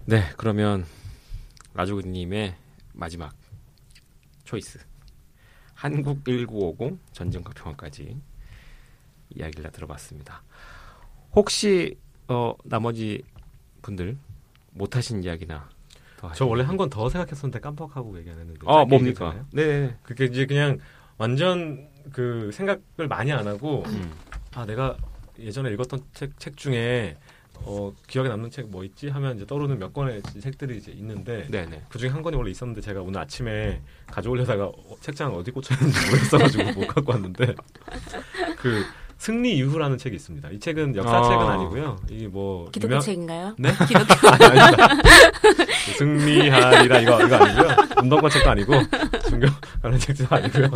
[0.05, 0.85] 네, 그러면
[1.73, 2.55] 라조그님의
[2.93, 3.33] 마지막
[4.43, 4.79] 초이스.
[5.73, 8.15] 한국 1950 전쟁과 평화까지
[9.31, 10.43] 이야기를 다 들어봤습니다.
[11.33, 11.97] 혹시
[12.27, 13.23] 어 나머지
[13.81, 14.17] 분들
[14.71, 15.82] 못하신 이야기나 더
[16.35, 16.63] 저 원래?
[16.63, 18.59] 한 건 더 생각했었는데 깜빡하고 얘기 안 했는데.
[18.65, 19.45] 어 짧게 뭡니까?
[19.51, 19.95] 네.
[20.03, 20.79] 그게 이제 그냥
[21.17, 24.11] 완전 그 생각을 많이 안 하고 음.
[24.53, 24.95] 아 내가
[25.39, 27.17] 예전에 읽었던 책, 책 중에
[27.65, 31.83] 어 기억에 남는 책 뭐 있지 하면 이제 떠오르는 몇 권의 책들이 이제 있는데 네네.
[31.89, 36.71] 그 중에 한 권이 원래 있었는데 제가 오늘 아침에 가져오려다가 어, 책장 어디 꽂혀있는지 모르겠어가지고
[36.79, 37.55] 못 갖고 왔는데
[38.57, 38.83] 그
[39.23, 40.49] 승리 이후라는 책이 있습니다.
[40.49, 41.53] 이 책은 역사책은 아.
[41.53, 41.97] 아니고요.
[42.11, 43.55] 이뭐 기독교 책인가요?
[43.57, 43.69] 네?
[43.87, 44.75] 기독교 아니.
[45.85, 47.75] 그 승리하리라 이거 이거 아니고요.
[48.01, 48.73] 운동권 책도 아니고
[49.29, 49.47] 종교
[49.81, 50.71] 관련 책도 아니고요.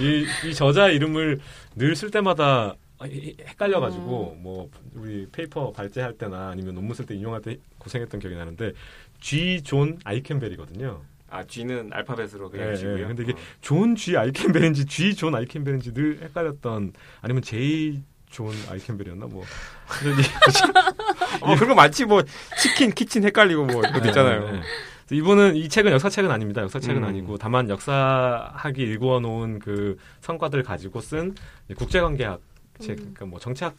[0.00, 1.38] 이, 이 저자 이름을
[1.76, 7.58] 늘 쓸 때마다 헷갈려가지고 뭐 우리 페이퍼 발제할 때나 아니면 논문 쓸 때 인용할 때
[7.78, 8.72] 고생했던 기억이 나는데
[9.20, 11.00] G 존 아이켄베리거든요.
[11.30, 13.08] 아 G는 알파벳으로 그냥 치고요.
[13.08, 13.36] 근데 이게 어.
[13.60, 16.92] 존 G 아이켄베리인지 G 존 아이켄베리인지 늘 헷갈렸던
[17.22, 19.44] 아니면 J 존 아이켄베리였나 뭐.
[21.40, 22.22] 어, 그런 거 많지 뭐
[22.58, 24.44] 치킨 키친 헷갈리고 뭐 이것도 있잖아요.
[24.44, 24.60] 네, 네.
[25.06, 26.62] 그래서 이분은 이 책은 역사책은 아닙니다.
[26.62, 27.08] 역사책은 음.
[27.08, 31.34] 아니고 다만 역사학이 일구어 놓은 그 성과들을 가지고 쓴
[31.76, 32.40] 국제관계학
[32.78, 32.96] 책, 음.
[32.96, 33.74] 그러니까 뭐 정치학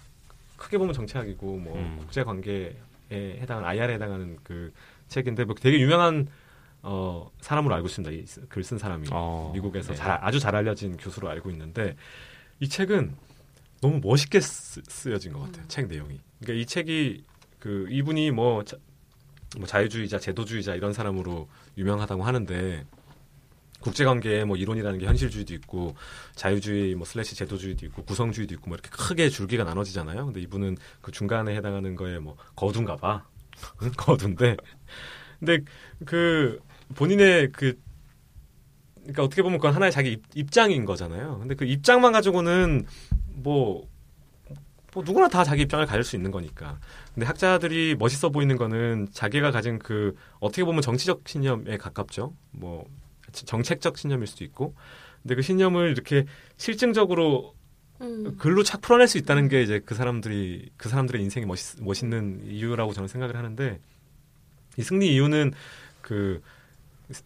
[0.58, 1.98] 크게 보면 정치학이고 뭐 음.
[2.02, 2.76] 국제관계에
[3.12, 4.72] 해당하는 IR에 해당하는 그
[5.08, 6.28] 책인데 뭐 되게 유명한
[6.84, 8.12] 어 사람으로 알고 있습니다.
[8.46, 9.98] 이글쓴 사람이 어, 미국에서 네.
[9.98, 11.96] 잘 아주 잘 알려진 교수로 알고 있는데
[12.60, 13.16] 이 책은
[13.82, 15.68] 너무 멋있게 쓰, 쓰여진 것 같아요.
[15.68, 16.20] 책 내용이.
[16.40, 17.24] 그러니까 이 책이
[17.60, 18.78] 그 이분이 뭐, 자,
[19.58, 22.86] 뭐 자유주의자, 제도주의자 이런 사람으로 유명하다고 하는데
[23.82, 25.96] 국제관계에 뭐 이론이라는 게 현실주의도 있고
[26.36, 30.26] 자유주의 뭐 슬래시 제도주의도 있고 구성주의도 있고 뭐 이렇게 크게 줄기가 나눠지잖아요.
[30.26, 33.26] 근데 이분은 그 중간에 해당하는 거에 뭐 거둔가 봐.
[33.82, 33.92] 응?
[33.98, 34.58] 거둔데
[35.40, 35.60] 근데
[36.06, 36.60] 그
[36.96, 37.80] 본인의 그
[39.02, 41.40] 그러니까 어떻게 보면 그건 하나의 자기 입, 입장인 거잖아요.
[41.40, 42.86] 근데 그 입장만 가지고는
[43.34, 43.88] 뭐,
[44.94, 46.80] 뭐 누구나 다 자기 입장을 가질 수 있는 거니까.
[47.14, 52.34] 근데 학자들이 멋있어 보이는 거는 자기가 가진 그 어떻게 보면 정치적 신념에 가깝죠.
[52.52, 52.86] 뭐
[53.32, 54.76] 정책적 신념일 수도 있고.
[55.22, 56.26] 근데 그 신념을 이렇게
[56.58, 57.56] 실증적으로
[58.02, 58.36] 음.
[58.38, 62.94] 글로 착 풀어낼 수 있다는 게 이제 그 사람들이 그 사람들의 인생이 멋있, 멋있는 이유라고
[62.94, 63.80] 저는 생각을 하는데
[64.78, 65.54] 이 승리 이유는
[66.02, 66.42] 그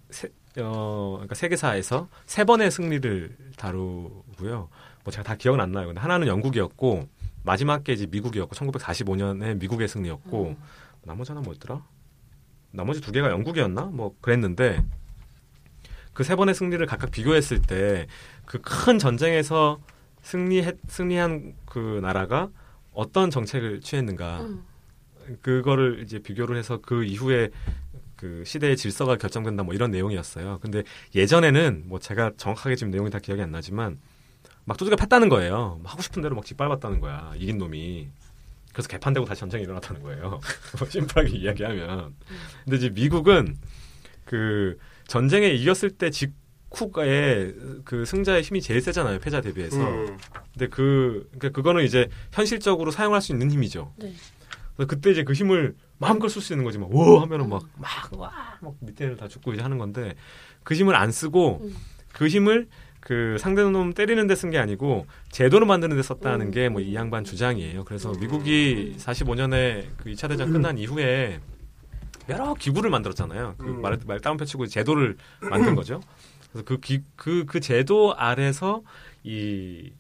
[0.09, 0.29] 세,
[0.59, 4.69] 어, 그러니까 세계사에서 세 번의 승리를 다루고요.
[5.03, 5.87] 뭐 제가 다 기억은 안 나요.
[5.87, 7.07] 근데 하나는 영국이었고
[7.43, 10.55] 마지막 게 이제 미국이었고 1945년에 미국의 승리였고
[11.03, 11.85] 나머지 하나 뭐였더라?
[12.71, 13.83] 나머지 두 개가 영국이었나?
[13.83, 14.83] 뭐 그랬는데
[16.13, 18.07] 그 세 번의 승리를 각각 비교했을 때
[18.45, 19.79] 그 큰 전쟁에서
[20.21, 22.49] 승리했, 승리한 그 나라가
[22.93, 24.63] 어떤 정책을 취했는가 음.
[25.41, 27.49] 그거를 이제 비교를 해서 그 이후에
[28.15, 30.59] 그 시대의 질서가 결정된다 뭐 이런 내용이었어요.
[30.61, 30.83] 근데
[31.13, 33.99] 예전에는 뭐 제가 정확하게 지금 내용이 다 기억이 안 나지만
[34.65, 35.79] 막 두들겨 팼다는 거예요.
[35.83, 37.33] 막 하고 싶은 대로 막 짓밟았다는 거야.
[37.37, 38.07] 이긴 놈이.
[38.73, 40.39] 그래서 개판되고 다시 전쟁이 일어났다는 거예요.
[40.79, 42.13] 뭐 심플하게 이야기하면.
[42.65, 43.57] 근데 이제 미국은
[44.25, 44.77] 그
[45.07, 47.53] 전쟁에 이겼을 때 직후에
[47.85, 49.19] 그 승자의 힘이 제일 세잖아요.
[49.19, 49.77] 패자 대비해서.
[49.77, 50.17] 음.
[50.53, 53.93] 근데 그, 그러니까 그거는 이제 현실적으로 사용할 수 있는 힘이죠.
[53.97, 54.13] 네.
[54.75, 56.77] 그래서 그때 이제 그 힘을 마음껏 쓸 수 있는 거지.
[56.77, 57.19] 막, 오!
[57.19, 57.89] 하면은 막, 막,
[58.19, 58.31] 와!
[58.61, 60.15] 막 밑에를 다 죽고 이제 하는 건데,
[60.63, 61.75] 그 힘을 안 쓰고, 음.
[62.13, 62.67] 그 힘을
[63.01, 67.23] 그 상대놈 때리는 데 쓴 게 아니고 제도를 만드는 데 썼다는 게 뭐 이 양반
[67.23, 67.83] 주장이에요.
[67.85, 71.39] 그래서 미국이 45년에 그 2차 대전 끝난 이후에
[72.29, 73.55] 여러 기구를 만들었잖아요.
[73.59, 73.81] 그 음.
[73.81, 76.01] 말, 말 다운 펴치고 제도를 만든 거죠.
[76.51, 78.81] 그래서 그, 기, 그, 그 제도 아래서
[79.23, 79.91] 이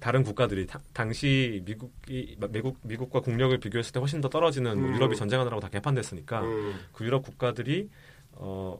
[0.00, 4.94] 다른 국가들이 다- 당시 미국이 미국 미국과 국력을 비교했을 때 훨씬 더 떨어지는 뭐 음.
[4.94, 6.74] 유럽이 전쟁하느라고 다 개판됐으니까 음.
[6.92, 7.88] 그 유럽 국가들이
[8.32, 8.78] 어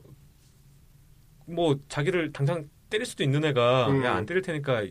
[1.48, 4.04] 뭐 자기를 당장 때릴 수도 있는 애가 음.
[4.04, 4.82] 야안 때릴 테니까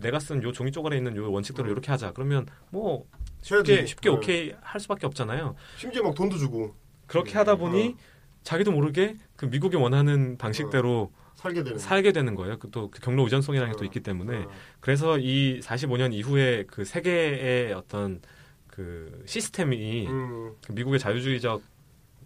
[0.00, 1.72] 내가 쓴 요 종이 쪼가리에 있는 요 원칙대로 음.
[1.72, 2.12] 이렇게 하자.
[2.12, 3.06] 그러면 뭐.
[3.42, 4.14] 쉽게 쉽게 네.
[4.16, 5.54] 오케이 할 수밖에 없잖아요.
[5.78, 6.74] 심지어 막 돈도 주고
[7.06, 8.00] 그렇게 하다 보니 어.
[8.42, 11.10] 자기도 모르게 그 미국이 원하는 방식대로
[11.40, 11.78] 살게 되는.
[11.78, 12.58] 살게 되는 거예요.
[12.58, 13.84] 그또그 경로 의존성이라는 게또 어.
[13.86, 14.50] 있기 때문에 어.
[14.80, 18.20] 그래서 이 45년 이후에 그 세계의 어떤
[18.66, 20.54] 그 시스템이 음.
[20.66, 21.62] 그 미국의 자유주의적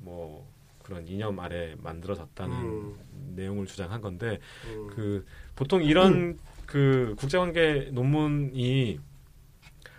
[0.00, 0.46] 뭐
[0.82, 2.94] 그런 이념 아래 만들어졌다는 음.
[3.36, 4.88] 내용을 주장한 건데 음.
[4.88, 5.24] 그
[5.54, 6.36] 보통 이런
[6.66, 8.98] 그 국제관계 논문이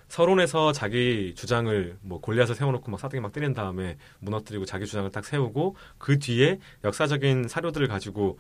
[0.10, 5.26] 서론에서 자기 주장을 뭐 골리앗을 세워놓고 막 사등에 막 때린 다음에 무너뜨리고 자기 주장을 딱
[5.26, 8.38] 세우고 그 뒤에 역사적인 사료들을 가지고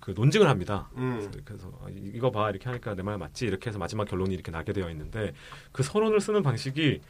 [0.00, 0.88] 그 논증을 합니다.
[0.96, 1.30] 음.
[1.44, 4.50] 그래서 아, 이- 이거 봐 이렇게 하니까 내 말 맞지 이렇게 해서 마지막 결론이 이렇게
[4.50, 5.32] 나게 되어 있는데
[5.72, 7.00] 그 서론을 쓰는 방식이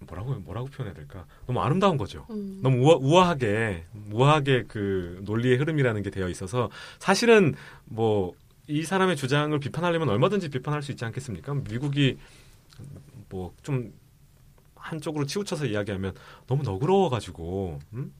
[0.00, 2.26] 뭐라고 뭐라고 표현해야 될까 너무 아름다운 거죠.
[2.30, 2.58] 음.
[2.62, 7.54] 너무 우아, 우아하게 우아하게 그 논리의 흐름이라는 게 되어 있어서 사실은
[7.86, 8.34] 뭐
[8.68, 11.52] 이 사람의 주장을 비판하려면 얼마든지 비판할 수 있지 않겠습니까?
[11.68, 12.16] 미국이
[13.28, 13.92] 뭐 좀
[14.76, 16.14] 한쪽으로 치우쳐서 이야기하면
[16.46, 18.12] 너무 너그러워가지고 음?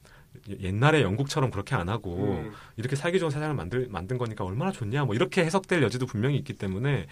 [0.48, 2.52] 옛날에 영국처럼 그렇게 안 하고 음.
[2.76, 6.54] 이렇게 살기 좋은 세상을 만들 만든 거니까 얼마나 좋냐 뭐 이렇게 해석될 여지도 분명히 있기
[6.54, 7.06] 때문에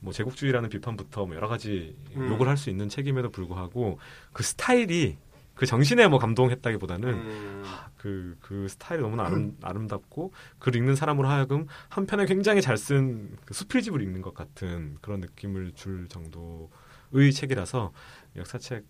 [0.00, 2.28] 뭐 제국주의라는 비판부터 뭐 여러 가지 음.
[2.30, 3.98] 욕을 할 수 있는 책임에도 불구하고
[4.32, 5.16] 그 스타일이
[5.54, 7.64] 그 정신에 뭐 감동했다기보다는 음.
[7.96, 13.54] 그, 그 스타일이 너무나 아름, 아름답고 글 읽는 사람으로 하여금 한편에 굉장히 잘 쓴 그
[13.54, 17.92] 수필집을 읽는 것 같은 그런 느낌을 줄 정도의 책이라서
[18.36, 18.84] 역사책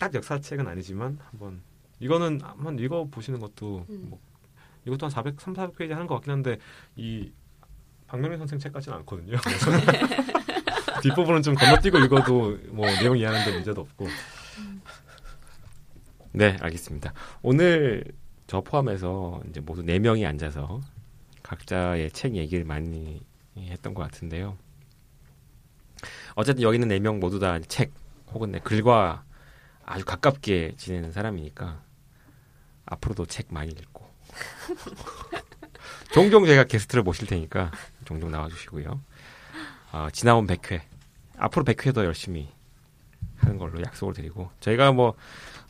[0.00, 1.60] 딱 역사책은 아니지만 한번
[2.02, 4.06] 이거는 한번 읽어 보시는 것도 음.
[4.10, 4.20] 뭐
[4.84, 6.58] 이것도 한 400, 3, 400페이지 하는 것 같긴 한데
[6.96, 7.30] 이
[8.08, 9.36] 박명민 선생 책 같지는 않거든요.
[11.02, 14.06] 뒷부분은 좀 건너뛰고 읽어도 뭐 내용 이해하는데 문제도 없고
[16.32, 17.12] 네, 알겠습니다.
[17.42, 18.04] 오늘
[18.48, 20.80] 저 포함해서 이제 모두 네 명이 앉아서
[21.44, 23.20] 각자의 책 얘기를 많이
[23.56, 24.56] 했던 것 같은데요.
[26.34, 27.92] 어쨌든 여기 있는 네 명 모두 다 책
[28.32, 29.24] 혹은 내 글과
[29.84, 31.82] 아주 가깝게 지내는 사람이니까
[32.92, 34.06] 앞으로도 책 많이 읽고
[36.12, 37.70] 종종 제가 게스트를 모실 테니까
[38.04, 39.00] 종종 나와주시고요.
[39.92, 40.80] 어, 지나온 100회
[41.38, 42.48] 앞으로 100회 더 열심히
[43.36, 45.14] 하는 걸로 약속을 드리고 저희가 뭐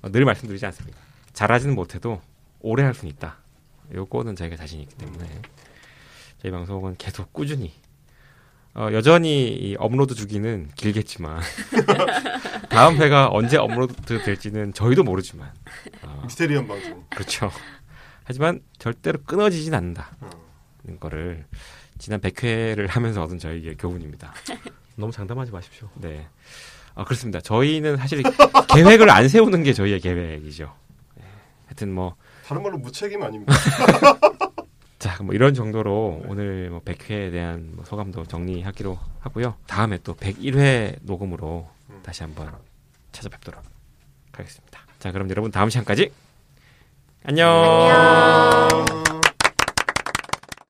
[0.03, 0.99] 어, 늘 말씀드리지 않습니까?
[1.33, 2.21] 잘하지는 못해도
[2.61, 3.37] 오래 할 수는 있다.
[3.95, 5.43] 요거는 저희가 자신이 있기 때문에
[6.41, 7.73] 저희 방송은 계속 꾸준히
[8.75, 11.41] 어, 여전히 이 업로드 주기는 길겠지만
[12.73, 15.53] 다음 회가 언제 업로드 될지는 저희도 모르지만
[16.03, 17.05] 어, 미스테리한 방송.
[17.11, 17.51] 그렇죠.
[18.25, 20.31] 하지만 절대로 끊어지진 않는다는 어.
[20.99, 21.45] 거를
[21.99, 24.33] 지난 100회를 하면서 얻은 저희의 교훈입니다.
[24.97, 25.89] 너무 장담하지 마십시오.
[25.95, 26.27] 네.
[26.95, 27.41] 아, 그렇습니다.
[27.41, 28.23] 저희는 사실
[28.75, 30.75] 계획을 안 세우는 게 저희의 계획이죠.
[31.17, 31.25] 네.
[31.67, 32.17] 하여튼 뭐,
[32.47, 33.53] 다른 말로 무책임 아닙니까?
[34.99, 39.57] 자, 뭐 이런 정도로 오늘 뭐 100회에 대한 뭐 소감도 정리하기로 하고요.
[39.67, 41.82] 다음에 또 101회 녹음으로 음.
[42.03, 42.53] 다시 한번
[43.13, 43.63] 찾아뵙도록
[44.33, 44.81] 하겠습니다.
[44.99, 46.13] 자, 그럼 여러분 다음 시간까지
[47.25, 47.49] 안녕.
[47.49, 49.22] 안녕.